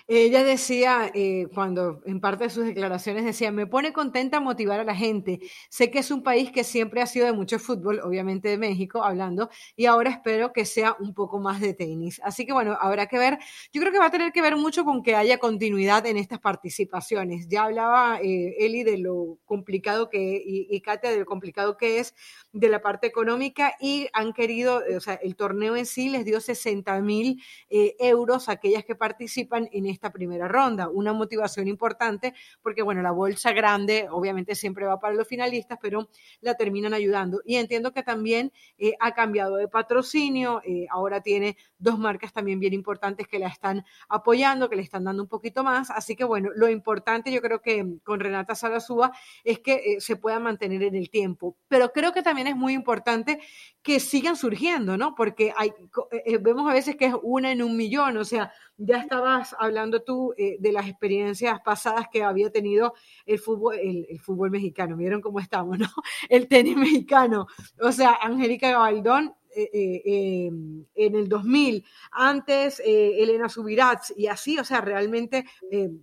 Ella 0.09 0.45
decía, 0.45 1.11
eh, 1.15 1.47
cuando 1.55 2.03
en 2.07 2.21
parte 2.21 2.45
de 2.45 2.51
sus 2.51 2.65
declaraciones 2.65 3.25
decía, 3.25 3.51
me 3.53 3.67
pone 3.67 3.93
contenta 3.93 4.41
motivar 4.41 4.81
a 4.81 4.85
la 4.85 4.95
gente. 4.95 5.41
Sé 5.69 5.91
que 5.91 5.99
es 6.01 6.11
un 6.11 6.23
país 6.23 6.51
que 6.51 6.65
siempre 6.65 7.03
ha 7.03 7.07
sido 7.07 7.27
de 7.27 7.33
mucho 7.33 7.59
fútbol, 7.59 8.01
obviamente 8.03 8.49
de 8.49 8.59
México 8.59 9.03
hablando, 9.03 9.51
y 9.75 9.87
ahora 9.87 10.11
espero 10.11 10.53
que 10.53 10.65
sea 10.65 10.97
un 11.01 11.15
poco 11.15 11.39
más 11.39 11.61
de 11.61 11.75
tenis. 11.75 12.21
Así 12.25 12.47
que 12.47 12.53
bueno, 12.53 12.77
habrá 12.81 13.07
que 13.07 13.19
ver. 13.19 13.39
Yo 13.73 13.81
creo 13.81 13.93
que 13.93 13.99
va 13.99 14.07
a 14.07 14.11
tener 14.11 14.33
que 14.33 14.43
ver 14.43 14.57
mucho 14.57 14.85
con 14.85 15.03
que 15.03 15.15
haya 15.17 15.39
continuidad 15.39 16.07
en 16.07 16.17
estas 16.17 16.41
participaciones. 16.41 17.49
Ya 17.49 17.65
hablaba 17.65 18.21
eh, 18.23 18.55
Eli 18.59 18.85
de 18.85 18.99
lo 18.99 19.39
complicado 19.45 20.09
que, 20.09 20.43
y, 20.45 20.67
y 20.71 20.81
Katia 20.81 21.11
de 21.11 21.19
lo 21.19 21.27
complicado 21.27 21.77
que 21.77 21.99
es 21.99 22.15
de 22.53 22.69
la 22.69 22.81
parte 22.81 23.07
económica 23.07 23.75
y 23.81 24.09
han 24.12 24.33
querido, 24.33 24.83
o 24.97 25.01
sea, 25.01 25.15
el 25.15 25.37
torneo 25.37 25.77
en 25.77 25.87
sí 25.87 26.09
les 26.09 26.25
dio 26.25 26.41
60 26.41 27.01
mil 27.01 27.43
eh, 27.71 27.97
euros 27.99 28.49
a 28.49 28.53
aquellas 28.53 28.85
que 28.85 28.95
participan 28.95 29.65
en 29.72 29.87
esta 29.87 30.12
primera 30.12 30.48
ronda. 30.48 30.88
Una 30.88 31.12
motivación 31.12 31.68
importante 31.68 32.35
porque, 32.62 32.83
bueno, 32.83 33.02
la 33.02 33.11
bolsa 33.11 33.52
grande 33.52 34.09
obviamente 34.11 34.55
siempre 34.55 34.86
va 34.86 34.99
para 35.01 35.14
los 35.14 35.26
finalistas, 35.26 35.78
pero 35.80 36.09
la 36.41 36.55
terminan 36.55 36.95
ayudando. 36.95 37.41
Y 37.45 37.57
entiendo 37.57 37.93
que 37.93 38.03
también 38.03 38.53
eh, 38.78 38.95
ha 39.01 39.12
cambiado 39.12 39.57
de 39.57 39.68
patrocinio, 39.68 40.61
eh, 40.64 40.86
ahora 40.91 41.20
tiene 41.20 41.57
dos 41.78 41.99
marcas 41.99 42.32
también 42.32 42.61
bien 42.61 42.74
importantes 42.74 43.28
que 43.28 43.38
la 43.38 43.49
están 43.49 43.84
apoyando, 44.09 44.68
que 44.68 44.76
le 44.76 44.82
están 44.82 45.05
dando 45.05 45.22
un 45.22 45.28
poquito 45.28 45.64
más. 45.64 45.91
Así 45.91 46.16
que, 46.16 46.24
bueno, 46.24 46.51
lo 46.55 46.68
importante 46.68 47.32
yo 47.32 47.41
creo 47.41 47.61
que 47.61 47.99
con 48.05 48.20
Renata 48.20 48.55
Salasúa 48.55 49.12
es 49.45 49.61
que 49.61 49.97
se 50.01 50.16
pueda 50.16 50.41
mantener 50.41 50.82
en 50.82 50.95
el 50.95 51.11
tiempo. 51.11 51.57
Pero 51.68 51.93
creo 51.93 52.12
que 52.12 52.22
también 52.22 52.47
es 52.47 52.57
muy 52.57 52.72
importante 52.72 53.41
que 53.87 54.01
sigan 54.01 54.34
surgiendo, 54.34 54.97
¿no? 54.97 55.14
Porque 55.14 55.53
hay, 55.57 55.72
eh, 56.11 56.39
vemos 56.39 56.68
a 56.68 56.74
veces 56.74 56.97
que 56.97 57.07
es 57.07 57.14
una 57.22 57.53
en 57.53 57.62
un 57.62 57.76
millón, 57.76 58.16
o 58.16 58.24
sea, 58.24 58.51
ya 58.76 58.99
estabas 58.99 59.55
hablando 59.61 60.03
tú 60.03 60.34
eh, 60.37 60.57
de 60.59 60.72
las 60.72 60.89
experiencias 60.89 61.61
pasadas 61.64 62.07
que 62.11 62.24
había 62.24 62.51
tenido 62.51 62.95
el 63.26 63.39
fútbol, 63.39 63.76
el, 63.78 64.18
fútbol 64.18 64.51
mexicano, 64.51 64.97
vieron 64.97 65.20
cómo 65.20 65.39
estamos, 65.39 65.78
¿no? 65.78 65.87
El 66.28 66.49
tenis 66.49 66.76
mexicano, 66.76 67.47
o 67.80 67.93
sea, 67.93 68.18
Angélica 68.20 68.72
Gabaldón 68.72 69.37
eh, 69.59 70.02
eh, 70.04 70.50
en 70.94 71.14
el 71.14 71.28
2000, 71.30 71.82
antes 72.12 72.78
eh, 72.80 73.22
Elena 73.22 73.48
Subirats 73.48 74.12
y 74.14 74.26
así, 74.26 74.59
o 74.59 74.64
sea, 74.64 74.82
realmente 74.82 75.46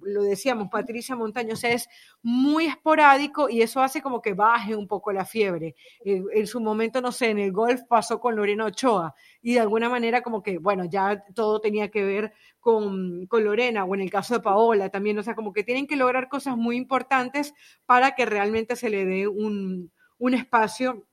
lo 0.02 0.24
decíamos, 0.24 0.70
Patricia 0.72 1.16
Montaño, 1.16 1.54
o 1.54 1.56
sea, 1.56 1.72
es 1.72 1.88
muy 2.24 2.66
esporádico 2.66 3.50
y 3.50 3.62
eso 3.62 3.82
hace 3.82 4.02
como 4.02 4.22
que 4.24 4.34
baje 4.34 4.76
un 4.76 4.88
poco 4.88 5.12
la 5.12 5.24
fiebre. 5.24 5.76
en 6.04 6.48
su 6.48 6.62
momento, 6.62 7.00
no 7.00 7.12
sé, 7.12 7.30
en 7.30 7.38
el 7.38 7.52
golf 7.52 7.82
pasó 7.88 8.20
con 8.20 8.36
Lorena 8.36 8.66
Ochoa 8.66 9.14
y 9.42 9.54
de 9.54 9.60
alguna 9.60 9.88
manera 9.88 10.22
como 10.22 10.42
que, 10.42 10.58
bueno, 10.58 10.86
ya 10.86 11.24
todo 11.36 11.62
tenía 11.62 11.92
que 11.92 12.04
ver 12.04 12.34
con, 12.60 13.28
con 13.28 13.44
Lorena 13.44 13.84
o 13.86 13.94
en 13.94 14.02
el 14.02 14.10
caso 14.10 14.34
de 14.34 14.40
Paola 14.40 14.90
también, 14.90 15.20
o 15.20 15.24
sea, 15.24 15.36
como 15.36 15.54
que 15.54 15.64
tienen 15.64 15.86
que 15.86 15.96
lograr 15.96 16.28
cosas 16.28 16.58
muy 16.58 16.76
importantes 16.76 17.54
para 17.86 18.16
que 18.16 18.26
realmente 18.26 18.76
se 18.76 18.90
le 18.90 19.06
dé 19.06 19.28
un, 19.28 19.92
un 20.18 20.34
espacio 20.34 21.06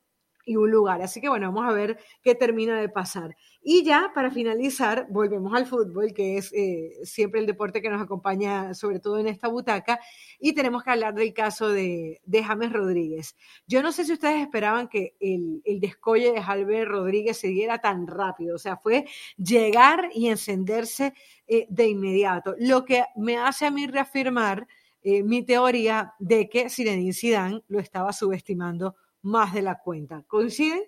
y 0.51 0.57
un 0.57 0.69
lugar. 0.69 1.01
Así 1.01 1.21
que 1.21 1.29
bueno, 1.29 1.53
vamos 1.53 1.71
a 1.71 1.73
ver 1.73 1.97
qué 2.23 2.35
termina 2.35 2.81
de 2.81 2.89
pasar. 2.89 3.37
Y 3.63 3.85
ya 3.85 4.11
para 4.13 4.33
finalizar, 4.33 5.07
volvemos 5.09 5.55
al 5.55 5.65
fútbol, 5.65 6.13
que 6.13 6.39
es 6.39 6.53
eh, 6.53 6.91
siempre 7.05 7.39
el 7.39 7.47
deporte 7.47 7.81
que 7.81 7.89
nos 7.89 8.03
acompaña, 8.03 8.75
sobre 8.75 8.99
todo 8.99 9.21
en 9.21 9.29
esta 9.29 9.47
butaca, 9.47 10.01
y 10.41 10.53
tenemos 10.53 10.83
que 10.83 10.91
hablar 10.91 11.15
del 11.15 11.33
caso 11.33 11.69
de, 11.69 12.21
de 12.25 12.43
James 12.43 12.73
Rodríguez. 12.73 13.37
Yo 13.69 13.81
no 13.81 13.93
sé 13.93 14.05
si 14.05 14.13
ustedes 14.13 14.43
esperaban 14.43 14.89
que 14.89 15.15
el, 15.21 15.63
el 15.65 15.79
descolle 15.79 16.33
de 16.33 16.43
James 16.43 16.89
Rodríguez 16.89 17.39
se 17.39 17.47
diera 17.47 17.79
tan 17.79 18.09
rápido, 18.09 18.57
o 18.57 18.59
sea, 18.59 18.77
fue 18.77 19.07
llegar 19.37 20.11
y 20.13 20.29
encenderse 20.29 21.15
eh, 21.47 21.67
de 21.71 21.87
inmediato, 21.87 22.57
lo 22.59 22.85
que 22.85 23.05
me 23.15 23.39
hace 23.39 23.67
a 23.67 23.71
mí 23.71 23.87
reafirmar 23.87 24.67
eh, 25.03 25.23
mi 25.23 25.45
teoría 25.45 26.15
de 26.19 26.49
que 26.49 26.69
Zinedine 26.69 27.13
Zidane 27.13 27.63
lo 27.69 27.79
estaba 27.79 28.13
subestimando 28.13 28.97
más 29.23 29.55
de 29.55 29.63
la 29.63 29.79
cuenta. 29.79 30.25
¿Coinciden? 30.27 30.83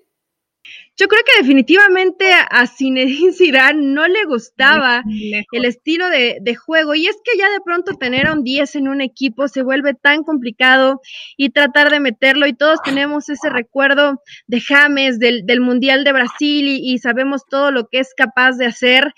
Yo 0.96 1.08
creo 1.08 1.22
que 1.24 1.42
definitivamente 1.42 2.26
a 2.32 2.66
Zinedine 2.66 3.32
Zidane 3.32 3.82
no 3.82 4.06
le 4.06 4.24
gustaba 4.26 5.02
el 5.50 5.64
estilo 5.64 6.08
de, 6.08 6.54
juego 6.54 6.94
y 6.94 7.06
es 7.06 7.16
que 7.24 7.36
ya 7.36 7.50
de 7.50 7.60
pronto 7.64 7.94
tener 7.94 8.26
a 8.26 8.34
un 8.34 8.44
10 8.44 8.76
en 8.76 8.88
un 8.88 9.00
equipo 9.00 9.48
se 9.48 9.62
vuelve 9.62 9.94
tan 9.94 10.22
complicado 10.22 11.00
y 11.36 11.50
tratar 11.50 11.90
de 11.90 11.98
meterlo 11.98 12.46
y 12.46 12.52
todos 12.52 12.80
tenemos 12.84 13.28
ese 13.28 13.50
recuerdo 13.50 14.22
de 14.46 14.60
James 14.60 15.18
del, 15.18 15.60
Mundial 15.60 16.04
de 16.04 16.12
Brasil 16.12 16.68
y, 16.68 16.92
y 16.92 16.98
sabemos 16.98 17.42
todo 17.48 17.72
lo 17.72 17.88
que 17.88 17.98
es 17.98 18.14
capaz 18.14 18.52
de 18.52 18.66
hacer 18.66 19.12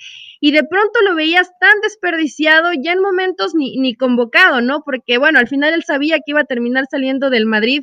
y 0.47 0.51
de 0.51 0.63
pronto 0.63 1.01
lo 1.01 1.15
veías 1.15 1.49
tan 1.59 1.81
desperdiciado 1.81 2.73
ya 2.79 2.93
en 2.93 3.01
momentos 3.01 3.55
ni, 3.55 3.79
ni 3.79 3.95
convocado, 3.95 4.61
¿no? 4.61 4.83
Porque 4.85 5.17
bueno, 5.17 5.39
al 5.39 5.49
final 5.49 5.73
él 5.73 5.85
sabía 5.85 6.17
que 6.17 6.33
iba 6.33 6.41
a 6.43 6.45
terminar 6.45 6.85
saliendo 6.91 7.31
del 7.31 7.47
Madrid 7.47 7.83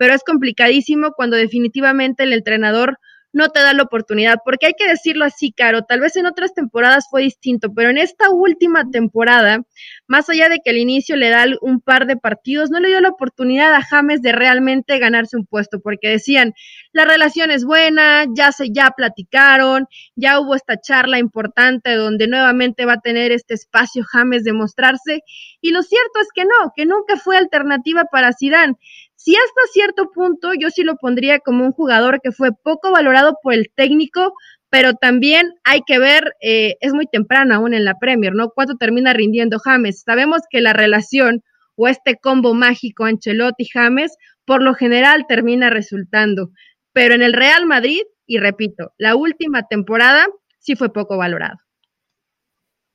pero 0.00 0.14
es 0.14 0.24
complicadísimo 0.24 1.12
cuando 1.14 1.36
definitivamente 1.36 2.22
el 2.22 2.32
entrenador 2.32 2.98
no 3.32 3.48
te 3.50 3.60
da 3.60 3.72
la 3.74 3.82
oportunidad, 3.82 4.38
porque 4.44 4.66
hay 4.66 4.74
que 4.76 4.88
decirlo 4.88 5.24
así, 5.24 5.52
Caro, 5.52 5.82
tal 5.82 6.00
vez 6.00 6.16
en 6.16 6.26
otras 6.26 6.52
temporadas 6.54 7.06
fue 7.10 7.22
distinto, 7.22 7.72
pero 7.74 7.90
en 7.90 7.98
esta 7.98 8.30
última 8.30 8.90
temporada, 8.90 9.62
más 10.06 10.28
allá 10.28 10.48
de 10.48 10.58
que 10.64 10.70
al 10.70 10.78
inicio 10.78 11.16
le 11.16 11.30
da 11.30 11.44
un 11.60 11.80
par 11.80 12.06
de 12.06 12.16
partidos, 12.16 12.70
no 12.70 12.80
le 12.80 12.88
dio 12.88 13.00
la 13.00 13.10
oportunidad 13.10 13.74
a 13.74 13.82
James 13.82 14.22
de 14.22 14.32
realmente 14.32 14.98
ganarse 14.98 15.36
un 15.36 15.46
puesto, 15.46 15.80
porque 15.80 16.08
decían, 16.08 16.54
la 16.92 17.04
relación 17.04 17.50
es 17.50 17.64
buena, 17.64 18.24
ya 18.34 18.52
se 18.52 18.70
ya 18.72 18.90
platicaron, 18.96 19.86
ya 20.16 20.40
hubo 20.40 20.54
esta 20.54 20.80
charla 20.80 21.18
importante 21.18 21.94
donde 21.94 22.26
nuevamente 22.26 22.84
va 22.84 22.94
a 22.94 23.00
tener 23.00 23.32
este 23.32 23.54
espacio 23.54 24.04
James 24.04 24.44
de 24.44 24.52
mostrarse, 24.52 25.22
y 25.60 25.70
lo 25.70 25.82
cierto 25.82 26.20
es 26.20 26.28
que 26.34 26.44
no, 26.44 26.72
que 26.74 26.86
nunca 26.86 27.16
fue 27.16 27.36
alternativa 27.36 28.04
para 28.10 28.32
Zidane. 28.32 28.74
Si 29.22 29.36
hasta 29.36 29.60
cierto 29.74 30.10
punto 30.14 30.52
yo 30.58 30.70
sí 30.70 30.82
lo 30.82 30.96
pondría 30.96 31.40
como 31.40 31.66
un 31.66 31.72
jugador 31.72 32.22
que 32.22 32.32
fue 32.32 32.52
poco 32.64 32.90
valorado 32.90 33.36
por 33.42 33.52
el 33.52 33.66
técnico, 33.76 34.32
pero 34.70 34.94
también 34.94 35.52
hay 35.62 35.82
que 35.86 35.98
ver, 35.98 36.32
eh, 36.40 36.76
es 36.80 36.94
muy 36.94 37.04
temprano 37.06 37.54
aún 37.54 37.74
en 37.74 37.84
la 37.84 37.98
Premier, 37.98 38.32
¿no? 38.34 38.48
¿Cuánto 38.48 38.76
termina 38.76 39.12
rindiendo 39.12 39.58
James? 39.58 40.04
Sabemos 40.06 40.40
que 40.48 40.62
la 40.62 40.72
relación 40.72 41.42
o 41.76 41.86
este 41.86 42.16
combo 42.16 42.54
mágico 42.54 43.04
Ancelotti-James 43.04 44.16
por 44.46 44.62
lo 44.62 44.72
general 44.72 45.26
termina 45.28 45.68
resultando, 45.68 46.48
pero 46.94 47.14
en 47.14 47.20
el 47.20 47.34
Real 47.34 47.66
Madrid, 47.66 48.00
y 48.24 48.38
repito, 48.38 48.94
la 48.96 49.16
última 49.16 49.64
temporada 49.64 50.24
sí 50.60 50.76
fue 50.76 50.94
poco 50.94 51.18
valorado. 51.18 51.58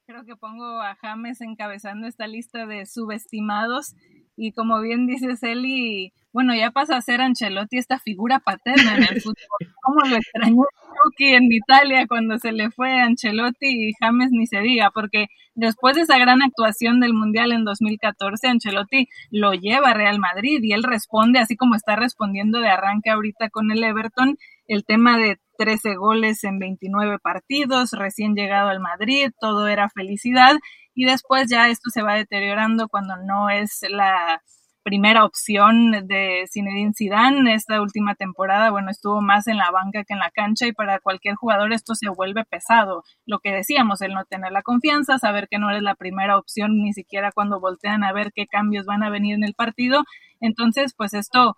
Creo 0.07 0.25
que 0.25 0.35
pongo 0.35 0.81
a 0.81 0.95
James 0.95 1.39
encabezando 1.41 2.07
esta 2.07 2.25
lista 2.25 2.65
de 2.65 2.87
subestimados 2.87 3.93
y 4.37 4.51
como 4.51 4.81
bien 4.81 5.07
dices 5.07 5.41
Eli, 5.43 6.13
bueno, 6.33 6.53
ya 6.53 6.71
pasa 6.71 6.97
a 6.97 7.01
ser 7.01 7.21
Ancelotti 7.21 7.77
esta 7.77 7.97
figura 7.97 8.39
paterna 8.39 8.97
en 8.97 9.03
el 9.03 9.21
fútbol. 9.21 9.35
¿Cómo 9.81 10.01
lo 10.01 10.17
extrañó 10.17 10.63
Chucky 11.03 11.33
en 11.33 11.49
Italia 11.49 12.05
cuando 12.07 12.37
se 12.39 12.51
le 12.51 12.71
fue 12.71 12.99
Ancelotti 12.99 13.67
y 13.67 13.93
James 13.99 14.31
ni 14.31 14.45
se 14.45 14.59
diga? 14.59 14.91
Porque 14.91 15.27
después 15.53 15.95
de 15.95 16.01
esa 16.01 16.19
gran 16.19 16.41
actuación 16.41 16.99
del 16.99 17.13
Mundial 17.13 17.53
en 17.53 17.63
2014, 17.63 18.49
Ancelotti 18.49 19.07
lo 19.31 19.53
lleva 19.53 19.91
a 19.91 19.93
Real 19.93 20.19
Madrid 20.19 20.59
y 20.61 20.73
él 20.73 20.83
responde 20.83 21.39
así 21.39 21.55
como 21.55 21.75
está 21.75 21.95
respondiendo 21.95 22.59
de 22.59 22.67
arranque 22.67 23.11
ahorita 23.11 23.49
con 23.49 23.71
el 23.71 23.81
Everton, 23.81 24.35
el 24.67 24.83
tema 24.83 25.17
de 25.17 25.37
13 25.57 25.95
goles 25.95 26.43
en 26.43 26.59
29 26.59 27.19
partidos, 27.19 27.91
recién 27.91 28.35
llegado 28.35 28.69
al 28.69 28.79
Madrid, 28.79 29.31
todo 29.39 29.67
era 29.67 29.89
felicidad 29.89 30.55
y 30.93 31.05
después 31.05 31.49
ya 31.49 31.69
esto 31.69 31.89
se 31.89 32.01
va 32.01 32.15
deteriorando 32.15 32.87
cuando 32.87 33.15
no 33.17 33.49
es 33.49 33.79
la 33.89 34.41
primera 34.85 35.25
opción 35.25 35.91
de 36.07 36.45
Zinedine 36.53 36.93
Zidane. 36.95 37.55
Esta 37.55 37.81
última 37.81 38.13
temporada, 38.13 38.69
bueno, 38.69 38.91
estuvo 38.91 39.19
más 39.19 39.47
en 39.47 39.57
la 39.57 39.71
banca 39.71 40.03
que 40.03 40.13
en 40.13 40.19
la 40.19 40.29
cancha 40.29 40.67
y 40.67 40.73
para 40.73 40.99
cualquier 40.99 41.33
jugador 41.33 41.73
esto 41.73 41.95
se 41.95 42.07
vuelve 42.07 42.45
pesado. 42.45 43.03
Lo 43.25 43.39
que 43.39 43.51
decíamos, 43.51 44.01
el 44.01 44.13
no 44.13 44.25
tener 44.25 44.51
la 44.51 44.61
confianza, 44.61 45.17
saber 45.17 45.47
que 45.49 45.57
no 45.57 45.71
eres 45.71 45.81
la 45.81 45.95
primera 45.95 46.37
opción 46.37 46.77
ni 46.77 46.93
siquiera 46.93 47.31
cuando 47.31 47.59
voltean 47.59 48.03
a 48.03 48.13
ver 48.13 48.31
qué 48.31 48.45
cambios 48.45 48.85
van 48.85 49.01
a 49.01 49.09
venir 49.09 49.33
en 49.33 49.43
el 49.43 49.55
partido. 49.55 50.03
Entonces, 50.39 50.93
pues 50.95 51.15
esto 51.15 51.55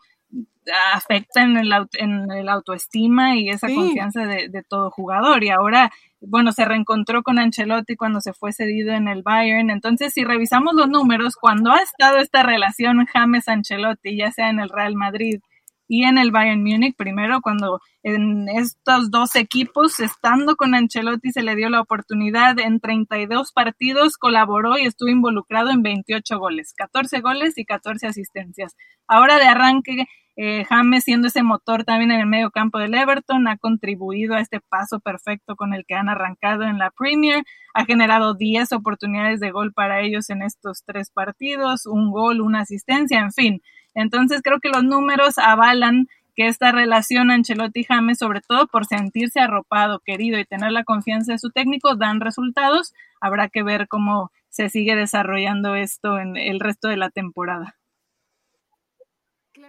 afecta 0.94 1.44
en 1.44 1.58
el, 1.58 1.72
en 1.94 2.32
el 2.32 2.50
autoestima 2.50 3.36
y 3.36 3.50
esa 3.50 3.68
confianza 3.68 4.26
de, 4.26 4.50
de, 4.50 4.64
todo 4.64 4.92
jugador. 4.92 5.44
Y 5.44 5.50
ahora, 5.50 5.92
bueno, 6.22 6.52
se 6.52 6.66
reencontró 6.66 7.24
con 7.24 7.40
Ancelotti 7.40 7.96
cuando 7.96 8.22
se 8.22 8.34
fue 8.34 8.52
cedido 8.52 8.94
en 8.94 9.08
el 9.08 9.24
Bayern. 9.24 9.70
Entonces, 9.70 10.14
si 10.14 10.24
revisamos 10.24 10.74
los 10.74 10.90
números, 10.90 11.36
cuando 11.36 11.72
ha 11.72 11.80
estado 11.80 12.18
esta 12.18 12.44
relación 12.44 13.06
James-Ancelotti, 13.06 14.18
ya 14.18 14.32
sea 14.32 14.50
en 14.50 14.60
el 14.60 14.70
Real 14.70 14.96
Madrid 14.96 15.40
y 15.88 16.04
en 16.04 16.18
el 16.18 16.32
Bayern 16.32 16.64
Múnich, 16.64 16.96
primero 16.96 17.42
cuando 17.42 17.80
en 18.04 18.50
estos 18.50 19.10
dos 19.12 19.36
equipos, 19.36 20.00
estando 20.00 20.56
con 20.56 20.76
Ancelotti, 20.76 21.32
se 21.32 21.44
le 21.44 21.56
dio 21.56 21.70
la 21.70 21.82
oportunidad 21.82 22.60
en 22.60 22.80
32 22.80 23.52
partidos, 23.54 24.18
colaboró 24.18 24.78
y 24.78 24.86
estuvo 24.86 25.10
involucrado 25.10 25.72
en 25.72 25.82
28 25.82 26.40
goles, 26.40 26.74
14 26.76 27.22
goles 27.22 27.58
y 27.58 27.66
14 27.66 28.08
asistencias. 28.08 28.76
Ahora 29.08 29.40
de 29.40 29.46
arranque 29.46 30.08
Eh, 30.40 30.66
James, 30.70 31.04
siendo 31.04 31.30
ese 31.30 31.42
motor 31.42 31.84
también 31.84 32.12
en 32.12 32.20
el 32.20 32.28
medio 32.28 32.52
campo 32.52 32.78
del 32.78 32.94
Everton, 32.94 33.48
ha 33.48 33.58
contribuido 33.58 34.36
a 34.36 34.40
este 34.40 34.60
paso 34.60 35.00
perfecto 35.00 35.56
con 35.56 35.74
el 35.74 35.84
que 35.84 35.96
han 35.96 36.10
arrancado 36.10 36.62
en 36.64 36.78
la 36.78 36.92
Premier. 36.92 37.44
Ha 37.74 37.86
generado 37.86 38.36
10 38.36 38.72
oportunidades 38.74 39.40
de 39.40 39.50
gol 39.50 39.74
para 39.74 40.02
ellos 40.02 40.30
en 40.30 40.44
estos 40.44 40.84
tres 40.86 41.10
partidos, 41.10 41.88
un 41.88 42.12
gol, 42.12 42.42
una 42.42 42.62
asistencia, 42.62 43.20
en 43.20 43.34
fin. 43.34 43.62
Entonces 43.96 44.42
creo 44.44 44.60
que 44.60 44.70
los 44.70 44.84
números 44.84 45.40
avalan 45.40 46.08
que 46.36 46.46
esta 46.46 46.72
relación 46.72 47.32
Ancelotti-James, 47.32 48.20
sobre 48.20 48.42
todo 48.42 48.68
por 48.68 48.86
sentirse 48.86 49.40
arropado, 49.40 50.02
querido 50.06 50.38
y 50.38 50.46
tener 50.46 50.72
la 50.72 50.84
confianza 50.84 51.32
de 51.32 51.40
su 51.40 51.50
técnico, 51.50 51.96
dan 51.96 52.22
resultados. 52.22 52.94
Habrá 53.20 53.50
que 53.50 53.64
ver 53.64 53.88
cómo 53.88 54.32
se 54.50 54.70
sigue 54.70 54.96
desarrollando 54.96 55.74
esto 55.74 56.20
en 56.20 56.38
el 56.38 56.60
resto 56.60 56.90
de 56.90 56.98
la 56.98 57.10
temporada. 57.10 57.76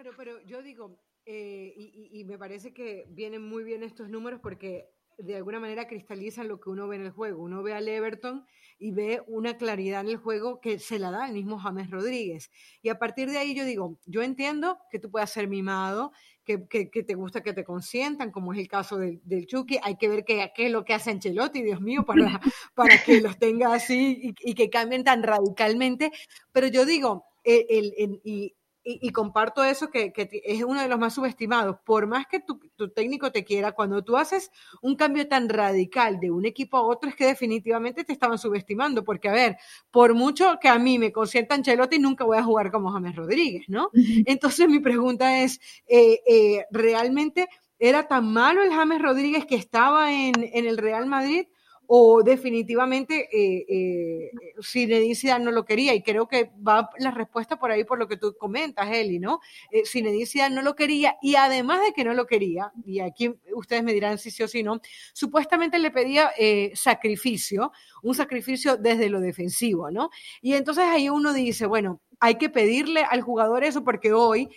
Claro, 0.00 0.14
pero 0.16 0.40
yo 0.46 0.62
digo, 0.62 0.96
eh, 1.26 1.74
y, 1.76 2.22
me 2.22 2.38
parece 2.38 2.72
que 2.72 3.06
vienen 3.08 3.42
muy 3.42 3.64
bien 3.64 3.82
estos 3.82 4.08
números 4.08 4.38
porque 4.40 4.92
de 5.18 5.34
alguna 5.34 5.58
manera 5.58 5.88
cristalizan 5.88 6.46
lo 6.46 6.60
que 6.60 6.70
uno 6.70 6.86
ve 6.86 6.94
en 6.94 7.06
el 7.06 7.10
juego. 7.10 7.42
Uno 7.42 7.64
ve 7.64 7.74
al 7.74 7.88
Everton 7.88 8.46
y 8.78 8.92
ve 8.92 9.24
una 9.26 9.56
claridad 9.56 10.02
en 10.02 10.10
el 10.10 10.16
juego 10.18 10.60
que 10.60 10.78
se 10.78 11.00
la 11.00 11.10
da 11.10 11.26
el 11.26 11.32
mismo 11.32 11.58
James 11.58 11.90
Rodríguez. 11.90 12.52
Y 12.80 12.90
a 12.90 12.98
partir 13.00 13.28
de 13.28 13.38
ahí 13.38 13.56
yo 13.56 13.64
digo, 13.64 13.98
yo 14.06 14.22
entiendo 14.22 14.78
que 14.88 15.00
tú 15.00 15.10
puedas 15.10 15.32
ser 15.32 15.48
mimado, 15.48 16.12
que, 16.44 16.58
te 16.58 17.14
gusta 17.14 17.42
que 17.42 17.52
te 17.52 17.64
consientan, 17.64 18.30
como 18.30 18.52
es 18.52 18.60
el 18.60 18.68
caso 18.68 18.98
del, 18.98 19.46
Chucky. 19.48 19.80
Hay 19.82 19.96
que 19.96 20.08
ver 20.08 20.24
qué, 20.24 20.52
es 20.56 20.70
lo 20.70 20.84
que 20.84 20.94
hace 20.94 21.10
Ancelotti, 21.10 21.60
Dios 21.60 21.80
mío, 21.80 22.04
para, 22.06 22.40
para 22.76 23.02
que 23.02 23.20
los 23.20 23.36
tenga 23.36 23.74
así 23.74 24.32
y, 24.38 24.54
que 24.54 24.70
cambien 24.70 25.02
tan 25.02 25.24
radicalmente. 25.24 26.12
Pero 26.52 26.68
yo 26.68 26.86
digo, 26.86 27.24
el, 27.42 27.94
el, 27.98 28.20
y 28.22 28.54
y, 28.90 29.10
comparto 29.10 29.62
eso, 29.62 29.90
que, 29.90 30.12
es 30.16 30.64
uno 30.64 30.80
de 30.80 30.88
los 30.88 30.98
más 30.98 31.14
subestimados. 31.14 31.76
Por 31.84 32.06
más 32.06 32.26
que 32.26 32.40
tu, 32.40 32.58
técnico 32.88 33.30
te 33.30 33.44
quiera, 33.44 33.72
cuando 33.72 34.02
tú 34.02 34.16
haces 34.16 34.50
un 34.80 34.96
cambio 34.96 35.28
tan 35.28 35.50
radical 35.50 36.18
de 36.18 36.30
un 36.30 36.46
equipo 36.46 36.78
a 36.78 36.82
otro, 36.82 37.10
es 37.10 37.16
que 37.16 37.26
definitivamente 37.26 38.04
te 38.04 38.14
estaban 38.14 38.38
subestimando. 38.38 39.04
Porque, 39.04 39.28
a 39.28 39.32
ver, 39.32 39.56
por 39.90 40.14
mucho 40.14 40.58
que 40.58 40.68
a 40.68 40.78
mí 40.78 40.98
me 40.98 41.12
consienta 41.12 41.54
Ancelotti, 41.54 41.98
nunca 41.98 42.24
voy 42.24 42.38
a 42.38 42.42
jugar 42.42 42.70
como 42.70 42.90
James 42.90 43.14
Rodríguez, 43.14 43.64
¿no? 43.68 43.90
Entonces, 44.24 44.66
mi 44.68 44.80
pregunta 44.80 45.42
es, 45.42 45.60
eh, 45.86 46.20
eh, 46.26 46.64
¿realmente 46.70 47.48
era 47.78 48.08
tan 48.08 48.32
malo 48.32 48.62
el 48.62 48.70
James 48.70 49.02
Rodríguez 49.02 49.44
que 49.44 49.56
estaba 49.56 50.12
en, 50.12 50.32
en 50.52 50.66
el 50.66 50.78
Real 50.78 51.04
Madrid? 51.04 51.46
O 51.90 52.22
definitivamente 52.22 53.28
eh, 53.32 53.64
eh, 53.66 55.38
no 55.40 55.50
lo 55.50 55.64
quería 55.64 55.94
y 55.94 56.02
creo 56.02 56.28
que 56.28 56.50
va 56.66 56.90
la 56.98 57.10
respuesta 57.10 57.58
por 57.58 57.70
ahí 57.70 57.84
por 57.84 57.98
lo 57.98 58.06
que 58.06 58.18
tú 58.18 58.36
comentas, 58.38 58.88
Eli, 58.92 59.18
¿no? 59.18 59.40
Eh, 59.70 59.84
Zinedine 59.86 60.50
no 60.50 60.60
lo 60.60 60.74
quería 60.74 61.16
y 61.22 61.36
además 61.36 61.80
de 61.80 61.92
que 61.94 62.04
no 62.04 62.12
lo 62.12 62.26
quería, 62.26 62.70
y 62.84 63.00
aquí 63.00 63.34
ustedes 63.54 63.82
me 63.82 63.94
dirán 63.94 64.18
si 64.18 64.30
sí 64.30 64.42
o 64.42 64.48
si 64.48 64.62
no, 64.62 64.80
supuestamente 65.14 65.78
le 65.78 65.90
pedía 65.90 66.30
eh, 66.38 66.72
sacrificio, 66.74 67.72
un 68.02 68.14
sacrificio 68.14 68.76
desde 68.76 69.08
lo 69.08 69.20
defensivo, 69.20 69.90
¿no? 69.90 70.10
Y 70.42 70.52
entonces 70.54 70.84
ahí 70.84 71.08
uno 71.08 71.32
dice, 71.32 71.66
bueno, 71.66 72.02
hay 72.20 72.34
que 72.34 72.50
pedirle 72.50 73.04
al 73.04 73.22
jugador 73.22 73.64
eso 73.64 73.84
porque 73.84 74.12
hoy 74.12 74.50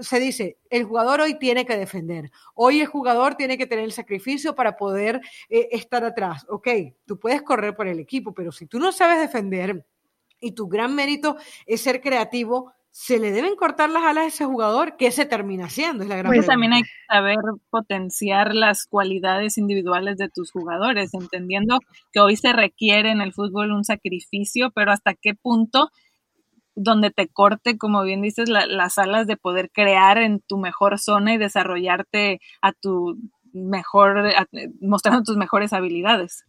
se 0.00 0.20
dice, 0.20 0.58
el 0.70 0.84
jugador 0.84 1.20
hoy 1.20 1.38
tiene 1.38 1.66
que 1.66 1.76
defender, 1.76 2.30
hoy 2.54 2.80
el 2.80 2.86
jugador 2.86 3.34
tiene 3.34 3.58
que 3.58 3.66
tener 3.66 3.84
el 3.84 3.92
sacrificio 3.92 4.54
para 4.54 4.76
poder 4.76 5.20
eh, 5.48 5.68
estar 5.72 6.04
atrás. 6.04 6.46
Ok, 6.48 6.68
tú 7.04 7.18
puedes 7.18 7.42
correr 7.42 7.74
por 7.74 7.86
el 7.86 7.98
equipo, 7.98 8.32
pero 8.34 8.52
si 8.52 8.66
tú 8.66 8.78
no 8.78 8.92
sabes 8.92 9.20
defender 9.20 9.86
y 10.40 10.52
tu 10.52 10.68
gran 10.68 10.94
mérito 10.94 11.36
es 11.66 11.80
ser 11.80 12.00
creativo, 12.00 12.72
se 12.98 13.18
le 13.18 13.30
deben 13.30 13.56
cortar 13.56 13.90
las 13.90 14.04
alas 14.04 14.24
a 14.24 14.26
ese 14.28 14.46
jugador, 14.46 14.96
¿qué 14.96 15.10
se 15.10 15.26
termina 15.26 15.66
haciendo? 15.66 16.02
Es 16.02 16.08
la 16.08 16.16
gran 16.16 16.32
pues 16.32 16.46
también 16.46 16.72
hay 16.72 16.82
que 16.82 16.88
saber 17.06 17.36
potenciar 17.68 18.54
las 18.54 18.86
cualidades 18.86 19.58
individuales 19.58 20.16
de 20.16 20.30
tus 20.30 20.50
jugadores, 20.50 21.12
entendiendo 21.12 21.78
que 22.10 22.20
hoy 22.20 22.36
se 22.36 22.54
requiere 22.54 23.10
en 23.10 23.20
el 23.20 23.34
fútbol 23.34 23.72
un 23.72 23.84
sacrificio, 23.84 24.70
pero 24.70 24.92
hasta 24.92 25.12
qué 25.12 25.34
punto 25.34 25.90
donde 26.76 27.10
te 27.10 27.28
corte, 27.28 27.78
como 27.78 28.02
bien 28.04 28.22
dices, 28.22 28.48
las 28.48 28.98
alas 28.98 29.26
de 29.26 29.36
poder 29.36 29.70
crear 29.72 30.18
en 30.18 30.40
tu 30.40 30.58
mejor 30.58 30.98
zona 30.98 31.34
y 31.34 31.38
desarrollarte 31.38 32.40
a 32.62 32.72
tu 32.72 33.18
mejor, 33.52 34.32
mostrando 34.80 35.22
tus 35.24 35.36
mejores 35.36 35.72
habilidades. 35.72 36.44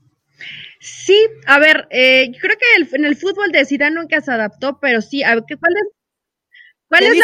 Sí, 0.80 1.18
a 1.48 1.60
ver, 1.60 1.88
eh, 1.90 2.30
yo 2.32 2.40
creo 2.40 2.56
que 2.58 2.96
en 2.96 3.06
el 3.06 3.16
fútbol 3.16 3.52
de 3.52 3.66
Zidane 3.66 3.96
nunca 3.96 4.22
se 4.22 4.32
adaptó, 4.32 4.80
pero 4.80 5.02
sí, 5.02 5.24
a 5.24 5.34
ver, 5.36 5.44
¿cuál 5.60 5.74
es 5.76 5.97
¿Cuál 6.90 7.04
es 7.04 7.18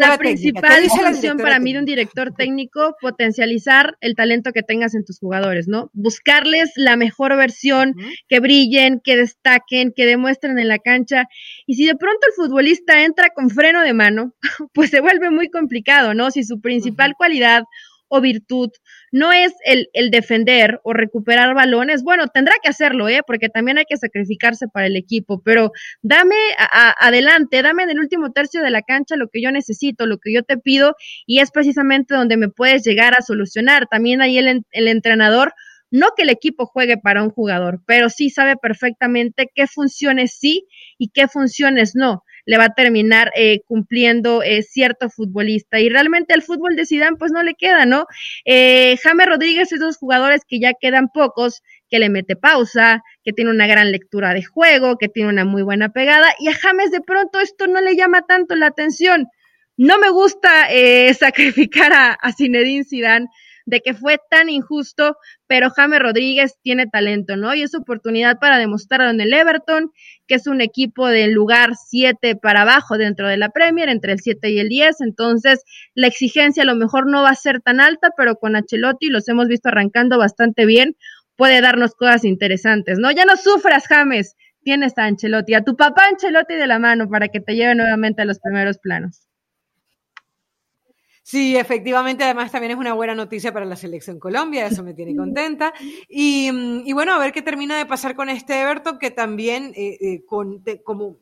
la, 0.00 0.18
principal 0.18 0.90
función 0.90 1.36
para 1.36 1.60
mí 1.60 1.72
de 1.72 1.78
un 1.78 1.84
director 1.84 2.32
técnico? 2.36 2.96
Potencializar 3.00 3.96
el 4.00 4.16
talento 4.16 4.52
que 4.52 4.64
tengas 4.64 4.96
en 4.96 5.04
tus 5.04 5.20
jugadores, 5.20 5.68
¿no? 5.68 5.88
Buscarles 5.92 6.72
la 6.74 6.96
mejor 6.96 7.36
versión, 7.36 7.94
que 8.28 8.40
brillen, 8.40 9.00
que 9.04 9.16
destaquen, 9.16 9.92
que 9.94 10.06
demuestren 10.06 10.58
en 10.58 10.66
la 10.66 10.80
cancha. 10.80 11.26
Y 11.64 11.74
si 11.74 11.86
de 11.86 11.94
pronto 11.94 12.18
el 12.26 12.32
futbolista 12.34 13.04
entra 13.04 13.28
con 13.30 13.50
freno 13.50 13.82
de 13.82 13.94
mano, 13.94 14.34
pues 14.74 14.90
se 14.90 15.00
vuelve 15.00 15.30
muy 15.30 15.48
complicado, 15.48 16.12
¿no? 16.14 16.32
Si 16.32 16.42
su 16.42 16.60
principal 16.60 17.14
cualidad 17.16 17.62
o 18.08 18.20
virtud 18.20 18.70
no 19.14 19.32
es 19.32 19.52
el, 19.64 19.90
el, 19.92 20.10
defender 20.10 20.80
o 20.82 20.92
recuperar 20.92 21.54
balones, 21.54 22.02
bueno, 22.02 22.26
tendrá 22.26 22.56
que 22.60 22.68
hacerlo, 22.68 23.08
¿eh? 23.08 23.20
porque 23.24 23.48
también 23.48 23.78
hay 23.78 23.84
que 23.84 23.96
sacrificarse 23.96 24.66
para 24.66 24.88
el 24.88 24.96
equipo, 24.96 25.40
pero 25.40 25.70
dame 26.02 26.34
adelante, 26.98 27.62
dame 27.62 27.84
en 27.84 27.90
el 27.90 28.00
último 28.00 28.32
tercio 28.32 28.60
de 28.60 28.72
la 28.72 28.82
cancha 28.82 29.14
lo 29.14 29.28
que 29.28 29.40
yo 29.40 29.52
necesito, 29.52 30.06
lo 30.06 30.18
que 30.18 30.34
yo 30.34 30.42
te 30.42 30.56
pido, 30.58 30.96
y 31.26 31.38
es 31.38 31.52
precisamente 31.52 32.12
donde 32.12 32.36
me 32.36 32.48
puedes 32.48 32.82
llegar 32.84 33.14
a 33.16 33.22
solucionar. 33.22 33.86
También 33.88 34.20
ahí 34.20 34.36
el, 34.36 34.64
el 34.72 34.88
entrenador 34.88 35.54
no 35.92 36.08
que 36.16 36.24
el 36.24 36.30
equipo 36.30 36.66
juegue 36.66 36.96
para 36.96 37.22
un 37.22 37.30
jugador, 37.30 37.82
pero 37.86 38.08
sí 38.08 38.30
sabe 38.30 38.56
perfectamente 38.56 39.48
qué 39.54 39.68
funciones 39.68 40.36
sí 40.36 40.66
y 40.98 41.10
qué 41.10 41.28
funciones 41.28 41.94
no 41.94 42.23
le 42.46 42.58
va 42.58 42.64
a 42.64 42.74
terminar 42.74 43.30
eh, 43.36 43.60
cumpliendo 43.66 44.42
eh, 44.42 44.62
cierto 44.62 45.10
futbolista. 45.10 45.80
Y 45.80 45.88
realmente 45.88 46.34
al 46.34 46.42
fútbol 46.42 46.76
de 46.76 46.86
Zidane 46.86 47.16
pues 47.16 47.32
no 47.32 47.42
le 47.42 47.54
queda, 47.54 47.86
¿no? 47.86 48.06
Eh, 48.44 48.96
James 49.02 49.26
Rodríguez 49.26 49.72
es 49.72 49.80
dos 49.80 49.96
jugadores 49.96 50.42
que 50.46 50.60
ya 50.60 50.72
quedan 50.78 51.08
pocos, 51.08 51.62
que 51.90 51.98
le 51.98 52.08
mete 52.08 52.36
pausa, 52.36 53.02
que 53.22 53.32
tiene 53.32 53.50
una 53.50 53.66
gran 53.66 53.92
lectura 53.92 54.34
de 54.34 54.44
juego, 54.44 54.96
que 54.98 55.08
tiene 55.08 55.28
una 55.28 55.44
muy 55.44 55.62
buena 55.62 55.90
pegada, 55.90 56.28
y 56.38 56.48
a 56.48 56.54
James 56.54 56.90
de 56.90 57.00
pronto 57.00 57.40
esto 57.40 57.66
no 57.66 57.80
le 57.80 57.96
llama 57.96 58.22
tanto 58.22 58.54
la 58.56 58.66
atención. 58.66 59.28
No 59.76 59.98
me 59.98 60.10
gusta 60.10 60.68
eh, 60.70 61.12
sacrificar 61.18 61.92
a, 61.92 62.12
a 62.12 62.32
Zinedine 62.32 62.84
Zidane, 62.84 63.26
de 63.66 63.80
que 63.80 63.94
fue 63.94 64.18
tan 64.30 64.48
injusto, 64.48 65.16
pero 65.46 65.70
James 65.70 66.00
Rodríguez 66.00 66.56
tiene 66.62 66.86
talento, 66.86 67.36
¿no? 67.36 67.54
Y 67.54 67.62
es 67.62 67.74
oportunidad 67.74 68.38
para 68.38 68.58
demostrarlo 68.58 69.10
en 69.10 69.20
el 69.20 69.32
Everton, 69.32 69.90
que 70.26 70.34
es 70.34 70.46
un 70.46 70.60
equipo 70.60 71.08
del 71.08 71.32
lugar 71.32 71.72
7 71.76 72.36
para 72.36 72.62
abajo 72.62 72.98
dentro 72.98 73.28
de 73.28 73.36
la 73.36 73.50
Premier, 73.50 73.88
entre 73.88 74.12
el 74.12 74.20
7 74.20 74.50
y 74.50 74.58
el 74.58 74.68
10, 74.68 75.00
entonces 75.00 75.64
la 75.94 76.06
exigencia 76.06 76.62
a 76.62 76.66
lo 76.66 76.76
mejor 76.76 77.10
no 77.10 77.22
va 77.22 77.30
a 77.30 77.34
ser 77.34 77.60
tan 77.60 77.80
alta, 77.80 78.10
pero 78.16 78.36
con 78.36 78.56
Ancelotti 78.56 79.08
los 79.08 79.28
hemos 79.28 79.48
visto 79.48 79.68
arrancando 79.68 80.18
bastante 80.18 80.66
bien, 80.66 80.96
puede 81.36 81.60
darnos 81.60 81.94
cosas 81.94 82.24
interesantes, 82.24 82.98
¿no? 82.98 83.10
Ya 83.10 83.24
no 83.24 83.36
sufras, 83.36 83.86
James, 83.88 84.36
tienes 84.62 84.96
a 84.98 85.04
Ancelotti, 85.04 85.54
a 85.54 85.62
tu 85.62 85.76
papá 85.76 86.06
Ancelotti 86.10 86.54
de 86.54 86.66
la 86.66 86.78
mano 86.78 87.08
para 87.08 87.28
que 87.28 87.40
te 87.40 87.54
lleve 87.54 87.74
nuevamente 87.74 88.22
a 88.22 88.24
los 88.24 88.38
primeros 88.40 88.78
planos. 88.78 89.26
Sí, 91.26 91.56
efectivamente, 91.56 92.22
además 92.22 92.52
también 92.52 92.72
es 92.72 92.76
una 92.76 92.92
buena 92.92 93.14
noticia 93.14 93.50
para 93.50 93.64
la 93.64 93.76
selección 93.76 94.18
Colombia, 94.20 94.66
eso 94.66 94.84
me 94.84 94.92
tiene 94.92 95.16
contenta. 95.16 95.72
Y, 96.06 96.50
y 96.84 96.92
bueno, 96.92 97.14
a 97.14 97.18
ver 97.18 97.32
qué 97.32 97.40
termina 97.40 97.78
de 97.78 97.86
pasar 97.86 98.14
con 98.14 98.28
este 98.28 98.60
Everton, 98.60 98.98
que 98.98 99.10
también, 99.10 99.72
eh, 99.74 99.96
eh, 100.02 100.24
con, 100.26 100.62
como. 100.84 101.16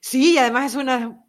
Sí, 0.00 0.38
además 0.38 0.72
es 0.72 0.76
una 0.76 1.25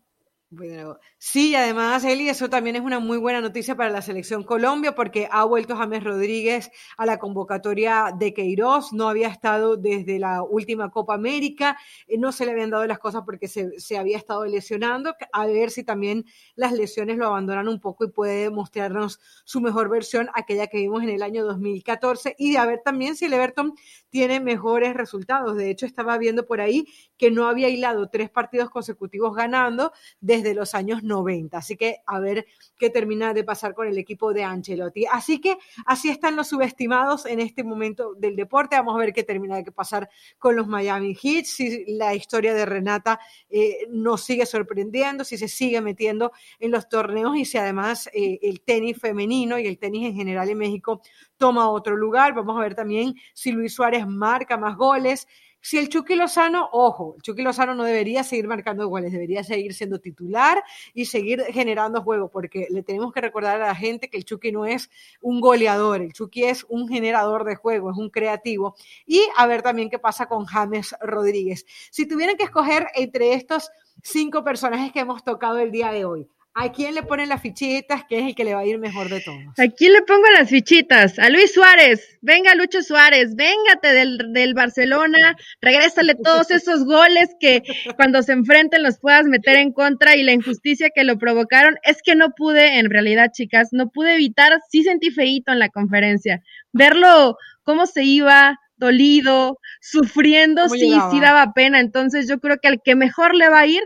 Sí, 1.19 1.55
además, 1.55 2.05
Eli, 2.05 2.29
eso 2.29 2.49
también 2.49 2.77
es 2.77 2.81
una 2.81 2.99
muy 2.99 3.17
buena 3.17 3.41
noticia 3.41 3.75
para 3.75 3.89
la 3.89 4.01
selección 4.01 4.43
Colombia 4.43 4.95
porque 4.95 5.27
ha 5.29 5.43
vuelto 5.43 5.75
James 5.75 6.03
Rodríguez 6.03 6.71
a 6.95 7.05
la 7.05 7.19
convocatoria 7.19 8.13
de 8.17 8.33
Queiroz, 8.33 8.93
no 8.93 9.09
había 9.09 9.27
estado 9.27 9.75
desde 9.75 10.19
la 10.19 10.43
última 10.43 10.89
Copa 10.89 11.15
América, 11.15 11.77
eh, 12.07 12.17
no 12.17 12.31
se 12.31 12.45
le 12.45 12.51
habían 12.51 12.69
dado 12.69 12.85
las 12.87 12.99
cosas 12.99 13.23
porque 13.25 13.49
se, 13.49 13.77
se, 13.77 13.97
había 13.97 14.15
estado 14.15 14.45
lesionando, 14.45 15.15
a 15.33 15.47
ver 15.47 15.69
si 15.69 15.83
también 15.83 16.23
las 16.55 16.71
lesiones 16.71 17.17
lo 17.17 17.27
abandonan 17.27 17.67
un 17.67 17.81
poco 17.81 18.05
y 18.05 18.11
puede 18.11 18.49
mostrarnos 18.49 19.19
su 19.43 19.59
mejor 19.59 19.89
versión, 19.89 20.29
aquella 20.33 20.67
que 20.67 20.77
vimos 20.77 21.03
en 21.03 21.09
el 21.09 21.23
año 21.23 21.43
2014, 21.43 22.35
y 22.37 22.55
a 22.55 22.65
ver 22.65 22.81
también 22.85 23.17
si 23.17 23.25
el 23.25 23.33
Everton 23.33 23.73
tiene 24.09 24.39
mejores 24.39 24.93
resultados. 24.93 25.57
De 25.57 25.69
hecho, 25.69 25.85
estaba 25.85 26.17
viendo 26.17 26.45
por 26.45 26.61
ahí 26.61 26.85
que 27.17 27.31
no 27.31 27.47
había 27.47 27.69
hilado 27.69 28.09
tres 28.09 28.29
partidos 28.29 28.69
consecutivos 28.69 29.35
ganando 29.35 29.91
desde 30.21 30.36
desde 30.37 30.55
los 30.55 30.75
años 30.75 31.03
90. 31.03 31.57
Así 31.57 31.75
que 31.75 32.01
a 32.05 32.19
ver 32.19 32.45
qué 32.77 32.89
termina 32.89 33.33
de 33.33 33.43
pasar 33.43 33.73
con 33.73 33.87
el 33.87 33.97
equipo 33.97 34.33
de 34.33 34.43
Ancelotti. 34.43 35.05
Así 35.11 35.39
que 35.39 35.57
así 35.85 36.09
están 36.09 36.35
los 36.35 36.47
subestimados 36.47 37.25
en 37.25 37.39
este 37.39 37.63
momento 37.63 38.13
del 38.13 38.35
deporte. 38.35 38.75
Vamos 38.75 38.95
a 38.95 38.99
ver 38.99 39.13
qué 39.13 39.23
termina 39.23 39.57
de 39.57 39.71
pasar 39.71 40.09
con 40.37 40.55
los 40.55 40.67
Miami 40.67 41.15
Heat, 41.15 41.45
si 41.45 41.85
la 41.95 42.15
historia 42.15 42.53
de 42.53 42.65
Renata 42.65 43.19
eh, 43.49 43.87
nos 43.89 44.23
sigue 44.23 44.45
sorprendiendo, 44.45 45.23
si 45.23 45.37
se 45.37 45.47
sigue 45.47 45.81
metiendo 45.81 46.31
en 46.59 46.71
los 46.71 46.87
torneos 46.89 47.35
y 47.37 47.45
si 47.45 47.57
además 47.57 48.09
eh, 48.13 48.39
el 48.41 48.61
tenis 48.61 48.97
femenino 48.99 49.57
y 49.59 49.67
el 49.67 49.77
tenis 49.77 50.07
en 50.07 50.15
general 50.15 50.49
en 50.49 50.57
México 50.57 51.01
toma 51.37 51.69
otro 51.69 51.95
lugar. 51.95 52.33
Vamos 52.33 52.57
a 52.57 52.61
ver 52.61 52.75
también 52.75 53.15
si 53.33 53.51
Luis 53.51 53.73
Suárez 53.73 54.07
marca 54.07 54.57
más 54.57 54.75
goles. 54.75 55.27
Si 55.67 55.77
el 55.77 55.89
Chucky 55.89 56.15
Lozano, 56.15 56.69
ojo, 56.71 57.15
el 57.17 57.21
Chucky 57.21 57.41
Lozano 57.41 57.75
no 57.75 57.83
debería 57.83 58.23
seguir 58.23 58.47
marcando 58.47 58.87
goles, 58.87 59.11
debería 59.11 59.43
seguir 59.43 59.73
siendo 59.73 59.99
titular 59.99 60.63
y 60.93 61.03
seguir 61.03 61.43
generando 61.49 62.01
juego, 62.01 62.29
porque 62.29 62.67
le 62.69 62.83
tenemos 62.83 63.11
que 63.11 63.19
recordar 63.19 63.61
a 63.61 63.67
la 63.67 63.75
gente 63.75 64.09
que 64.09 64.15
el 64.15 64.23
Chucky 64.23 64.53
no 64.53 64.65
es 64.65 64.89
un 65.19 65.41
goleador, 65.41 65.99
el 66.01 66.13
Chucky 66.13 66.45
es 66.45 66.65
un 66.69 66.87
generador 66.87 67.43
de 67.43 67.57
juego, 67.57 67.91
es 67.91 67.97
un 67.97 68.09
creativo. 68.09 68.77
Y 69.05 69.19
a 69.35 69.45
ver 69.45 69.61
también 69.61 69.89
qué 69.89 69.99
pasa 69.99 70.29
con 70.29 70.45
James 70.45 70.95
Rodríguez. 71.01 71.65
Si 71.91 72.07
tuvieran 72.07 72.37
que 72.37 72.43
escoger 72.43 72.87
entre 72.95 73.33
estos 73.33 73.69
cinco 74.01 74.45
personajes 74.45 74.93
que 74.93 75.01
hemos 75.01 75.21
tocado 75.25 75.57
el 75.57 75.71
día 75.71 75.91
de 75.91 76.05
hoy, 76.05 76.29
¿A 76.59 76.71
quién 76.71 76.95
le 76.95 77.03
ponen 77.03 77.29
las 77.29 77.39
fichitas 77.39 78.03
que 78.05 78.17
es 78.17 78.25
el 78.25 78.35
que 78.35 78.43
le 78.43 78.55
va 78.55 78.61
a 78.61 78.65
ir 78.65 78.79
mejor 78.79 79.09
de 79.09 79.21
todos? 79.21 79.39
¿A 79.59 79.67
quién 79.67 79.93
le 79.93 80.01
pongo 80.01 80.23
las 80.35 80.49
fichitas? 80.49 81.19
A 81.19 81.29
Luis 81.29 81.53
Suárez. 81.53 82.17
Venga, 82.21 82.55
Lucho 82.55 82.81
Suárez, 82.81 83.35
véngate 83.35 83.93
del, 83.93 84.33
del 84.33 84.55
Barcelona, 84.55 85.35
regrésale 85.61 86.15
todos 86.15 86.49
esos 86.49 86.83
goles 86.83 87.29
que 87.39 87.61
cuando 87.95 88.23
se 88.23 88.33
enfrenten 88.33 88.81
los 88.81 88.97
puedas 88.97 89.25
meter 89.25 89.55
en 89.57 89.71
contra 89.71 90.15
y 90.15 90.23
la 90.23 90.33
injusticia 90.33 90.89
que 90.89 91.03
lo 91.03 91.19
provocaron. 91.19 91.75
Es 91.83 92.01
que 92.03 92.15
no 92.15 92.31
pude, 92.31 92.79
en 92.79 92.89
realidad, 92.89 93.29
chicas, 93.31 93.69
no 93.71 93.89
pude 93.89 94.15
evitar, 94.15 94.59
sí 94.71 94.81
sentí 94.81 95.11
feíto 95.11 95.51
en 95.51 95.59
la 95.59 95.69
conferencia, 95.69 96.41
verlo 96.73 97.37
cómo 97.61 97.85
se 97.85 98.03
iba, 98.03 98.59
dolido, 98.77 99.59
sufriendo, 99.79 100.69
sí, 100.69 100.91
sí 101.11 101.19
daba 101.19 101.53
pena. 101.53 101.81
Entonces 101.81 102.27
yo 102.27 102.39
creo 102.39 102.57
que 102.59 102.67
al 102.67 102.81
que 102.83 102.95
mejor 102.95 103.35
le 103.35 103.47
va 103.47 103.59
a 103.59 103.67
ir 103.67 103.83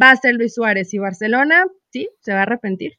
va 0.00 0.10
a 0.10 0.16
ser 0.16 0.36
Luis 0.36 0.54
Suárez 0.54 0.94
y 0.94 0.98
Barcelona, 0.98 1.66
sí, 1.92 2.08
se 2.20 2.32
va 2.32 2.40
a 2.40 2.42
arrepentir. 2.42 2.94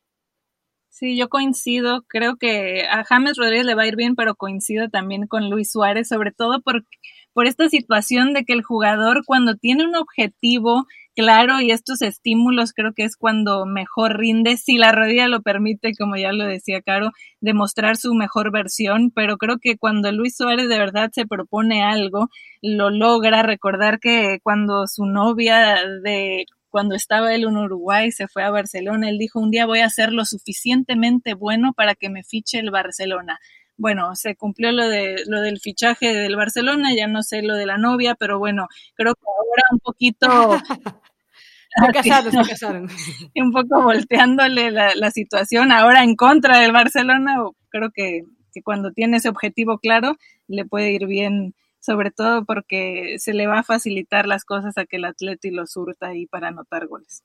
Sí, 0.89 1.17
yo 1.17 1.27
coincido, 1.27 2.03
creo 2.07 2.35
que 2.37 2.83
a 2.87 3.03
James 3.03 3.35
Rodríguez 3.35 3.65
le 3.65 3.73
va 3.73 3.81
a 3.83 3.87
ir 3.87 3.95
bien, 3.95 4.15
pero 4.15 4.35
coincido 4.35 4.89
también 4.89 5.25
con 5.25 5.49
Luis 5.49 5.71
Suárez, 5.71 6.07
sobre 6.07 6.31
todo 6.31 6.61
por, 6.61 6.85
por 7.33 7.47
esta 7.47 7.67
situación 7.67 8.33
de 8.33 8.45
que 8.45 8.53
el 8.53 8.61
jugador 8.61 9.23
cuando 9.25 9.55
tiene 9.55 9.85
un 9.85 9.95
objetivo 9.95 10.85
claro 11.15 11.59
y 11.61 11.71
estos 11.71 12.03
estímulos 12.03 12.73
creo 12.73 12.93
que 12.93 13.05
es 13.05 13.17
cuando 13.17 13.65
mejor 13.65 14.17
rinde, 14.19 14.55
si 14.57 14.77
la 14.77 14.91
rodilla 14.91 15.27
lo 15.27 15.41
permite, 15.41 15.93
como 15.97 16.15
ya 16.15 16.31
lo 16.31 16.45
decía 16.45 16.81
Caro, 16.83 17.09
demostrar 17.41 17.97
su 17.97 18.13
mejor 18.13 18.51
versión, 18.51 19.11
pero 19.15 19.37
creo 19.37 19.57
que 19.59 19.77
cuando 19.77 20.11
Luis 20.11 20.35
Suárez 20.37 20.69
de 20.69 20.77
verdad 20.77 21.09
se 21.11 21.25
propone 21.25 21.83
algo, 21.83 22.29
lo 22.61 22.91
logra. 22.91 23.41
Recordar 23.43 23.99
que 23.99 24.39
cuando 24.43 24.85
su 24.87 25.05
novia 25.05 25.77
de 26.03 26.45
cuando 26.73 26.95
estaba 26.95 27.35
él 27.35 27.43
en 27.43 27.55
Uruguay, 27.55 28.11
se 28.11 28.27
fue 28.27 28.41
a 28.41 28.49
Barcelona, 28.49 29.07
él 29.07 29.19
dijo, 29.19 29.39
un 29.39 29.51
día 29.51 29.67
voy 29.67 29.81
a 29.81 29.89
ser 29.91 30.11
lo 30.11 30.25
suficientemente 30.25 31.35
bueno 31.35 31.71
para 31.73 31.93
que 31.93 32.09
me 32.09 32.23
fiche 32.23 32.57
el 32.57 32.71
Barcelona. 32.71 33.39
Bueno, 33.77 34.15
se 34.15 34.35
cumplió 34.35 34.71
lo, 34.71 34.89
de, 34.89 35.21
lo 35.27 35.41
del 35.41 35.59
fichaje 35.59 36.15
del 36.15 36.35
Barcelona, 36.35 36.89
ya 36.95 37.05
no 37.05 37.21
sé 37.21 37.43
lo 37.43 37.55
de 37.55 37.67
la 37.67 37.77
novia, 37.77 38.15
pero 38.15 38.39
bueno, 38.39 38.65
creo 38.95 39.13
que 39.13 39.21
ahora 39.21 39.63
un 39.71 39.79
poquito... 39.81 40.27
se 41.85 41.93
casaron, 41.93 42.31
se 42.31 42.49
casaron. 42.49 42.89
un 43.35 43.51
poco 43.51 43.83
volteándole 43.83 44.71
la, 44.71 44.95
la, 44.95 45.11
situación 45.11 45.71
ahora 45.71 46.03
en 46.03 46.15
contra 46.15 46.57
del 46.57 46.71
Barcelona, 46.71 47.35
creo 47.69 47.91
que, 47.93 48.23
que 48.51 48.63
cuando 48.63 48.91
tiene 48.91 49.17
ese 49.17 49.29
objetivo 49.29 49.77
claro, 49.77 50.17
le 50.47 50.65
puede 50.65 50.91
ir 50.91 51.05
bien 51.05 51.53
sobre 51.83 52.11
todo 52.11 52.45
porque 52.45 53.17
se 53.19 53.33
le 53.33 53.45
va 53.45 53.59
a 53.59 53.63
facilitar 53.63 54.25
las 54.25 54.45
cosas 54.45 54.77
a 54.77 54.85
que 54.85 54.95
el 54.95 55.05
atleta 55.05 55.47
y 55.49 55.51
lo 55.51 55.67
surta 55.67 56.07
ahí 56.07 56.27
para 56.27 56.47
anotar 56.47 56.87
goles. 56.87 57.23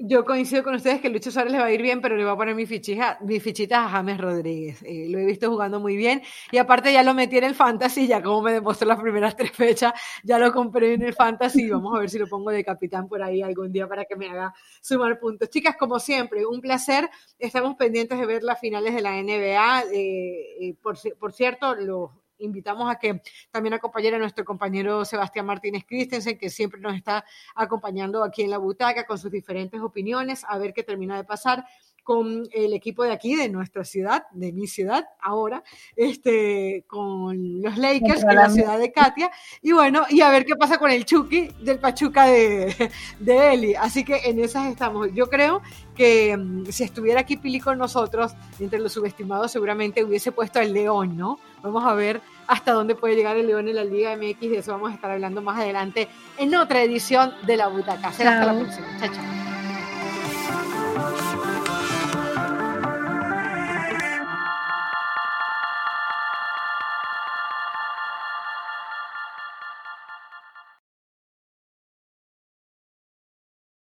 Yo 0.00 0.24
coincido 0.24 0.62
con 0.62 0.74
ustedes 0.76 1.00
que 1.00 1.08
Lucho 1.08 1.32
Suárez 1.32 1.50
le 1.52 1.58
va 1.58 1.64
a 1.64 1.72
ir 1.72 1.82
bien, 1.82 2.00
pero 2.00 2.16
le 2.16 2.22
va 2.22 2.32
a 2.32 2.36
poner 2.36 2.54
mi, 2.54 2.66
fichita, 2.66 3.18
mi 3.22 3.40
fichita 3.40 3.84
a 3.84 3.88
James 3.88 4.18
Rodríguez. 4.18 4.80
Eh, 4.84 5.08
lo 5.08 5.18
he 5.18 5.24
visto 5.24 5.50
jugando 5.50 5.80
muy 5.80 5.96
bien 5.96 6.22
y 6.52 6.58
aparte 6.58 6.92
ya 6.92 7.02
lo 7.02 7.14
metí 7.14 7.38
en 7.38 7.44
el 7.44 7.54
fantasy, 7.54 8.06
ya 8.06 8.22
como 8.22 8.42
me 8.42 8.52
demostró 8.52 8.86
las 8.86 9.00
primeras 9.00 9.34
tres 9.34 9.50
fechas, 9.50 9.94
ya 10.22 10.38
lo 10.38 10.52
compré 10.52 10.94
en 10.94 11.02
el 11.02 11.14
fantasy. 11.14 11.68
Vamos 11.70 11.96
a 11.96 12.00
ver 12.00 12.10
si 12.10 12.18
lo 12.18 12.28
pongo 12.28 12.50
de 12.50 12.62
capitán 12.62 13.08
por 13.08 13.22
ahí 13.22 13.42
algún 13.42 13.72
día 13.72 13.88
para 13.88 14.04
que 14.04 14.14
me 14.16 14.28
haga 14.28 14.52
sumar 14.82 15.18
puntos. 15.18 15.48
Chicas, 15.50 15.76
como 15.76 15.98
siempre, 15.98 16.46
un 16.46 16.60
placer. 16.60 17.08
Estamos 17.38 17.74
pendientes 17.74 18.20
de 18.20 18.26
ver 18.26 18.44
las 18.44 18.60
finales 18.60 18.94
de 18.94 19.00
la 19.00 19.20
NBA. 19.20 19.82
Eh, 19.92 20.68
eh, 20.68 20.74
por, 20.80 20.96
por 21.18 21.32
cierto, 21.32 21.74
los 21.74 22.10
invitamos 22.38 22.90
a 22.90 22.98
que 22.98 23.22
también 23.50 23.74
acompañara 23.74 24.16
a 24.16 24.20
nuestro 24.20 24.44
compañero 24.44 25.04
Sebastián 25.04 25.46
Martínez 25.46 25.84
Christensen, 25.86 26.38
que 26.38 26.50
siempre 26.50 26.80
nos 26.80 26.94
está 26.94 27.24
acompañando 27.54 28.24
aquí 28.24 28.42
en 28.42 28.50
la 28.50 28.58
butaca 28.58 29.06
con 29.06 29.18
sus 29.18 29.30
diferentes 29.30 29.80
opiniones, 29.80 30.44
a 30.48 30.58
ver 30.58 30.72
qué 30.72 30.82
termina 30.82 31.16
de 31.16 31.24
pasar 31.24 31.64
con 32.08 32.48
el 32.52 32.72
equipo 32.72 33.04
de 33.04 33.12
aquí, 33.12 33.36
de 33.36 33.50
nuestra 33.50 33.84
ciudad, 33.84 34.22
de 34.32 34.50
mi 34.50 34.66
ciudad 34.66 35.04
ahora, 35.20 35.62
este, 35.94 36.84
con 36.86 37.60
los 37.60 37.76
Lakers 37.76 38.22
en 38.22 38.34
la 38.34 38.48
ciudad 38.48 38.78
de 38.78 38.90
Katia, 38.90 39.30
y 39.60 39.72
bueno, 39.72 40.06
y 40.08 40.22
a 40.22 40.30
ver 40.30 40.46
qué 40.46 40.56
pasa 40.56 40.78
con 40.78 40.90
el 40.90 41.04
Chucky 41.04 41.50
del 41.60 41.78
Pachuca 41.78 42.24
de, 42.24 42.74
de 43.20 43.52
Eli. 43.52 43.74
Así 43.74 44.04
que 44.04 44.22
en 44.24 44.40
esas 44.40 44.68
estamos. 44.68 45.08
Yo 45.12 45.26
creo 45.26 45.60
que 45.94 46.34
mm, 46.34 46.64
si 46.70 46.84
estuviera 46.84 47.20
aquí 47.20 47.36
Pili 47.36 47.60
con 47.60 47.76
nosotros, 47.76 48.32
entre 48.58 48.78
los 48.78 48.90
subestimados, 48.90 49.52
seguramente 49.52 50.02
hubiese 50.02 50.32
puesto 50.32 50.60
el 50.60 50.72
León, 50.72 51.14
¿no? 51.14 51.38
Vamos 51.62 51.84
a 51.84 51.92
ver 51.92 52.22
hasta 52.46 52.72
dónde 52.72 52.94
puede 52.94 53.16
llegar 53.16 53.36
el 53.36 53.48
León 53.48 53.68
en 53.68 53.76
la 53.76 53.84
Liga 53.84 54.16
MX, 54.16 54.40
de 54.40 54.56
eso 54.56 54.72
vamos 54.72 54.92
a 54.92 54.94
estar 54.94 55.10
hablando 55.10 55.42
más 55.42 55.58
adelante 55.58 56.08
en 56.38 56.54
otra 56.54 56.82
edición 56.82 57.34
de 57.46 57.58
La 57.58 57.68
Butaca. 57.68 58.08
Hasta 58.08 58.46
la 58.46 58.58
próxima. 58.58 58.86
Chao, 58.98 59.12
chao. 59.12 59.24